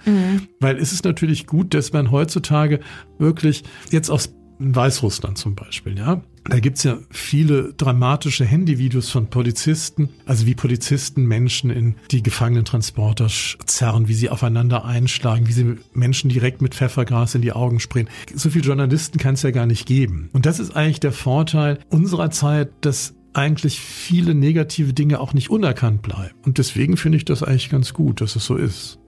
Weil 0.61 0.79
es 0.79 0.93
ist 0.93 1.05
natürlich 1.05 1.47
gut, 1.47 1.75
dass 1.75 1.93
man 1.93 2.11
heutzutage 2.11 2.81
wirklich 3.19 3.65
jetzt 3.91 4.11
aus 4.59 4.95
Weißrussland 4.95 5.39
zum 5.39 5.55
Beispiel, 5.55 5.99
ja. 5.99 6.23
Da 6.45 6.61
gibt's 6.61 6.83
ja 6.83 6.99
viele 7.11 7.73
dramatische 7.73 8.45
Handyvideos 8.45 9.11
von 9.11 9.29
Polizisten, 9.29 10.11
also 10.27 10.45
wie 10.47 10.55
Polizisten 10.55 11.25
Menschen 11.25 11.71
in 11.71 11.95
die 12.11 12.23
Gefangenentransporter 12.23 13.29
zerren, 13.65 14.09
wie 14.09 14.15
sie 14.15 14.29
aufeinander 14.29 14.85
einschlagen, 14.85 15.49
wie 15.49 15.53
sie 15.53 15.77
Menschen 15.95 16.29
direkt 16.29 16.61
mit 16.61 16.75
Pfeffergras 16.75 17.35
in 17.35 17.41
die 17.41 17.53
Augen 17.53 17.81
sprayen. 17.81 18.09
So 18.35 18.51
viele 18.51 18.65
Journalisten 18.65 19.19
kann 19.19 19.35
es 19.35 19.43
ja 19.43 19.53
gar 19.53 19.65
nicht 19.65 19.87
geben. 19.87 20.29
Und 20.35 20.45
das 20.45 20.61
ist 20.61 20.77
eigentlich 20.77 21.01
der 21.01 21.13
Vorteil 21.13 21.79
unserer 21.89 22.31
Zeit, 22.31 22.71
dass 22.83 23.15
eigentlich 23.33 23.81
viele 23.81 24.35
negative 24.35 24.93
Dinge 24.93 25.21
auch 25.21 25.33
nicht 25.33 25.51
unerkannt 25.51 26.03
bleiben. 26.03 26.35
Und 26.45 26.59
deswegen 26.59 26.97
finde 26.97 27.17
ich 27.17 27.25
das 27.25 27.43
eigentlich 27.43 27.71
ganz 27.71 27.95
gut, 27.95 28.21
dass 28.21 28.37
es 28.37 28.45
so 28.45 28.57
ist. 28.57 28.99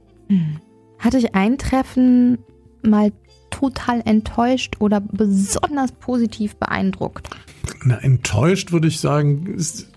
Hat 0.99 1.13
dich 1.13 1.35
ein 1.35 1.59
Treffen 1.59 2.39
mal 2.83 3.13
total 3.59 4.03
enttäuscht 4.05 4.75
oder 4.81 5.01
besonders 5.01 5.93
positiv 5.93 6.57
beeindruckt? 6.57 7.29
Na, 7.85 7.97
enttäuscht 7.99 8.73
würde 8.73 8.89
ich 8.89 9.01
sagen, 9.01 9.47
ist, 9.47 9.89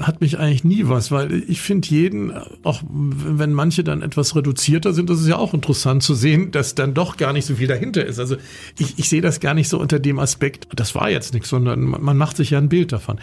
hat 0.00 0.20
mich 0.20 0.38
eigentlich 0.38 0.64
nie 0.64 0.88
was, 0.88 1.10
weil 1.10 1.44
ich 1.48 1.60
finde 1.60 1.88
jeden, 1.88 2.32
auch 2.62 2.82
wenn 2.88 3.52
manche 3.52 3.84
dann 3.84 4.02
etwas 4.02 4.34
reduzierter 4.36 4.92
sind, 4.92 5.10
ist 5.10 5.20
es 5.20 5.28
ja 5.28 5.36
auch 5.36 5.54
interessant 5.54 6.02
zu 6.02 6.14
sehen, 6.14 6.50
dass 6.50 6.74
dann 6.74 6.94
doch 6.94 7.16
gar 7.16 7.32
nicht 7.32 7.46
so 7.46 7.56
viel 7.56 7.68
dahinter 7.68 8.04
ist. 8.04 8.18
Also 8.18 8.36
ich, 8.78 8.98
ich 8.98 9.08
sehe 9.08 9.20
das 9.20 9.40
gar 9.40 9.54
nicht 9.54 9.68
so 9.68 9.78
unter 9.78 9.98
dem 9.98 10.18
Aspekt, 10.18 10.68
das 10.74 10.94
war 10.94 11.10
jetzt 11.10 11.34
nichts, 11.34 11.48
sondern 11.48 11.84
man 11.84 12.16
macht 12.16 12.36
sich 12.36 12.50
ja 12.50 12.58
ein 12.58 12.68
Bild 12.68 12.92
davon. 12.92 13.18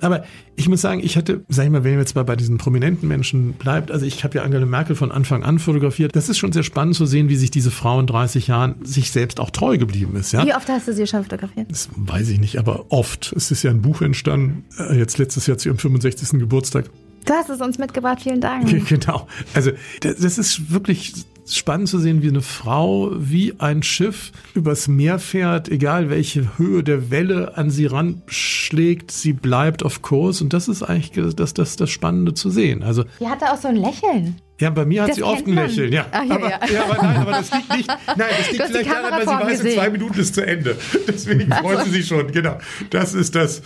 Aber 0.00 0.24
ich 0.56 0.68
muss 0.68 0.80
sagen, 0.80 1.00
ich 1.02 1.16
hatte, 1.16 1.44
sag 1.48 1.64
ich 1.64 1.70
mal, 1.70 1.82
wenn 1.82 1.98
jetzt 1.98 2.14
mal 2.14 2.22
bei 2.22 2.36
diesen 2.36 2.58
prominenten 2.58 3.08
Menschen 3.08 3.54
bleibt, 3.54 3.90
also 3.90 4.06
ich 4.06 4.22
habe 4.22 4.38
ja 4.38 4.44
Angela 4.44 4.66
Merkel 4.66 4.94
von 4.94 5.10
Anfang 5.10 5.42
an 5.42 5.58
fotografiert. 5.58 6.14
Das 6.14 6.28
ist 6.28 6.38
schon 6.38 6.52
sehr 6.52 6.62
spannend 6.62 6.94
zu 6.94 7.06
sehen, 7.06 7.28
wie 7.28 7.36
sich 7.36 7.50
diese 7.50 7.70
Frau 7.70 7.98
in 7.98 8.06
30 8.06 8.46
Jahren 8.46 8.76
sich 8.84 9.10
selbst 9.10 9.40
auch 9.40 9.50
treu 9.50 9.78
geblieben 9.78 10.16
ist. 10.16 10.32
Ja? 10.32 10.46
Wie 10.46 10.54
oft 10.54 10.68
hast 10.68 10.86
du 10.86 10.92
sie 10.92 11.06
schon 11.06 11.22
fotografiert? 11.22 11.70
Das 11.70 11.88
weiß 11.96 12.28
ich 12.28 12.38
nicht, 12.38 12.58
aber 12.58 12.86
oft. 12.90 13.32
Es 13.36 13.50
ist 13.50 13.62
ja 13.62 13.70
ein 13.70 13.82
Buch 13.82 14.02
entstanden, 14.02 14.64
äh, 14.78 14.96
jetzt 14.96 15.18
letztes 15.18 15.46
Jahr 15.46 15.58
zu 15.58 15.68
ihrem 15.74 15.78
65. 15.78 16.38
Geburtstag. 16.38 16.86
Du 17.26 17.32
hast 17.32 17.48
es 17.48 17.60
uns 17.60 17.78
mitgebracht, 17.78 18.20
vielen 18.22 18.40
Dank. 18.40 18.68
Genau. 18.88 19.26
Also 19.54 19.70
das, 20.00 20.16
das 20.16 20.38
ist 20.38 20.70
wirklich 20.70 21.14
spannend 21.46 21.88
zu 21.88 21.98
sehen, 21.98 22.22
wie 22.22 22.28
eine 22.28 22.40
Frau 22.40 23.10
wie 23.16 23.54
ein 23.58 23.82
Schiff 23.82 24.32
übers 24.54 24.88
Meer 24.88 25.18
fährt, 25.18 25.68
egal 25.68 26.08
welche 26.08 26.58
Höhe 26.58 26.82
der 26.82 27.10
Welle 27.10 27.56
an 27.58 27.70
sie 27.70 27.84
ranschlägt, 27.86 29.10
sie 29.10 29.34
bleibt 29.34 29.82
auf 29.82 30.00
Kurs 30.00 30.40
und 30.40 30.52
das 30.54 30.68
ist 30.68 30.82
eigentlich 30.82 31.12
das, 31.36 31.52
das, 31.52 31.76
das 31.76 31.90
Spannende 31.90 32.32
zu 32.34 32.48
sehen. 32.50 32.82
Also 32.82 33.04
Die 33.20 33.26
hatte 33.28 33.50
auch 33.52 33.58
so 33.58 33.68
ein 33.68 33.76
Lächeln. 33.76 34.36
ja, 34.58 34.70
bei 34.70 34.86
mir 34.86 35.02
hat 35.02 35.10
Das 35.10 35.16
sie 35.16 35.22
oft 35.22 35.46
ein. 35.46 35.54
Lächeln, 35.54 35.92
ja. 35.92 36.06
Ah, 36.12 36.22
ja, 36.24 36.34
aber, 36.34 36.50
ja. 36.50 36.60
ja. 36.72 36.84
aber 36.84 37.02
nein, 37.02 37.16
aber 37.16 37.30
das 37.32 37.50
liegt 37.52 37.76
nicht. 37.76 37.88
Nein, 37.88 38.16
das 38.38 38.50
liegt 38.52 38.64
vielleicht 38.64 38.90
daran, 38.90 39.12
weil 39.12 39.26
sie 39.26 39.46
weiß, 39.46 39.60
in 39.60 39.70
zwei 39.78 39.90
Minuten 39.90 40.20
ist 40.20 40.34
zu 40.34 40.46
Ende. 40.46 40.76
Deswegen 41.08 41.52
freut 41.52 41.84
sie 41.84 41.90
sich 41.90 42.06
schon. 42.06 42.32
Genau. 42.32 42.58
Das 42.88 43.12
ist 43.12 43.34
das, 43.34 43.60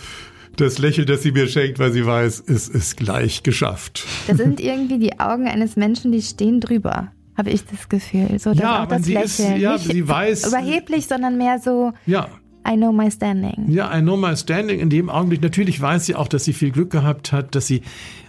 das 0.59 0.77
Lächeln, 0.79 1.07
das 1.07 1.23
sie 1.23 1.31
mir 1.31 1.47
schenkt, 1.47 1.79
weil 1.79 1.91
sie 1.91 2.05
weiß, 2.05 2.43
es 2.47 2.67
ist 2.67 2.97
gleich 2.97 3.43
geschafft. 3.43 4.05
Das 4.27 4.37
sind 4.37 4.59
irgendwie 4.59 4.99
die 4.99 5.19
Augen 5.19 5.47
eines 5.47 5.75
Menschen, 5.75 6.11
die 6.11 6.21
stehen 6.21 6.59
drüber, 6.61 7.11
habe 7.37 7.49
ich 7.49 7.65
das 7.65 7.89
Gefühl. 7.89 8.39
So, 8.39 8.51
Ja, 8.51 8.83
auch 8.83 8.87
das 8.87 9.03
sie 9.03 9.15
ist- 9.15 9.39
Lächeln. 9.39 9.59
ja, 9.61 9.73
Nicht 9.73 9.91
sie 9.91 10.03
weiß- 10.03 10.47
Überheblich, 10.47 11.07
sondern 11.07 11.37
mehr 11.37 11.59
so, 11.59 11.93
Ja. 12.05 12.27
I 12.69 12.75
know 12.75 12.91
my 12.91 13.09
standing. 13.09 13.65
Ja, 13.67 13.95
I 13.97 14.01
know 14.01 14.15
my 14.15 14.35
standing 14.35 14.79
in 14.79 14.89
dem 14.89 15.09
Augenblick. 15.09 15.41
Natürlich 15.41 15.81
weiß 15.81 16.05
sie 16.05 16.15
auch, 16.15 16.27
dass 16.27 16.43
sie 16.43 16.53
viel 16.53 16.71
Glück 16.71 16.91
gehabt 16.91 17.31
hat, 17.31 17.55
dass 17.55 17.65
sie 17.65 17.81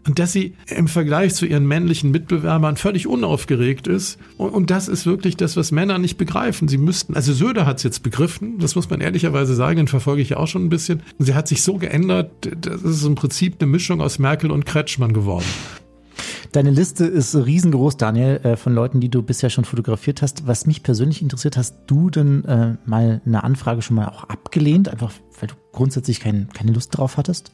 und 0.06 0.18
dass 0.18 0.32
sie 0.32 0.54
im 0.74 0.88
Vergleich 0.88 1.34
zu 1.34 1.44
ihren 1.44 1.66
männlichen 1.66 2.10
Mitbewerbern 2.10 2.76
völlig 2.76 3.06
unaufgeregt 3.06 3.86
ist. 3.86 4.18
Und, 4.38 4.50
und 4.50 4.70
das 4.70 4.88
ist 4.88 5.04
wirklich 5.04 5.36
das, 5.36 5.58
was 5.58 5.72
Männer 5.72 5.98
nicht 5.98 6.16
begreifen. 6.16 6.68
Sie 6.68 6.78
müssten, 6.78 7.14
also 7.14 7.34
Söder 7.34 7.66
hat 7.66 7.78
es 7.78 7.82
jetzt 7.82 8.02
begriffen, 8.02 8.58
das 8.58 8.74
muss 8.76 8.88
man 8.88 9.02
ehrlicherweise 9.02 9.54
sagen, 9.54 9.76
den 9.76 9.88
verfolge 9.88 10.22
ich 10.22 10.30
ja 10.30 10.36
auch 10.38 10.48
schon 10.48 10.64
ein 10.64 10.70
bisschen. 10.70 11.02
Sie 11.18 11.34
hat 11.34 11.48
sich 11.48 11.62
so 11.62 11.74
geändert, 11.74 12.30
das 12.60 12.82
ist 12.82 13.04
im 13.04 13.14
Prinzip 13.14 13.56
eine 13.60 13.70
Mischung 13.70 14.00
aus 14.00 14.18
Merkel 14.18 14.50
und 14.50 14.64
Kretschmann 14.64 15.12
geworden. 15.12 15.46
Deine 16.52 16.70
Liste 16.70 17.04
ist 17.04 17.34
riesengroß, 17.34 17.96
Daniel, 17.96 18.40
äh, 18.42 18.56
von 18.56 18.74
Leuten, 18.74 19.00
die 19.00 19.08
du 19.08 19.22
bisher 19.22 19.50
schon 19.50 19.64
fotografiert 19.64 20.22
hast. 20.22 20.46
Was 20.46 20.66
mich 20.66 20.82
persönlich 20.82 21.22
interessiert, 21.22 21.56
hast 21.56 21.76
du 21.86 22.10
denn 22.10 22.44
äh, 22.44 22.76
mal 22.84 23.20
eine 23.24 23.44
Anfrage 23.44 23.82
schon 23.82 23.96
mal 23.96 24.08
auch 24.08 24.24
abgelehnt, 24.24 24.88
einfach 24.88 25.12
weil 25.40 25.48
du 25.48 25.54
grundsätzlich 25.72 26.20
kein, 26.20 26.48
keine 26.52 26.72
Lust 26.72 26.96
drauf 26.96 27.16
hattest? 27.16 27.52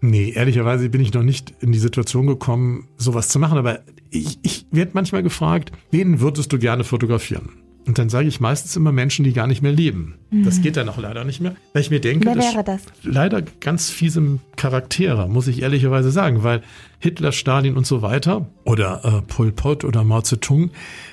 Nee, 0.00 0.30
ehrlicherweise 0.30 0.88
bin 0.90 1.00
ich 1.00 1.12
noch 1.12 1.22
nicht 1.22 1.54
in 1.60 1.72
die 1.72 1.78
Situation 1.78 2.26
gekommen, 2.26 2.88
sowas 2.96 3.28
zu 3.28 3.38
machen. 3.38 3.58
Aber 3.58 3.80
ich, 4.10 4.38
ich 4.42 4.66
werde 4.70 4.92
manchmal 4.94 5.22
gefragt, 5.22 5.72
wen 5.90 6.20
würdest 6.20 6.52
du 6.52 6.58
gerne 6.58 6.84
fotografieren? 6.84 7.50
Und 7.88 7.98
dann 7.98 8.10
sage 8.10 8.28
ich 8.28 8.38
meistens 8.38 8.76
immer 8.76 8.92
Menschen, 8.92 9.24
die 9.24 9.32
gar 9.32 9.46
nicht 9.46 9.62
mehr 9.62 9.72
leben. 9.72 10.16
Das 10.30 10.60
geht 10.60 10.76
dann 10.76 10.90
auch 10.90 10.98
leider 10.98 11.24
nicht 11.24 11.40
mehr. 11.40 11.56
Weil 11.72 11.80
ich 11.80 11.90
mir 11.90 12.00
denke, 12.00 12.26
Wer 12.26 12.34
das 12.34 12.52
wäre 12.54 12.62
das? 12.62 12.82
leider 13.02 13.40
ganz 13.60 13.88
fiesem 13.88 14.40
Charaktere, 14.56 15.26
muss 15.26 15.48
ich 15.48 15.62
ehrlicherweise 15.62 16.10
sagen, 16.10 16.42
weil 16.42 16.60
Hitler, 16.98 17.32
Stalin 17.32 17.78
und 17.78 17.86
so 17.86 18.02
weiter 18.02 18.46
oder 18.64 19.00
äh, 19.04 19.22
Pol 19.22 19.52
Pot 19.52 19.84
oder 19.84 20.04
Mao 20.04 20.20
Zedong 20.20 20.70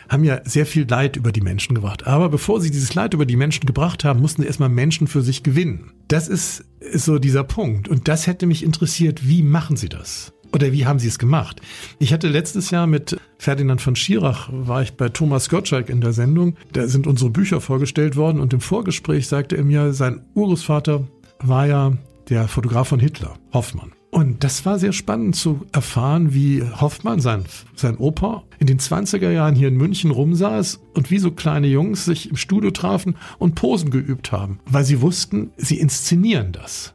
haben 0.09 0.25
ja 0.25 0.41
sehr 0.43 0.65
viel 0.65 0.85
Leid 0.87 1.15
über 1.15 1.31
die 1.31 1.41
Menschen 1.41 1.75
gebracht. 1.75 2.05
Aber 2.05 2.27
bevor 2.27 2.59
sie 2.59 2.71
dieses 2.71 2.93
Leid 2.93 3.13
über 3.13 3.25
die 3.25 3.37
Menschen 3.37 3.65
gebracht 3.65 4.03
haben, 4.03 4.19
mussten 4.19 4.41
sie 4.41 4.47
erstmal 4.47 4.69
Menschen 4.69 5.07
für 5.07 5.21
sich 5.21 5.43
gewinnen. 5.43 5.93
Das 6.09 6.27
ist, 6.27 6.65
ist 6.81 7.05
so 7.05 7.17
dieser 7.17 7.45
Punkt. 7.45 7.87
Und 7.87 8.09
das 8.09 8.27
hätte 8.27 8.45
mich 8.47 8.63
interessiert, 8.63 9.27
wie 9.27 9.43
machen 9.43 9.77
sie 9.77 9.87
das? 9.89 10.33
Oder 10.55 10.71
wie 10.71 10.85
haben 10.85 10.99
sie 10.99 11.09
es 11.09 11.19
gemacht? 11.19 11.59
Ich 11.99 12.13
hatte 12.13 12.29
letztes 12.29 12.71
Jahr 12.71 12.87
mit 12.87 13.17
Ferdinand 13.37 13.81
von 13.81 13.97
Schirach, 13.97 14.47
war 14.53 14.81
ich 14.81 14.93
bei 14.93 15.09
Thomas 15.09 15.49
Gottschalk 15.49 15.89
in 15.89 15.99
der 15.99 16.13
Sendung. 16.13 16.55
Da 16.71 16.87
sind 16.87 17.07
unsere 17.07 17.29
Bücher 17.29 17.59
vorgestellt 17.59 18.15
worden 18.15 18.39
und 18.39 18.53
im 18.53 18.61
Vorgespräch 18.61 19.27
sagte 19.27 19.57
er 19.57 19.65
mir, 19.65 19.91
sein 19.91 20.21
Urgroßvater 20.33 21.05
war 21.39 21.67
ja 21.67 21.97
der 22.29 22.47
Fotograf 22.47 22.87
von 22.87 23.01
Hitler, 23.01 23.33
Hoffmann. 23.51 23.91
Und 24.11 24.45
das 24.45 24.65
war 24.65 24.79
sehr 24.79 24.93
spannend 24.93 25.35
zu 25.35 25.65
erfahren, 25.73 26.33
wie 26.33 26.63
Hoffmann, 26.63 27.19
sein, 27.19 27.43
sein 27.75 27.97
Opa, 27.97 28.43
in 28.57 28.67
den 28.67 28.79
20er 28.79 29.31
Jahren 29.31 29.55
hier 29.55 29.67
in 29.67 29.75
München 29.75 30.09
rumsaß 30.09 30.79
und 30.93 31.11
wie 31.11 31.19
so 31.19 31.31
kleine 31.31 31.67
Jungs 31.67 32.05
sich 32.05 32.29
im 32.29 32.37
Studio 32.37 32.71
trafen 32.71 33.17
und 33.39 33.55
Posen 33.55 33.91
geübt 33.91 34.31
haben, 34.31 34.59
weil 34.65 34.85
sie 34.85 35.01
wussten, 35.01 35.51
sie 35.57 35.79
inszenieren 35.79 36.53
das. 36.53 36.94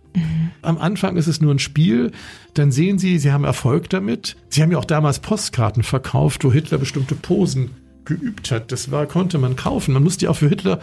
Am 0.62 0.79
Anfang 0.79 1.16
ist 1.16 1.27
es 1.27 1.40
nur 1.40 1.55
ein 1.55 1.59
Spiel, 1.59 2.12
dann 2.55 2.73
sehen 2.73 2.99
Sie, 2.99 3.18
Sie 3.18 3.33
haben 3.33 3.44
Erfolg 3.44 3.88
damit. 3.90 4.37
Sie 4.49 4.62
haben 4.62 4.73
ja 4.73 4.79
auch 4.79 4.85
damals 4.85 5.20
Postkarten 5.20 5.83
verkauft, 5.83 6.44
wo 6.44 6.53
Hitler 6.53 6.79
bestimmte 6.79 7.14
Posen 7.14 7.70
geübt 8.05 8.51
hat. 8.51 8.73
Das 8.73 8.90
war, 8.90 9.07
konnte 9.07 9.38
man 9.38 9.57
kaufen. 9.57 9.94
Man 9.94 10.03
musste 10.03 10.25
ja 10.25 10.31
auch 10.31 10.37
für 10.37 10.49
Hitler 10.49 10.81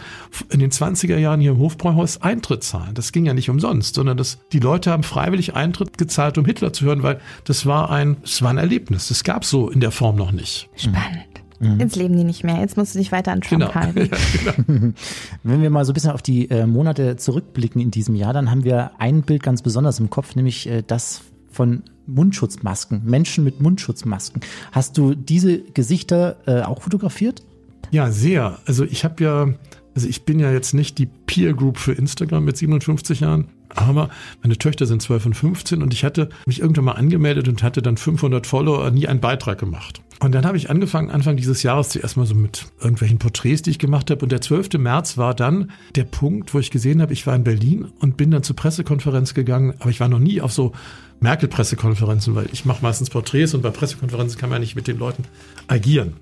in 0.50 0.60
den 0.60 0.70
20er 0.70 1.18
Jahren 1.18 1.40
hier 1.40 1.52
im 1.52 1.58
Hofbräuhaus 1.58 2.22
Eintritt 2.22 2.64
zahlen. 2.64 2.94
Das 2.94 3.12
ging 3.12 3.26
ja 3.26 3.34
nicht 3.34 3.50
umsonst, 3.50 3.94
sondern 3.94 4.16
das, 4.16 4.38
die 4.52 4.60
Leute 4.60 4.90
haben 4.90 5.02
freiwillig 5.02 5.54
Eintritt 5.54 5.98
gezahlt, 5.98 6.38
um 6.38 6.44
Hitler 6.44 6.72
zu 6.72 6.86
hören, 6.86 7.02
weil 7.02 7.20
das 7.44 7.66
war 7.66 7.90
ein, 7.90 8.16
das 8.22 8.42
war 8.42 8.50
ein 8.50 8.58
Erlebnis. 8.58 9.08
Das 9.08 9.24
gab 9.24 9.44
so 9.44 9.68
in 9.68 9.80
der 9.80 9.90
Form 9.90 10.16
noch 10.16 10.32
nicht. 10.32 10.68
Spannend. 10.76 11.37
Jetzt 11.60 11.96
leben 11.96 12.16
die 12.16 12.24
nicht 12.24 12.44
mehr. 12.44 12.60
Jetzt 12.60 12.76
musst 12.76 12.94
du 12.94 12.98
dich 13.00 13.10
weiter 13.10 13.32
an 13.32 13.40
Trump 13.40 13.62
Genau. 13.62 13.74
halten. 13.74 14.10
Ja, 14.44 14.52
genau. 14.52 14.92
Wenn 15.42 15.62
wir 15.62 15.70
mal 15.70 15.84
so 15.84 15.90
ein 15.92 15.94
bisschen 15.94 16.12
auf 16.12 16.22
die 16.22 16.48
äh, 16.50 16.66
Monate 16.66 17.16
zurückblicken 17.16 17.80
in 17.80 17.90
diesem 17.90 18.14
Jahr, 18.14 18.32
dann 18.32 18.50
haben 18.50 18.62
wir 18.64 18.92
ein 18.98 19.22
Bild 19.22 19.42
ganz 19.42 19.62
besonders 19.62 19.98
im 19.98 20.08
Kopf, 20.08 20.36
nämlich 20.36 20.68
äh, 20.68 20.82
das 20.86 21.22
von 21.50 21.82
Mundschutzmasken, 22.06 23.02
Menschen 23.04 23.42
mit 23.44 23.60
Mundschutzmasken. 23.60 24.42
Hast 24.72 24.96
du 24.98 25.14
diese 25.14 25.58
Gesichter 25.58 26.36
äh, 26.46 26.62
auch 26.62 26.82
fotografiert? 26.82 27.42
Ja, 27.90 28.10
sehr. 28.10 28.58
Also 28.66 28.84
ich 28.84 29.04
habe 29.04 29.24
ja, 29.24 29.48
also 29.94 30.06
ich 30.08 30.24
bin 30.24 30.38
ja 30.38 30.52
jetzt 30.52 30.74
nicht 30.74 30.98
die 30.98 31.06
Peer 31.06 31.54
Group 31.54 31.78
für 31.78 31.92
Instagram 31.92 32.44
mit 32.44 32.56
57 32.56 33.20
Jahren, 33.20 33.48
aber 33.74 34.10
meine 34.42 34.56
Töchter 34.56 34.86
sind 34.86 35.02
12 35.02 35.26
und 35.26 35.34
15 35.34 35.82
und 35.82 35.92
ich 35.92 36.04
hatte 36.04 36.28
mich 36.46 36.60
irgendwann 36.60 36.84
mal 36.84 36.92
angemeldet 36.92 37.48
und 37.48 37.62
hatte 37.62 37.82
dann 37.82 37.96
500 37.96 38.46
Follower, 38.46 38.90
nie 38.90 39.08
einen 39.08 39.20
Beitrag 39.20 39.58
gemacht. 39.58 40.00
Und 40.20 40.34
dann 40.34 40.44
habe 40.44 40.56
ich 40.56 40.68
angefangen, 40.68 41.10
Anfang 41.10 41.36
dieses 41.36 41.62
Jahres 41.62 41.90
zuerst 41.90 42.16
mal 42.16 42.26
so 42.26 42.34
mit 42.34 42.66
irgendwelchen 42.80 43.18
Porträts, 43.18 43.62
die 43.62 43.70
ich 43.70 43.78
gemacht 43.78 44.10
habe. 44.10 44.20
Und 44.22 44.32
der 44.32 44.40
12. 44.40 44.70
März 44.78 45.16
war 45.16 45.32
dann 45.32 45.70
der 45.94 46.04
Punkt, 46.04 46.54
wo 46.54 46.58
ich 46.58 46.72
gesehen 46.72 47.00
habe, 47.00 47.12
ich 47.12 47.26
war 47.26 47.36
in 47.36 47.44
Berlin 47.44 47.86
und 48.00 48.16
bin 48.16 48.32
dann 48.32 48.42
zur 48.42 48.56
Pressekonferenz 48.56 49.34
gegangen, 49.34 49.74
aber 49.78 49.90
ich 49.90 50.00
war 50.00 50.08
noch 50.08 50.18
nie 50.18 50.40
auf 50.40 50.52
so 50.52 50.72
Merkel-Pressekonferenzen, 51.20 52.34
weil 52.34 52.46
ich 52.52 52.64
mache 52.64 52.82
meistens 52.82 53.10
Porträts 53.10 53.54
und 53.54 53.62
bei 53.62 53.70
Pressekonferenzen 53.70 54.40
kann 54.40 54.50
man 54.50 54.60
nicht 54.60 54.74
mit 54.74 54.88
den 54.88 54.98
Leuten 54.98 55.24
agieren. 55.68 56.14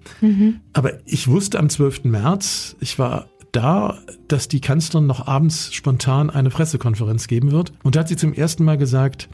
Aber 0.75 0.93
ich 1.07 1.29
wusste 1.29 1.59
am 1.59 1.69
12. 1.71 2.05
März, 2.05 2.77
ich 2.81 2.99
war 2.99 3.27
da, 3.57 3.99
dass 4.29 4.49
die 4.49 4.61
Kanzlerin 4.61 5.07
noch 5.07 5.27
abends 5.27 5.73
spontan 5.73 6.31
eine 6.31 6.51
Pressekonferenz 6.51 7.27
geben 7.27 7.53
wird. 7.53 7.73
Und 7.83 7.97
da 7.97 8.01
hat 8.01 8.09
sie 8.09 8.17
zum 8.17 8.35
ersten 8.35 8.65
Mal 8.65 8.77
gesagt, 8.77 9.29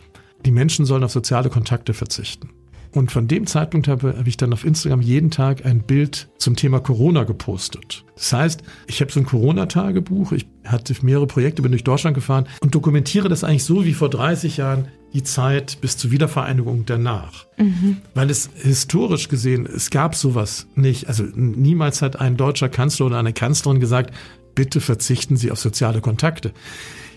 die 0.46 0.52
Menschen 0.52 0.86
sollen 0.86 1.04
auf 1.04 1.12
soziale 1.12 1.50
Kontakte 1.50 1.92
verzichten. 1.92 2.50
Und 2.94 3.10
von 3.10 3.26
dem 3.26 3.46
Zeitpunkt 3.46 3.88
habe, 3.88 4.16
habe 4.18 4.28
ich 4.28 4.36
dann 4.36 4.52
auf 4.52 4.64
Instagram 4.64 5.00
jeden 5.00 5.30
Tag 5.30 5.64
ein 5.64 5.82
Bild 5.82 6.28
zum 6.36 6.56
Thema 6.56 6.78
Corona 6.78 7.24
gepostet. 7.24 8.04
Das 8.14 8.32
heißt, 8.32 8.62
ich 8.86 9.00
habe 9.00 9.10
so 9.10 9.18
ein 9.18 9.26
Corona-Tagebuch, 9.26 10.32
ich 10.32 10.46
hatte 10.64 10.94
mehrere 11.02 11.26
Projekte, 11.26 11.62
bin 11.62 11.72
durch 11.72 11.84
Deutschland 11.84 12.14
gefahren 12.14 12.46
und 12.60 12.74
dokumentiere 12.74 13.28
das 13.30 13.44
eigentlich 13.44 13.64
so 13.64 13.84
wie 13.84 13.94
vor 13.94 14.10
30 14.10 14.58
Jahren 14.58 14.88
die 15.12 15.22
Zeit 15.22 15.80
bis 15.80 15.96
zur 15.96 16.10
Wiedervereinigung 16.10 16.86
danach. 16.86 17.46
Weil 18.14 18.30
es 18.30 18.50
historisch 18.54 19.28
gesehen, 19.28 19.66
es 19.66 19.90
gab 19.90 20.14
sowas 20.14 20.66
nicht. 20.74 21.08
Also 21.08 21.24
niemals 21.34 22.02
hat 22.02 22.20
ein 22.20 22.36
deutscher 22.36 22.68
Kanzler 22.68 23.06
oder 23.06 23.18
eine 23.18 23.32
Kanzlerin 23.32 23.80
gesagt, 23.80 24.14
bitte 24.54 24.80
verzichten 24.80 25.36
Sie 25.36 25.50
auf 25.50 25.58
soziale 25.58 26.00
Kontakte. 26.00 26.52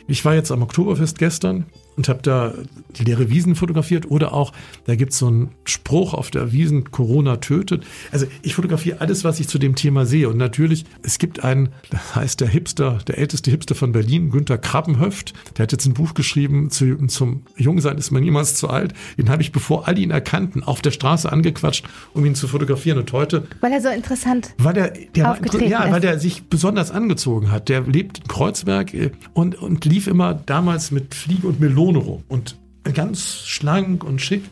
Ich 0.08 0.24
war 0.26 0.36
jetzt 0.36 0.52
am 0.52 0.62
Oktoberfest 0.62 1.18
gestern 1.18 1.66
und 1.98 2.10
habe 2.10 2.22
da 2.22 2.54
die 2.98 3.04
leere 3.04 3.30
Wiesen 3.30 3.56
fotografiert 3.56 4.10
oder 4.10 4.34
auch, 4.34 4.52
da 4.86 4.96
gibt's 4.96 5.18
so 5.18 5.28
einen 5.28 5.52
Spruch 5.64 6.14
auf 6.14 6.32
der 6.32 6.52
Wiesen, 6.52 6.92
Corona 6.92 7.38
tötet. 7.38 7.84
Also 8.12 8.26
ich 8.42 8.56
fotografiere 8.56 9.02
alles, 9.02 9.24
was 9.24 9.40
ich 9.40 9.48
zu 9.48 9.60
dem 9.60 9.76
Thema 9.76 10.06
sehe. 10.06 10.30
Und 10.30 10.38
natürlich, 10.38 10.86
es 11.04 11.18
gibt 11.18 11.44
einen, 11.44 11.70
das 11.90 12.16
heißt 12.16 12.42
der 12.42 12.48
Hipster, 12.48 13.00
der 13.08 13.18
älteste 13.18 13.52
Hipster 13.52 13.76
von 13.76 13.92
Berlin, 13.92 14.30
Günther 14.30 14.58
Krabbenhöft, 14.58 15.34
der 15.58 15.64
hat 15.64 15.72
jetzt 15.72 15.86
ein 15.86 15.94
Buch 15.94 16.14
geschrieben 16.14 16.70
zu, 16.70 16.96
zum 17.08 17.44
Jungsein 17.56 17.98
ist 17.98 18.12
man 18.12 18.24
niemals 18.24 18.56
zu 18.56 18.70
alt. 18.70 18.94
Den 19.18 19.30
habe 19.30 19.42
ich, 19.42 19.52
bevor 19.52 19.88
alle 19.88 20.00
ihn 20.00 20.12
erkannten, 20.12 20.64
auf 20.64 20.82
der 20.82 20.92
Straße 20.92 21.32
angequatscht, 21.32 21.86
um 22.14 22.26
ihn 22.26 22.36
zu 22.36 22.48
fotografieren. 22.48 22.98
Und 23.00 23.12
heute 23.14 23.48
Weil 23.62 23.72
er 23.72 23.82
so 23.82 23.90
interessant 23.90 24.54
weil 24.58 24.74
der, 24.74 24.94
der 25.16 25.24
war, 25.26 25.32
Aufgetreten 25.34 25.70
ja, 25.70 25.84
ist. 25.84 25.92
weil 25.92 26.02
der 26.02 26.20
sich 26.20 26.44
besonders 26.44 26.92
angezogen 26.92 27.52
hat. 27.52 27.70
Der 27.70 27.82
lebt 27.82 28.20
in 28.20 28.28
Kreuzberg 28.28 28.94
äh, 28.94 29.12
und, 29.34 29.56
und 29.56 29.86
lief 29.86 30.08
immer 30.08 30.34
damals 30.34 30.92
mit 30.92 31.16
Fliege 31.16 31.48
und 31.48 31.60
Melone 31.86 31.98
rum. 32.00 32.24
Und 32.28 32.58
ganz 32.94 33.40
schlank 33.46 34.04
und 34.04 34.22
schick. 34.22 34.44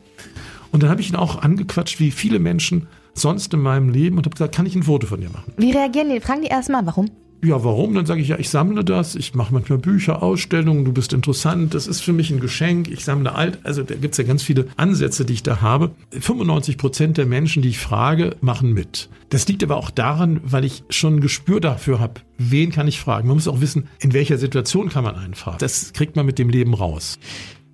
Und 0.72 0.84
dann 0.84 0.90
habe 0.90 1.02
ich 1.02 1.10
ihn 1.10 1.16
auch 1.16 1.42
angequatscht, 1.42 2.00
wie 2.00 2.12
viele 2.12 2.40
Menschen 2.40 2.88
sonst 3.14 3.54
in 3.54 3.60
meinem 3.60 3.90
Leben 3.90 4.18
und 4.18 4.26
habe 4.26 4.34
gesagt, 4.34 4.56
kann 4.56 4.66
ich 4.66 4.76
ein 4.76 4.84
Foto 4.84 5.06
von 5.06 5.22
dir 5.22 5.30
machen? 5.30 5.54
Wie 5.58 5.72
reagieren 5.72 6.10
die? 6.10 6.20
Fragen 6.20 6.42
die 6.42 6.48
erstmal, 6.48 6.86
warum? 6.86 7.10
Ja, 7.44 7.62
warum? 7.62 7.94
Dann 7.94 8.06
sage 8.06 8.22
ich, 8.22 8.30
ja, 8.30 8.40
ich 8.40 8.50
sammle 8.50 8.86
das, 8.86 9.16
ich 9.16 9.36
mache 9.36 9.54
manchmal 9.54 9.78
Bücher, 9.78 10.24
Ausstellungen, 10.24 10.86
du 10.86 10.94
bist 10.94 11.12
interessant, 11.12 11.74
das 11.74 11.88
ist 11.88 12.00
für 12.00 12.14
mich 12.14 12.32
ein 12.32 12.40
Geschenk, 12.40 12.88
ich 12.88 13.04
sammle 13.04 13.36
alt, 13.36 13.60
also 13.64 13.84
da 13.84 13.96
gibt's 13.96 14.18
ja 14.18 14.24
ganz 14.24 14.44
viele 14.44 14.68
Ansätze, 14.78 15.26
die 15.26 15.34
ich 15.34 15.44
da 15.44 15.60
habe. 15.60 15.92
95 16.18 16.78
Prozent 16.78 17.18
der 17.18 17.26
Menschen, 17.26 17.62
die 17.62 17.68
ich 17.68 17.80
frage, 17.80 18.38
machen 18.40 18.72
mit. 18.72 19.10
Das 19.28 19.46
liegt 19.46 19.62
aber 19.62 19.76
auch 19.76 19.90
daran, 19.90 20.40
weil 20.46 20.64
ich 20.64 20.86
schon 20.90 21.18
ein 21.18 21.20
Gespür 21.20 21.60
dafür 21.60 22.00
habe, 22.00 22.22
wen 22.38 22.72
kann 22.72 22.88
ich 22.88 23.02
fragen. 23.02 23.28
Man 23.28 23.36
muss 23.36 23.50
auch 23.50 23.60
wissen, 23.60 23.90
in 24.00 24.14
welcher 24.14 24.38
Situation 24.38 24.88
kann 24.88 25.04
man 25.04 25.16
einen 25.16 25.34
fragen. 25.34 25.58
Das 25.60 25.92
kriegt 25.92 26.16
man 26.16 26.26
mit 26.26 26.40
dem 26.40 26.48
Leben 26.48 26.74
raus. 26.74 27.20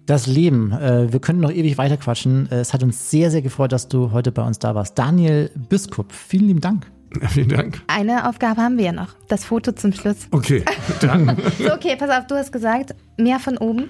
Das 0.08 0.26
Leben. 0.26 0.72
Äh, 0.72 1.14
wir 1.14 1.20
können 1.20 1.42
noch 1.42 1.52
ewig 1.52 1.78
weiter 1.78 1.98
quatschen. 1.98 2.52
Äh, 2.52 2.62
es 2.62 2.74
hat 2.74 2.82
uns 2.82 3.12
sehr, 3.12 3.30
sehr 3.30 3.44
gefreut, 3.44 3.72
dass 3.72 3.88
du 3.88 4.12
heute 4.12 4.32
bei 4.32 4.42
uns 4.42 4.58
da 4.58 4.74
warst. 4.74 4.98
Daniel 4.98 5.52
Biskup, 5.70 6.12
vielen 6.12 6.48
lieben 6.48 6.62
Dank. 6.62 6.88
Vielen 7.30 7.50
Dank. 7.50 7.82
Eine 7.88 8.28
Aufgabe 8.28 8.62
haben 8.62 8.78
wir 8.78 8.86
ja 8.86 8.92
noch. 8.92 9.10
Das 9.28 9.46
Foto 9.46 9.72
zum 9.72 9.94
Schluss. 9.94 10.28
Okay, 10.32 10.64
dann. 11.02 11.38
So, 11.60 11.74
okay, 11.74 11.96
pass 11.98 12.10
auf, 12.10 12.28
du 12.28 12.36
hast 12.36 12.52
gesagt, 12.52 12.96
mehr 13.18 13.40
von 13.40 13.58
oben. 13.58 13.90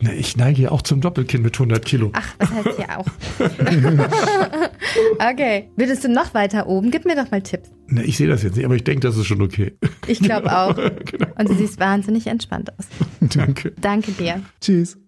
Na, 0.00 0.12
ich 0.12 0.36
neige 0.36 0.62
ja 0.62 0.70
auch 0.70 0.82
zum 0.82 1.00
Doppelkinn 1.00 1.42
mit 1.42 1.54
100 1.54 1.84
Kilo. 1.84 2.10
Ach, 2.12 2.34
das 2.38 2.50
heißt 2.50 2.78
ja 2.78 2.98
auch. 2.98 3.06
okay. 5.32 5.70
Würdest 5.76 6.04
du 6.04 6.08
noch 6.08 6.34
weiter 6.34 6.66
oben? 6.68 6.90
Gib 6.90 7.04
mir 7.04 7.16
doch 7.16 7.30
mal 7.30 7.42
Tipps. 7.42 7.70
Na, 7.88 8.02
ich 8.02 8.16
sehe 8.16 8.28
das 8.28 8.42
jetzt 8.42 8.56
nicht, 8.56 8.64
aber 8.64 8.76
ich 8.76 8.84
denke, 8.84 9.00
das 9.00 9.16
ist 9.16 9.26
schon 9.26 9.42
okay. 9.42 9.76
Ich 10.06 10.20
glaube 10.20 10.56
auch. 10.56 10.74
genau. 10.74 11.28
Und 11.38 11.48
du 11.48 11.54
siehst 11.54 11.80
wahnsinnig 11.80 12.26
entspannt 12.26 12.70
aus. 12.78 12.86
Danke. 13.20 13.72
Danke 13.80 14.12
dir. 14.12 14.42
Tschüss. 14.60 14.98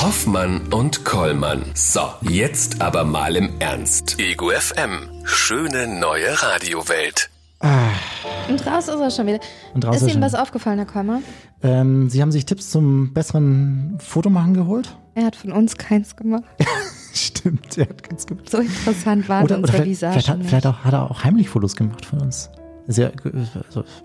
Hoffmann 0.00 0.72
und 0.72 1.04
Kollmann. 1.04 1.62
So, 1.74 2.00
jetzt 2.22 2.82
aber 2.82 3.04
mal 3.04 3.36
im 3.36 3.50
Ernst. 3.60 4.18
Ego 4.18 4.50
FM. 4.50 5.08
Schöne 5.24 5.86
neue 5.86 6.42
Radiowelt. 6.42 7.30
Und 8.48 8.66
raus 8.66 8.88
ist 8.88 9.00
er 9.00 9.10
schon 9.10 9.26
wieder. 9.26 9.40
Und 9.72 9.86
raus 9.86 9.96
ist 9.96 10.02
ist 10.02 10.12
Ihnen 10.12 10.22
was 10.22 10.34
aufgefallen, 10.34 10.76
Herr 10.78 10.86
Kolmer? 10.86 11.22
Ähm, 11.62 12.10
Sie 12.10 12.20
haben 12.20 12.32
sich 12.32 12.44
Tipps 12.44 12.68
zum 12.68 13.14
besseren 13.14 13.96
Fotomachen 13.98 14.52
geholt? 14.52 14.96
Er 15.14 15.24
hat 15.24 15.36
von 15.36 15.52
uns 15.52 15.78
keins 15.78 16.16
gemacht. 16.16 16.44
Stimmt, 17.14 17.78
er 17.78 17.88
hat 17.88 18.02
ganz 18.08 18.26
gemacht. 18.26 18.50
So 18.50 18.58
interessant 18.58 19.28
waren 19.28 19.44
Oder, 19.44 19.58
oder 19.58 19.68
unsere 19.68 19.82
vielleicht, 19.84 20.00
vielleicht, 20.00 20.28
hat, 20.28 20.44
vielleicht 20.44 20.66
auch, 20.66 20.84
hat 20.84 20.92
er 20.92 21.10
auch 21.10 21.24
heimlich 21.24 21.48
Fotos 21.48 21.76
gemacht 21.76 22.04
von 22.04 22.20
uns. 22.20 22.50
Sehr, 22.86 23.12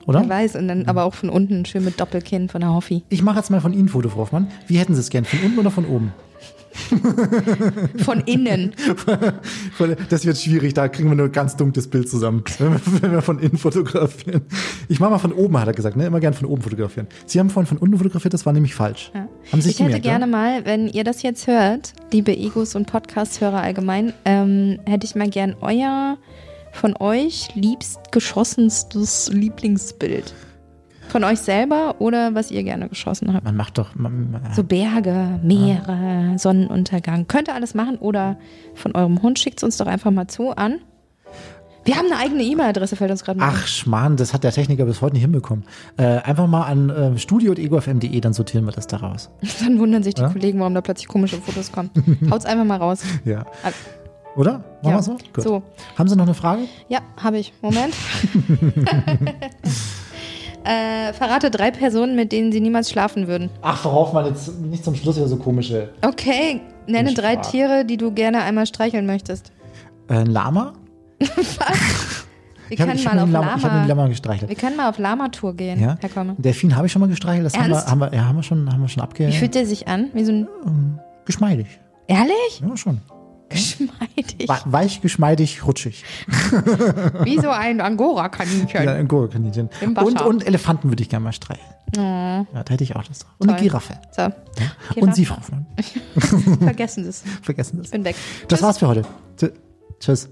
oder? 0.05 0.21
Wer 0.21 0.29
weiß, 0.29 0.55
und 0.55 0.67
dann 0.67 0.85
aber 0.85 1.03
auch 1.03 1.13
von 1.13 1.29
unten 1.29 1.65
schön 1.65 1.83
mit 1.83 1.99
Doppelkinn 1.99 2.49
von 2.49 2.61
der 2.61 2.73
Hoffi. 2.73 3.03
Ich 3.09 3.21
mache 3.21 3.37
jetzt 3.37 3.49
mal 3.49 3.59
von 3.61 3.73
Ihnen 3.73 3.85
ein 3.85 3.89
Foto, 3.89 4.09
Frau 4.09 4.21
Hoffmann. 4.21 4.47
Wie 4.67 4.77
hätten 4.77 4.93
Sie 4.93 5.01
es 5.01 5.09
gern? 5.09 5.25
Von 5.25 5.39
unten 5.39 5.59
oder 5.59 5.71
von 5.71 5.85
oben? 5.85 6.13
Von 8.03 8.21
innen. 8.21 8.73
Das 10.09 10.25
wird 10.25 10.37
schwierig, 10.37 10.73
da 10.73 10.87
kriegen 10.87 11.09
wir 11.09 11.15
nur 11.15 11.27
ein 11.27 11.31
ganz 11.31 11.55
dunkles 11.55 11.89
Bild 11.89 12.09
zusammen, 12.09 12.43
wenn 13.01 13.11
wir, 13.11 13.21
von 13.21 13.39
innen 13.39 13.57
fotografieren. 13.57 14.41
Ich 14.87 14.99
mache 14.99 15.11
mal 15.11 15.17
von 15.19 15.33
oben, 15.33 15.57
hat 15.59 15.67
er 15.67 15.73
gesagt, 15.73 15.95
ne? 15.95 16.05
Immer 16.05 16.19
gern 16.19 16.33
von 16.33 16.47
oben 16.47 16.61
fotografieren. 16.61 17.07
Sie 17.25 17.39
haben 17.39 17.49
vorhin 17.49 17.67
von 17.67 17.77
unten 17.77 17.97
fotografiert, 17.97 18.33
das 18.33 18.45
war 18.45 18.53
nämlich 18.53 18.75
falsch. 18.75 19.11
Ja. 19.13 19.27
Haben 19.51 19.61
Sie 19.61 19.69
Ich 19.69 19.79
hätte 19.79 19.85
gemerkt, 19.85 20.05
ja? 20.05 20.11
gerne 20.11 20.27
mal, 20.27 20.65
wenn 20.65 20.87
ihr 20.87 21.03
das 21.03 21.21
jetzt 21.21 21.47
hört, 21.47 21.93
liebe 22.11 22.35
Egos 22.35 22.75
und 22.75 22.85
Podcast-Hörer 22.87 23.61
allgemein, 23.61 24.13
ähm, 24.25 24.79
hätte 24.85 25.05
ich 25.05 25.15
mal 25.15 25.29
gern 25.29 25.55
euer, 25.61 26.17
von 26.71 26.95
euch 26.99 27.49
liebst 27.55 28.12
geschossenstes 28.12 29.29
Lieblingsbild. 29.34 30.34
Von 31.10 31.23
euch 31.23 31.39
selber 31.39 31.95
oder 31.99 32.36
was 32.36 32.51
ihr 32.51 32.63
gerne 32.63 32.88
geschossen 32.88 33.34
habt. 33.34 33.43
Man 33.43 33.55
macht 33.55 33.79
doch. 33.79 33.95
Man, 33.95 34.32
man, 34.32 34.53
So 34.53 34.63
Berge, 34.63 35.39
Meere, 35.41 36.38
Sonnenuntergang. 36.38 37.27
Könnt 37.27 37.47
ihr 37.47 37.55
alles 37.55 37.73
machen 37.73 37.97
oder 37.97 38.38
von 38.75 38.93
eurem 38.95 39.21
Hund 39.23 39.39
schickt 39.39 39.58
es 39.60 39.63
uns 39.63 39.77
doch 39.77 39.88
einfach 39.88 40.12
mal 40.12 40.27
zu 40.27 40.51
an. 40.51 40.79
Wir 41.86 41.95
haben 41.95 42.05
eine 42.12 42.17
eigene 42.17 42.43
E-Mail-Adresse, 42.43 42.95
fällt 42.95 43.10
uns 43.10 43.23
gerade 43.23 43.39
mal 43.39 43.49
Ach, 43.51 43.65
Schmarrn, 43.65 44.17
das 44.17 44.34
hat 44.34 44.43
der 44.43 44.51
Techniker 44.51 44.86
bis 44.86 45.01
heute 45.01 45.13
nicht 45.13 45.23
hinbekommen. 45.23 45.63
Äh, 45.97 46.03
einfach 46.19 46.45
mal 46.45 46.65
an 46.65 46.89
äh, 46.91 47.17
studio.egofm.de, 47.17 48.19
dann 48.21 48.34
sortieren 48.34 48.65
wir 48.65 48.71
das 48.73 48.86
da 48.86 48.97
raus. 48.97 49.32
Dann 49.62 49.79
wundern 49.79 50.03
sich 50.03 50.13
die 50.13 50.21
Ja? 50.21 50.29
Kollegen, 50.29 50.60
warum 50.60 50.75
da 50.75 50.82
plötzlich 50.82 51.08
komische 51.08 51.38
Fotos 51.38 51.71
kommen. 51.71 51.89
Haut's 52.29 52.45
einfach 52.45 52.65
mal 52.65 52.77
raus. 52.77 53.01
Ja. 53.25 53.45
Ah. 53.63 53.71
Oder? 54.35 54.53
Machen 54.53 54.65
Ja. 54.83 54.91
wir 54.97 55.01
so? 55.03 55.17
Gut. 55.33 55.43
So. 55.43 55.63
Haben 55.97 56.07
Sie 56.09 56.15
noch 56.15 56.25
eine 56.25 56.33
Frage? 56.33 56.61
Ja, 56.87 56.99
habe 57.21 57.39
ich. 57.39 57.53
Moment. 57.61 57.93
äh, 60.63 61.13
verrate 61.13 61.49
drei 61.51 61.71
Personen, 61.71 62.15
mit 62.15 62.31
denen 62.31 62.51
Sie 62.51 62.59
niemals 62.61 62.89
schlafen 62.89 63.27
würden. 63.27 63.49
Ach, 63.61 63.77
Frau 63.77 63.91
Hoffmann, 63.91 64.25
jetzt 64.25 64.59
nicht 64.61 64.83
zum 64.83 64.95
Schluss 64.95 65.15
wieder 65.17 65.27
so 65.27 65.37
komische. 65.37 65.89
Okay, 66.01 66.61
nenne 66.87 67.13
drei 67.13 67.33
frag. 67.35 67.49
Tiere, 67.51 67.85
die 67.85 67.97
du 67.97 68.11
gerne 68.11 68.41
einmal 68.43 68.65
streicheln 68.65 69.05
möchtest. 69.05 69.51
Äh, 70.09 70.15
ein 70.19 70.27
Lama? 70.27 70.73
Wir 71.19 72.75
Ich 72.75 72.81
habe 72.81 72.91
können 72.91 73.03
hab 73.03 73.15
mal 73.15 73.23
auf 73.23 73.31
Lama, 73.31 73.55
Lama. 73.55 73.85
Lama 73.87 74.07
gestreichelt. 74.09 74.47
Wir 74.49 74.55
können 74.55 74.77
mal 74.77 74.89
auf 74.89 74.99
Lama-Tour 74.99 75.55
gehen, 75.55 75.79
Ja? 75.81 75.97
Herr 75.99 76.09
Komme. 76.09 76.35
Delfin 76.37 76.75
habe 76.75 76.85
ich 76.85 76.91
schon 76.91 76.99
mal 76.99 77.09
gestreichelt. 77.09 77.43
Das 77.47 77.57
haben 77.57 77.71
wir, 77.71 77.83
haben 77.83 77.99
wir, 77.99 78.13
ja, 78.13 78.25
haben 78.25 78.35
wir 78.35 78.43
schon, 78.43 78.71
haben 78.71 78.81
wir 78.81 78.87
schon 78.87 79.01
abge... 79.01 79.27
Wie 79.27 79.31
fühlt 79.31 79.55
der 79.55 79.65
sich 79.65 79.87
an? 79.87 80.09
Wie 80.13 80.23
so 80.23 80.31
ein. 80.31 80.99
Geschmeidig. 81.25 81.65
Ehrlich? 82.05 82.61
Ja, 82.61 82.77
schon. 82.77 83.01
Geschmeidig. 83.49 84.47
We 84.47 84.57
weich, 84.65 85.01
geschmeidig, 85.01 85.65
rutschig. 85.65 86.03
Wie 87.23 87.39
so 87.39 87.49
ein 87.49 87.81
Angora-Kaninchen. 87.81 88.83
Ja, 88.83 88.93
Wasser. 89.95 90.05
Und, 90.05 90.21
und 90.21 90.47
Elefanten 90.47 90.89
würde 90.89 91.01
ich 91.03 91.09
gerne 91.09 91.23
mal 91.23 91.31
streicheln. 91.33 91.67
Oh, 91.97 92.01
Ja, 92.01 92.45
da 92.63 92.73
hätte 92.73 92.83
ich 92.83 92.95
auch 92.95 93.03
das 93.03 93.19
drauf. 93.19 93.31
Und 93.39 93.49
eine 93.49 93.57
Toll. 93.57 93.67
Giraffe. 93.67 93.93
so. 94.15 94.23
Und 95.01 95.15
Sie, 95.15 95.23
Giraffe. 95.23 95.25
Frau 95.25 95.38
Hoffmann. 95.38 96.59
Vergessen 96.59 97.03
Sie 97.03 97.09
es. 97.09 97.23
Vergessen 97.41 97.77
das. 97.77 97.88
Ich 97.88 97.91
bin 97.91 98.03
weg. 98.05 98.15
Das 98.47 98.62
war's 98.62 98.77
für 98.77 98.88
heute. 98.88 99.03
Tschü- 99.38 99.53
Tschüss. 99.99 100.29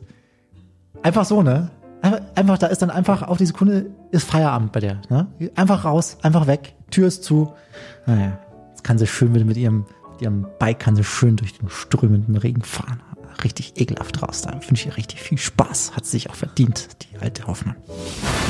Einfach 1.04 1.26
so, 1.26 1.42
ne? 1.42 1.72
Einfach, 2.02 2.22
einfach, 2.36 2.58
da 2.60 2.68
ist 2.68 2.82
dann 2.82 2.92
einfach 2.92 3.24
auf 3.24 3.38
die 3.38 3.46
Sekunde 3.48 3.88
ist 4.12 4.26
Feierabend 4.30 4.72
bei 4.72 4.80
der. 4.80 5.02
Ne? 5.10 5.28
Einfach 5.56 5.84
raus, 5.84 6.18
einfach 6.22 6.46
weg, 6.48 6.76
Tür 6.92 7.08
ist 7.08 7.24
zu. 7.24 7.52
Naja, 8.06 8.38
jetzt 8.70 8.84
kann 8.84 8.98
sie 9.00 9.08
schön 9.08 9.32
mit, 9.32 9.46
mit 9.46 9.58
ihrem, 9.58 9.86
mit 10.14 10.22
ihrem 10.22 10.46
Bike 10.60 10.80
kann 10.80 10.96
sie 10.96 11.04
schön 11.04 11.36
durch 11.38 11.58
den 11.58 11.70
strömenden 11.70 12.38
Regen 12.38 12.62
fahren. 12.62 13.02
Richtig 13.44 13.80
ekelhaft 13.80 14.22
raus. 14.22 14.42
Da 14.42 14.54
wünsche 14.54 14.74
ich 14.74 14.86
ihr 14.88 14.98
richtig 14.98 15.22
viel 15.22 15.38
Spaß. 15.38 15.94
Hat 15.96 16.06
sich 16.06 16.30
auch 16.30 16.36
verdient, 16.36 16.90
die 17.04 17.18
alte 17.20 17.48
Hoffmann. 17.48 17.76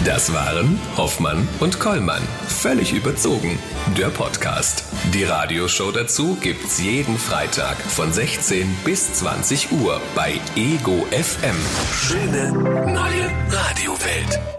Das 0.06 0.34
waren 0.34 0.80
Hoffmann 0.96 1.48
und 1.60 1.80
Kollmann. 1.80 2.22
Völlig 2.48 2.94
überzogen. 2.94 3.60
Der 3.98 4.08
Podcast. 4.08 4.84
Die 5.14 5.24
Radioshow 5.24 5.92
dazu 5.92 6.38
gibt's 6.42 6.80
jeden 6.82 7.18
Freitag 7.18 7.78
von 7.78 8.12
16 8.14 8.68
bis 8.86 9.14
20 9.16 9.72
Uhr 9.72 10.00
bei 10.16 10.40
Ego 10.56 11.06
FM. 11.12 11.56
Schöne 11.94 12.52
neue 12.52 13.30
Radiowelt. 13.50 14.57